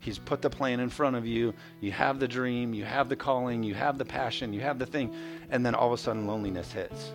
He's 0.00 0.18
put 0.18 0.42
the 0.42 0.50
plan 0.50 0.80
in 0.80 0.90
front 0.90 1.16
of 1.16 1.24
you. 1.26 1.54
You 1.80 1.90
have 1.92 2.20
the 2.20 2.28
dream, 2.28 2.74
you 2.74 2.84
have 2.84 3.08
the 3.08 3.16
calling, 3.16 3.62
you 3.62 3.72
have 3.72 3.96
the 3.96 4.04
passion, 4.04 4.52
you 4.52 4.60
have 4.60 4.78
the 4.78 4.84
thing, 4.84 5.14
and 5.48 5.64
then 5.64 5.74
all 5.74 5.86
of 5.86 5.98
a 5.98 6.02
sudden 6.02 6.26
loneliness 6.26 6.70
hits. 6.70 7.14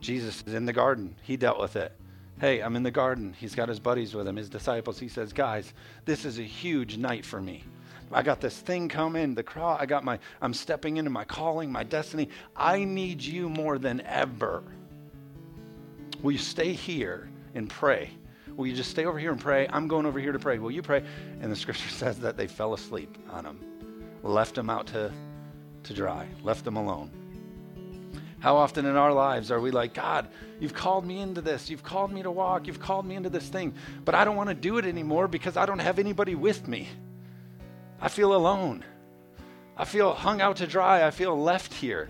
Jesus 0.00 0.44
is 0.46 0.52
in 0.52 0.66
the 0.66 0.74
garden. 0.74 1.16
He 1.22 1.38
dealt 1.38 1.58
with 1.58 1.76
it. 1.76 1.98
Hey, 2.40 2.60
I'm 2.60 2.74
in 2.74 2.82
the 2.82 2.90
garden. 2.90 3.34
He's 3.38 3.54
got 3.54 3.68
his 3.68 3.78
buddies 3.78 4.14
with 4.14 4.26
him, 4.26 4.36
his 4.36 4.48
disciples. 4.48 4.98
He 4.98 5.08
says, 5.08 5.30
Guys, 5.30 5.74
this 6.06 6.24
is 6.24 6.38
a 6.38 6.42
huge 6.42 6.96
night 6.96 7.26
for 7.26 7.38
me. 7.38 7.64
I 8.10 8.22
got 8.22 8.40
this 8.40 8.56
thing 8.58 8.88
coming, 8.88 9.34
the 9.34 9.42
cross. 9.42 9.78
I 9.78 9.84
got 9.84 10.04
my, 10.04 10.18
I'm 10.40 10.54
stepping 10.54 10.96
into 10.96 11.10
my 11.10 11.24
calling, 11.24 11.70
my 11.70 11.84
destiny. 11.84 12.30
I 12.56 12.82
need 12.82 13.22
you 13.22 13.50
more 13.50 13.78
than 13.78 14.00
ever. 14.06 14.64
Will 16.22 16.32
you 16.32 16.38
stay 16.38 16.72
here 16.72 17.28
and 17.54 17.68
pray? 17.68 18.10
Will 18.56 18.66
you 18.66 18.74
just 18.74 18.90
stay 18.90 19.04
over 19.04 19.18
here 19.18 19.32
and 19.32 19.40
pray? 19.40 19.68
I'm 19.70 19.86
going 19.86 20.06
over 20.06 20.18
here 20.18 20.32
to 20.32 20.38
pray. 20.38 20.58
Will 20.58 20.70
you 20.70 20.82
pray? 20.82 21.04
And 21.42 21.52
the 21.52 21.56
scripture 21.56 21.88
says 21.90 22.18
that 22.20 22.38
they 22.38 22.46
fell 22.46 22.72
asleep 22.72 23.18
on 23.30 23.44
him, 23.44 23.60
left 24.22 24.56
him 24.56 24.70
out 24.70 24.86
to, 24.88 25.12
to 25.82 25.92
dry, 25.92 26.26
left 26.42 26.64
them 26.64 26.76
alone. 26.76 27.19
How 28.40 28.56
often 28.56 28.86
in 28.86 28.96
our 28.96 29.12
lives 29.12 29.50
are 29.50 29.60
we 29.60 29.70
like, 29.70 29.92
God, 29.92 30.28
you've 30.58 30.74
called 30.74 31.06
me 31.06 31.20
into 31.20 31.42
this. 31.42 31.68
You've 31.68 31.82
called 31.82 32.10
me 32.10 32.22
to 32.22 32.30
walk. 32.30 32.66
You've 32.66 32.80
called 32.80 33.04
me 33.04 33.14
into 33.14 33.28
this 33.28 33.48
thing, 33.48 33.74
but 34.04 34.14
I 34.14 34.24
don't 34.24 34.36
want 34.36 34.48
to 34.48 34.54
do 34.54 34.78
it 34.78 34.86
anymore 34.86 35.28
because 35.28 35.56
I 35.58 35.66
don't 35.66 35.78
have 35.78 35.98
anybody 35.98 36.34
with 36.34 36.66
me. 36.66 36.88
I 38.00 38.08
feel 38.08 38.34
alone. 38.34 38.82
I 39.76 39.84
feel 39.84 40.14
hung 40.14 40.40
out 40.40 40.56
to 40.56 40.66
dry. 40.66 41.06
I 41.06 41.10
feel 41.10 41.38
left 41.38 41.74
here. 41.74 42.08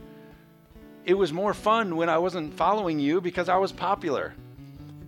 It 1.05 1.15
was 1.15 1.33
more 1.33 1.53
fun 1.53 1.97
when 1.97 2.09
I 2.09 2.19
wasn't 2.19 2.55
following 2.55 3.01
you 3.01 3.21
because 3.21 3.49
I 3.49 3.57
was 3.57 3.73
popular. 3.73 4.35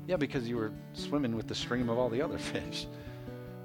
Yeah, 0.08 0.16
because 0.16 0.48
you 0.48 0.56
were 0.56 0.72
swimming 0.94 1.36
with 1.36 1.46
the 1.46 1.54
stream 1.54 1.88
of 1.88 1.98
all 1.98 2.08
the 2.08 2.22
other 2.22 2.38
fish. 2.52 2.86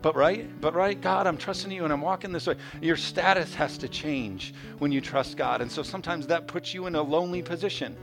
But 0.01 0.15
right, 0.15 0.49
but 0.61 0.75
right, 0.75 0.99
God, 0.99 1.25
I'm 1.25 1.37
trusting 1.37 1.71
you 1.71 1.83
and 1.83 1.91
I'm 1.91 2.01
walking 2.01 2.31
this 2.31 2.47
way. 2.47 2.55
Your 2.81 2.97
status 2.97 3.53
has 3.55 3.77
to 3.79 3.87
change 3.87 4.53
when 4.77 4.91
you 4.91 5.01
trust 5.01 5.37
God. 5.37 5.61
And 5.61 5.71
so 5.71 5.81
sometimes 5.81 6.27
that 6.27 6.47
puts 6.47 6.73
you 6.73 6.85
in 6.85 6.95
a 6.95 7.01
lonely 7.01 7.41
position 7.41 7.95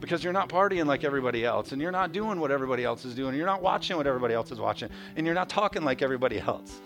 because 0.00 0.24
you're 0.24 0.32
not 0.32 0.48
partying 0.48 0.86
like 0.86 1.04
everybody 1.04 1.44
else 1.44 1.72
and 1.72 1.80
you're 1.80 1.92
not 1.92 2.12
doing 2.12 2.40
what 2.40 2.50
everybody 2.50 2.84
else 2.84 3.04
is 3.04 3.14
doing. 3.14 3.36
You're 3.36 3.46
not 3.46 3.62
watching 3.62 3.96
what 3.96 4.06
everybody 4.06 4.34
else 4.34 4.50
is 4.50 4.58
watching 4.58 4.90
and 5.16 5.24
you're 5.26 5.34
not 5.34 5.48
talking 5.48 5.82
like 5.82 6.02
everybody 6.02 6.40
else. 6.40 6.80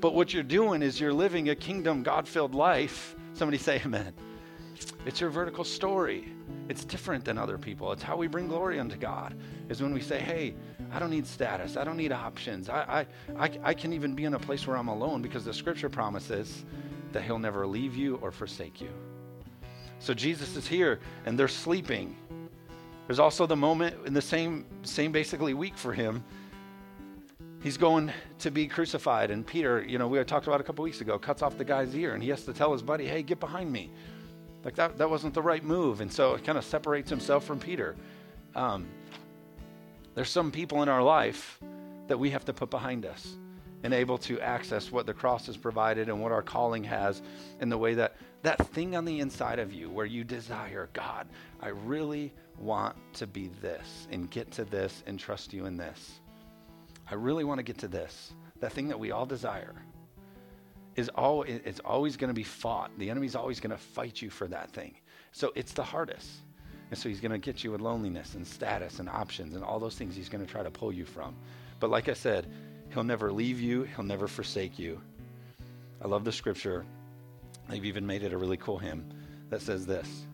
But 0.00 0.14
what 0.14 0.32
you're 0.32 0.44
doing 0.44 0.82
is 0.82 1.00
you're 1.00 1.12
living 1.12 1.48
a 1.48 1.56
kingdom 1.56 2.02
God 2.04 2.28
filled 2.28 2.54
life. 2.54 3.16
Somebody 3.34 3.58
say 3.58 3.80
amen. 3.84 4.12
It's 5.06 5.20
your 5.20 5.30
vertical 5.30 5.64
story. 5.64 6.32
It's 6.68 6.84
different 6.84 7.24
than 7.24 7.38
other 7.38 7.58
people. 7.58 7.92
It's 7.92 8.02
how 8.02 8.16
we 8.16 8.26
bring 8.26 8.46
glory 8.46 8.78
unto 8.78 8.96
God, 8.96 9.34
is 9.68 9.80
when 9.82 9.94
we 9.94 10.00
say, 10.00 10.18
hey, 10.18 10.54
I 10.92 10.98
don't 10.98 11.10
need 11.10 11.26
status. 11.26 11.76
I 11.76 11.84
don't 11.84 11.96
need 11.96 12.12
options. 12.12 12.68
I, 12.68 13.06
I, 13.38 13.44
I, 13.44 13.50
I 13.62 13.74
can 13.74 13.92
even 13.92 14.14
be 14.14 14.24
in 14.24 14.34
a 14.34 14.38
place 14.38 14.66
where 14.66 14.76
I'm 14.76 14.88
alone 14.88 15.22
because 15.22 15.44
the 15.44 15.54
scripture 15.54 15.88
promises 15.88 16.64
that 17.12 17.22
he'll 17.22 17.38
never 17.38 17.66
leave 17.66 17.96
you 17.96 18.16
or 18.16 18.30
forsake 18.30 18.80
you. 18.80 18.90
So 19.98 20.14
Jesus 20.14 20.56
is 20.56 20.66
here 20.66 21.00
and 21.24 21.38
they're 21.38 21.48
sleeping. 21.48 22.16
There's 23.06 23.18
also 23.18 23.46
the 23.46 23.56
moment 23.56 23.96
in 24.06 24.12
the 24.12 24.22
same, 24.22 24.66
same 24.82 25.12
basically 25.12 25.54
week 25.54 25.76
for 25.76 25.92
him. 25.92 26.22
He's 27.60 27.76
going 27.76 28.12
to 28.38 28.50
be 28.52 28.68
crucified, 28.68 29.32
and 29.32 29.44
Peter, 29.44 29.82
you 29.82 29.98
know, 29.98 30.06
we 30.06 30.16
had 30.16 30.28
talked 30.28 30.46
about 30.46 30.60
a 30.60 30.62
couple 30.62 30.84
weeks 30.84 31.00
ago, 31.00 31.18
cuts 31.18 31.42
off 31.42 31.58
the 31.58 31.64
guy's 31.64 31.92
ear, 31.96 32.14
and 32.14 32.22
he 32.22 32.28
has 32.28 32.44
to 32.44 32.52
tell 32.52 32.70
his 32.72 32.82
buddy, 32.82 33.04
"Hey, 33.04 33.24
get 33.24 33.40
behind 33.40 33.72
me." 33.72 33.90
Like 34.68 34.74
that, 34.74 34.98
that 34.98 35.08
wasn't 35.08 35.32
the 35.32 35.40
right 35.40 35.64
move, 35.64 36.02
and 36.02 36.12
so 36.12 36.34
it 36.34 36.44
kind 36.44 36.58
of 36.58 36.62
separates 36.62 37.08
himself 37.08 37.42
from 37.42 37.58
Peter. 37.58 37.96
Um, 38.54 38.86
there's 40.14 40.28
some 40.28 40.50
people 40.50 40.82
in 40.82 40.90
our 40.90 41.02
life 41.02 41.58
that 42.06 42.18
we 42.18 42.28
have 42.28 42.44
to 42.44 42.52
put 42.52 42.68
behind 42.68 43.06
us 43.06 43.38
and 43.82 43.94
able 43.94 44.18
to 44.18 44.38
access 44.42 44.92
what 44.92 45.06
the 45.06 45.14
cross 45.14 45.46
has 45.46 45.56
provided 45.56 46.10
and 46.10 46.20
what 46.20 46.32
our 46.32 46.42
calling 46.42 46.84
has 46.84 47.22
in 47.62 47.70
the 47.70 47.78
way 47.78 47.94
that 47.94 48.16
that 48.42 48.58
thing 48.66 48.94
on 48.94 49.06
the 49.06 49.20
inside 49.20 49.58
of 49.58 49.72
you 49.72 49.88
where 49.88 50.04
you 50.04 50.22
desire 50.22 50.90
God, 50.92 51.28
I 51.62 51.68
really 51.68 52.34
want 52.58 52.94
to 53.14 53.26
be 53.26 53.48
this 53.62 54.06
and 54.10 54.30
get 54.30 54.50
to 54.50 54.66
this 54.66 55.02
and 55.06 55.18
trust 55.18 55.54
you 55.54 55.64
in 55.64 55.78
this. 55.78 56.20
I 57.10 57.14
really 57.14 57.44
want 57.44 57.58
to 57.58 57.64
get 57.64 57.78
to 57.78 57.88
this. 57.88 58.34
That 58.60 58.74
thing 58.74 58.88
that 58.88 59.00
we 59.00 59.12
all 59.12 59.24
desire 59.24 59.82
is 60.98 61.08
all 61.10 61.42
it's 61.42 61.78
always 61.84 62.16
going 62.16 62.28
to 62.28 62.34
be 62.34 62.42
fought. 62.42 62.90
The 62.98 63.08
enemy's 63.08 63.36
always 63.36 63.60
going 63.60 63.70
to 63.70 63.76
fight 63.76 64.20
you 64.20 64.30
for 64.30 64.48
that 64.48 64.72
thing. 64.72 64.96
So 65.30 65.52
it's 65.54 65.72
the 65.72 65.84
hardest. 65.84 66.28
And 66.90 66.98
so 66.98 67.08
he's 67.08 67.20
going 67.20 67.32
to 67.32 67.38
get 67.38 67.62
you 67.62 67.70
with 67.70 67.80
loneliness 67.80 68.34
and 68.34 68.44
status 68.44 68.98
and 68.98 69.08
options 69.08 69.54
and 69.54 69.62
all 69.62 69.78
those 69.78 69.94
things 69.94 70.16
he's 70.16 70.28
going 70.28 70.44
to 70.44 70.50
try 70.50 70.64
to 70.64 70.70
pull 70.70 70.92
you 70.92 71.04
from. 71.04 71.36
But 71.78 71.90
like 71.90 72.08
I 72.08 72.14
said, 72.14 72.48
he'll 72.92 73.04
never 73.04 73.30
leave 73.30 73.60
you, 73.60 73.84
he'll 73.84 74.04
never 74.04 74.26
forsake 74.26 74.76
you. 74.76 75.00
I 76.02 76.08
love 76.08 76.24
the 76.24 76.32
scripture. 76.32 76.84
They've 77.68 77.84
even 77.84 78.04
made 78.04 78.24
it 78.24 78.32
a 78.32 78.38
really 78.38 78.56
cool 78.56 78.78
hymn 78.78 79.08
that 79.50 79.62
says 79.62 79.86
this 79.86 80.24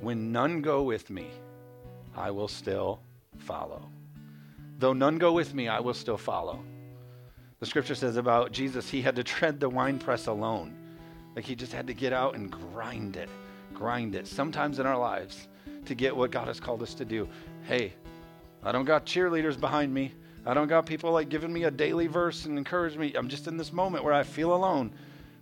When 0.00 0.32
none 0.32 0.60
go 0.60 0.82
with 0.82 1.08
me, 1.08 1.28
I 2.16 2.32
will 2.32 2.48
still 2.48 3.00
follow. 3.36 3.88
Though 4.80 4.92
none 4.92 5.18
go 5.18 5.32
with 5.32 5.54
me, 5.54 5.68
I 5.68 5.78
will 5.78 5.94
still 5.94 6.18
follow. 6.18 6.64
The 7.60 7.66
scripture 7.66 7.94
says 7.94 8.16
about 8.16 8.52
Jesus, 8.52 8.88
he 8.88 9.02
had 9.02 9.16
to 9.16 9.24
tread 9.24 9.60
the 9.60 9.68
winepress 9.68 10.26
alone. 10.26 10.74
Like 11.34 11.44
he 11.44 11.54
just 11.54 11.72
had 11.72 11.86
to 11.86 11.94
get 11.94 12.12
out 12.12 12.34
and 12.34 12.50
grind 12.50 13.16
it 13.16 13.28
grind 13.78 14.16
it 14.16 14.26
sometimes 14.26 14.80
in 14.80 14.86
our 14.86 14.98
lives 14.98 15.46
to 15.86 15.94
get 15.94 16.14
what 16.14 16.32
God 16.32 16.48
has 16.48 16.58
called 16.58 16.82
us 16.82 16.94
to 16.94 17.04
do. 17.04 17.28
Hey, 17.62 17.92
I 18.62 18.72
don't 18.72 18.84
got 18.84 19.06
cheerleaders 19.06 19.58
behind 19.58 19.94
me. 19.94 20.12
I 20.44 20.52
don't 20.52 20.66
got 20.66 20.84
people 20.84 21.12
like 21.12 21.28
giving 21.28 21.52
me 21.52 21.64
a 21.64 21.70
daily 21.70 22.08
verse 22.08 22.44
and 22.44 22.58
encourage 22.58 22.96
me. 22.96 23.14
I'm 23.14 23.28
just 23.28 23.46
in 23.46 23.56
this 23.56 23.72
moment 23.72 24.02
where 24.02 24.12
I 24.12 24.24
feel 24.24 24.54
alone, 24.54 24.92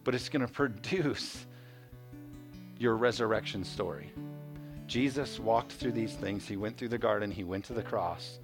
but 0.04 0.14
it's 0.14 0.28
going 0.28 0.46
to 0.46 0.52
produce 0.52 1.46
your 2.78 2.96
resurrection 2.96 3.64
story. 3.64 4.12
Jesus 4.86 5.40
walked 5.40 5.72
through 5.72 5.92
these 5.92 6.12
things. 6.12 6.46
He 6.46 6.56
went 6.56 6.76
through 6.76 6.88
the 6.88 6.98
garden, 6.98 7.30
he 7.30 7.42
went 7.42 7.64
to 7.66 7.72
the 7.72 7.82
cross, 7.82 8.38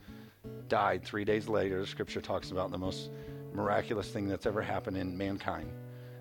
died 0.68 1.04
three 1.04 1.24
days 1.24 1.48
later. 1.48 1.80
The 1.80 1.86
Scripture 1.86 2.20
talks 2.20 2.50
about 2.50 2.70
the 2.70 2.78
most 2.78 3.10
miraculous 3.54 4.08
thing 4.08 4.28
that's 4.28 4.46
ever 4.46 4.62
happened 4.62 4.96
in 4.96 5.16
mankind. 5.16 5.70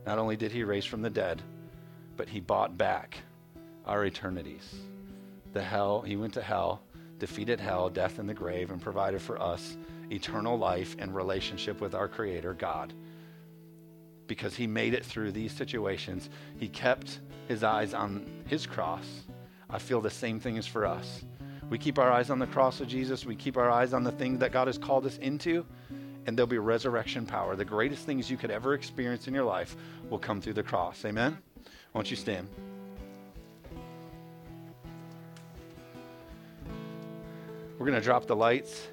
Not 0.05 0.19
only 0.19 0.35
did 0.35 0.51
he 0.51 0.63
raise 0.63 0.85
from 0.85 1.01
the 1.01 1.09
dead, 1.09 1.41
but 2.17 2.29
he 2.29 2.39
bought 2.39 2.77
back 2.77 3.17
our 3.85 4.05
eternities. 4.05 4.75
The 5.53 5.61
hell, 5.61 6.01
he 6.01 6.15
went 6.15 6.33
to 6.35 6.41
hell, 6.41 6.81
defeated 7.19 7.59
hell, 7.59 7.89
death, 7.89 8.19
in 8.19 8.27
the 8.27 8.33
grave, 8.33 8.71
and 8.71 8.81
provided 8.81 9.21
for 9.21 9.41
us 9.41 9.77
eternal 10.11 10.57
life 10.57 10.95
and 10.99 11.15
relationship 11.15 11.81
with 11.81 11.95
our 11.95 12.07
Creator, 12.07 12.53
God. 12.53 12.93
Because 14.27 14.55
he 14.55 14.67
made 14.67 14.93
it 14.93 15.05
through 15.05 15.31
these 15.31 15.51
situations, 15.51 16.29
he 16.57 16.67
kept 16.67 17.19
his 17.47 17.63
eyes 17.63 17.93
on 17.93 18.25
his 18.47 18.65
cross. 18.65 19.05
I 19.69 19.77
feel 19.77 20.01
the 20.01 20.09
same 20.09 20.39
thing 20.39 20.57
is 20.57 20.67
for 20.67 20.85
us. 20.85 21.23
We 21.69 21.77
keep 21.77 21.99
our 21.99 22.11
eyes 22.11 22.29
on 22.29 22.39
the 22.39 22.47
cross 22.47 22.81
of 22.81 22.87
Jesus, 22.87 23.25
we 23.25 23.35
keep 23.35 23.55
our 23.55 23.69
eyes 23.69 23.93
on 23.93 24.03
the 24.03 24.11
things 24.11 24.39
that 24.39 24.51
God 24.51 24.67
has 24.67 24.77
called 24.77 25.05
us 25.05 25.17
into, 25.17 25.65
and 26.25 26.37
there'll 26.37 26.47
be 26.47 26.57
resurrection 26.57 27.25
power. 27.25 27.55
The 27.55 27.65
greatest 27.65 28.05
things 28.05 28.29
you 28.29 28.37
could 28.37 28.51
ever 28.51 28.73
experience 28.73 29.27
in 29.27 29.33
your 29.33 29.43
life 29.43 29.75
will 30.09 30.19
come 30.19 30.41
through 30.41 30.53
the 30.53 30.63
cross. 30.63 31.03
Amen? 31.05 31.37
Won't 31.93 32.09
you 32.09 32.17
stand? 32.17 32.47
We're 37.77 37.87
going 37.87 37.99
to 37.99 38.05
drop 38.05 38.27
the 38.27 38.35
lights, 38.35 38.87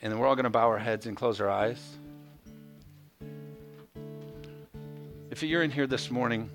and 0.00 0.10
then 0.10 0.18
we're 0.18 0.26
all 0.26 0.34
going 0.34 0.44
to 0.44 0.50
bow 0.50 0.68
our 0.68 0.78
heads 0.78 1.06
and 1.06 1.14
close 1.14 1.40
our 1.42 1.50
eyes. 1.50 1.98
If 5.30 5.42
you're 5.42 5.62
in 5.62 5.70
here 5.70 5.86
this 5.86 6.10
morning, 6.10 6.48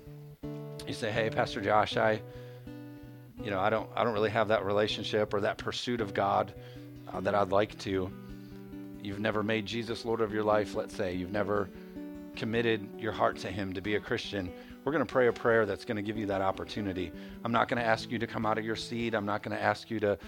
you 0.86 0.94
say, 0.94 1.12
"Hey, 1.12 1.30
Pastor 1.30 1.60
Josh, 1.60 1.96
I, 1.96 2.20
you 3.40 3.50
know, 3.50 3.60
I 3.60 3.70
don't, 3.70 3.88
I 3.94 4.02
don't 4.02 4.14
really 4.14 4.30
have 4.30 4.48
that 4.48 4.64
relationship 4.64 5.32
or 5.32 5.40
that 5.42 5.58
pursuit 5.58 6.00
of 6.00 6.12
God 6.12 6.52
uh, 7.12 7.20
that 7.20 7.36
I'd 7.36 7.50
like 7.50 7.78
to." 7.80 8.10
You've 9.02 9.20
never 9.20 9.42
made 9.42 9.66
Jesus 9.66 10.04
Lord 10.04 10.20
of 10.20 10.32
your 10.32 10.44
life. 10.44 10.74
Let's 10.74 10.94
say 10.94 11.14
you've 11.14 11.32
never 11.32 11.70
committed 12.36 12.88
your 12.98 13.12
heart 13.12 13.36
to 13.38 13.48
Him 13.48 13.72
to 13.72 13.80
be 13.80 13.96
a 13.96 14.00
Christian. 14.00 14.50
We're 14.84 14.92
going 14.92 15.04
to 15.04 15.12
pray 15.12 15.26
a 15.26 15.32
prayer 15.32 15.66
that's 15.66 15.84
going 15.84 15.96
to 15.96 16.02
give 16.02 16.16
you 16.16 16.26
that 16.26 16.40
opportunity. 16.40 17.12
I'm 17.44 17.52
not 17.52 17.68
going 17.68 17.80
to 17.82 17.86
ask 17.86 18.10
you 18.10 18.18
to 18.18 18.26
come 18.26 18.46
out 18.46 18.58
of 18.58 18.64
your 18.64 18.76
seat. 18.76 19.14
I'm 19.14 19.26
not 19.26 19.42
going 19.42 19.56
to 19.56 19.62
ask 19.62 19.90
you 19.90 20.00
to 20.00 20.18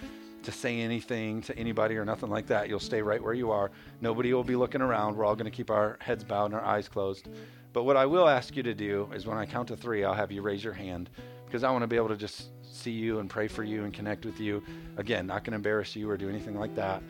to 0.42 0.52
say 0.52 0.80
anything 0.80 1.42
to 1.42 1.56
anybody 1.58 1.96
or 1.96 2.04
nothing 2.04 2.30
like 2.30 2.46
that. 2.46 2.68
You'll 2.68 2.80
stay 2.80 3.02
right 3.02 3.22
where 3.22 3.34
you 3.34 3.50
are. 3.50 3.70
Nobody 4.00 4.32
will 4.32 4.44
be 4.44 4.56
looking 4.56 4.80
around. 4.80 5.16
We're 5.16 5.24
all 5.24 5.36
going 5.36 5.50
to 5.50 5.56
keep 5.56 5.70
our 5.70 5.98
heads 6.00 6.24
bowed 6.24 6.46
and 6.46 6.54
our 6.54 6.64
eyes 6.64 6.88
closed. 6.88 7.28
But 7.72 7.84
what 7.84 7.96
I 7.96 8.06
will 8.06 8.28
ask 8.28 8.56
you 8.56 8.62
to 8.62 8.74
do 8.74 9.08
is 9.14 9.26
when 9.26 9.36
I 9.36 9.46
count 9.46 9.68
to 9.68 9.76
three, 9.76 10.02
I'll 10.02 10.14
have 10.14 10.32
you 10.32 10.42
raise 10.42 10.64
your 10.64 10.72
hand 10.72 11.10
because 11.46 11.62
I 11.62 11.70
want 11.70 11.82
to 11.82 11.86
be 11.86 11.96
able 11.96 12.08
to 12.08 12.16
just 12.16 12.48
see 12.62 12.90
you 12.90 13.18
and 13.18 13.28
pray 13.28 13.48
for 13.48 13.64
you 13.64 13.84
and 13.84 13.92
connect 13.92 14.24
with 14.24 14.40
you. 14.40 14.62
Again, 14.96 15.26
not 15.26 15.44
going 15.44 15.52
to 15.52 15.56
embarrass 15.56 15.94
you 15.94 16.08
or 16.08 16.16
do 16.16 16.28
anything 16.28 16.58
like 16.58 16.74
that. 16.76 17.02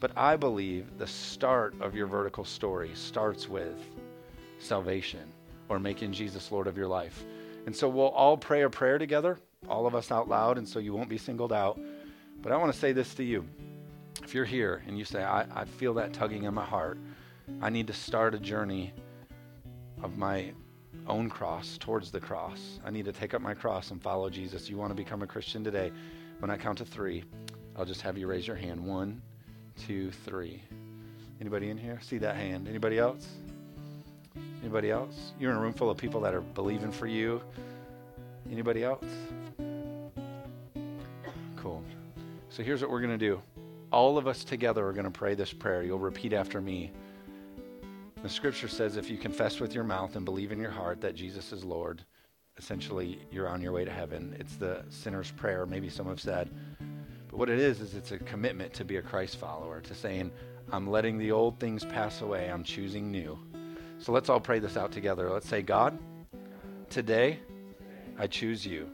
But 0.00 0.12
I 0.16 0.36
believe 0.36 0.96
the 0.96 1.06
start 1.06 1.74
of 1.80 1.94
your 1.94 2.06
vertical 2.06 2.44
story 2.44 2.90
starts 2.94 3.48
with 3.48 3.76
salvation 4.60 5.32
or 5.68 5.78
making 5.78 6.12
Jesus 6.12 6.52
Lord 6.52 6.66
of 6.66 6.76
your 6.76 6.86
life. 6.86 7.24
And 7.66 7.74
so 7.74 7.88
we'll 7.88 8.08
all 8.08 8.36
pray 8.36 8.62
a 8.62 8.70
prayer 8.70 8.98
together, 8.98 9.38
all 9.68 9.86
of 9.86 9.94
us 9.94 10.12
out 10.12 10.28
loud, 10.28 10.56
and 10.56 10.68
so 10.68 10.78
you 10.78 10.94
won't 10.94 11.08
be 11.08 11.18
singled 11.18 11.52
out. 11.52 11.80
But 12.40 12.52
I 12.52 12.56
want 12.56 12.72
to 12.72 12.78
say 12.78 12.92
this 12.92 13.14
to 13.14 13.24
you. 13.24 13.44
If 14.22 14.34
you're 14.34 14.44
here 14.44 14.82
and 14.86 14.98
you 14.98 15.04
say, 15.04 15.22
I, 15.22 15.46
I 15.52 15.64
feel 15.64 15.94
that 15.94 16.12
tugging 16.12 16.44
in 16.44 16.54
my 16.54 16.64
heart, 16.64 16.98
I 17.60 17.70
need 17.70 17.86
to 17.88 17.92
start 17.92 18.34
a 18.34 18.38
journey 18.38 18.92
of 20.02 20.16
my 20.16 20.52
own 21.06 21.28
cross 21.28 21.76
towards 21.78 22.10
the 22.10 22.20
cross. 22.20 22.78
I 22.84 22.90
need 22.90 23.06
to 23.06 23.12
take 23.12 23.34
up 23.34 23.42
my 23.42 23.54
cross 23.54 23.90
and 23.90 24.00
follow 24.00 24.30
Jesus. 24.30 24.68
You 24.68 24.76
want 24.76 24.90
to 24.90 24.94
become 24.94 25.22
a 25.22 25.26
Christian 25.26 25.64
today? 25.64 25.90
When 26.38 26.50
I 26.50 26.56
count 26.56 26.78
to 26.78 26.84
three, 26.84 27.24
I'll 27.76 27.84
just 27.84 28.02
have 28.02 28.16
you 28.16 28.26
raise 28.26 28.46
your 28.46 28.56
hand. 28.56 28.84
One, 28.84 29.20
two, 29.86 30.10
three. 30.10 30.62
Anybody 31.40 31.70
in 31.70 31.76
here? 31.76 31.98
See 32.02 32.18
that 32.18 32.36
hand? 32.36 32.68
Anybody 32.68 32.98
else? 32.98 33.26
Anybody 34.60 34.90
else? 34.90 35.32
You're 35.38 35.52
in 35.52 35.56
a 35.56 35.60
room 35.60 35.72
full 35.72 35.90
of 35.90 35.96
people 35.96 36.20
that 36.22 36.34
are 36.34 36.40
believing 36.40 36.90
for 36.90 37.06
you. 37.06 37.40
Anybody 38.50 38.82
else? 38.84 39.04
Cool. 41.56 41.82
So 42.50 42.62
here's 42.62 42.82
what 42.82 42.90
we're 42.90 43.00
going 43.00 43.16
to 43.16 43.18
do. 43.18 43.40
All 43.92 44.18
of 44.18 44.26
us 44.26 44.44
together 44.44 44.86
are 44.86 44.92
going 44.92 45.04
to 45.04 45.10
pray 45.10 45.34
this 45.34 45.52
prayer. 45.52 45.82
You'll 45.82 45.98
repeat 45.98 46.32
after 46.32 46.60
me. 46.60 46.92
The 48.22 48.28
scripture 48.28 48.68
says 48.68 48.96
if 48.96 49.08
you 49.08 49.16
confess 49.16 49.60
with 49.60 49.74
your 49.74 49.84
mouth 49.84 50.16
and 50.16 50.24
believe 50.24 50.50
in 50.50 50.58
your 50.58 50.70
heart 50.70 51.00
that 51.02 51.14
Jesus 51.14 51.52
is 51.52 51.64
Lord, 51.64 52.02
essentially 52.56 53.20
you're 53.30 53.48
on 53.48 53.62
your 53.62 53.72
way 53.72 53.84
to 53.84 53.92
heaven. 53.92 54.34
It's 54.40 54.56
the 54.56 54.84
sinner's 54.88 55.30
prayer, 55.30 55.66
maybe 55.66 55.88
some 55.88 56.06
have 56.06 56.20
said. 56.20 56.50
What 57.38 57.50
it 57.50 57.60
is, 57.60 57.80
is 57.80 57.94
it's 57.94 58.10
a 58.10 58.18
commitment 58.18 58.74
to 58.74 58.84
be 58.84 58.96
a 58.96 59.02
Christ 59.02 59.36
follower, 59.36 59.80
to 59.82 59.94
saying, 59.94 60.32
I'm 60.72 60.90
letting 60.90 61.18
the 61.18 61.30
old 61.30 61.60
things 61.60 61.84
pass 61.84 62.20
away, 62.20 62.50
I'm 62.50 62.64
choosing 62.64 63.12
new. 63.12 63.38
So 64.00 64.10
let's 64.10 64.28
all 64.28 64.40
pray 64.40 64.58
this 64.58 64.76
out 64.76 64.90
together. 64.90 65.30
Let's 65.30 65.48
say, 65.48 65.62
God, 65.62 65.96
today 66.90 67.38
I 68.18 68.26
choose 68.26 68.66
you 68.66 68.90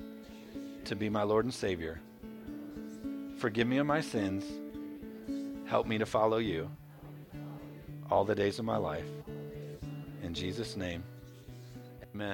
to 0.85 0.95
be 0.95 1.09
my 1.09 1.23
Lord 1.23 1.47
and 1.47 1.55
Savior. 1.55 2.03
Forgive 3.39 3.67
me 3.67 3.79
of 3.79 3.87
my 3.87 4.03
sins. 4.03 4.45
Help 5.67 5.87
me 5.87 5.97
to 5.97 6.05
follow 6.05 6.37
you 6.37 6.71
all 8.11 8.27
the 8.27 8.35
days 8.35 8.59
of 8.59 8.67
my 8.67 8.77
life. 8.77 9.09
In 10.23 10.35
Jesus' 10.35 10.77
name, 10.77 11.03
amen. 12.15 12.33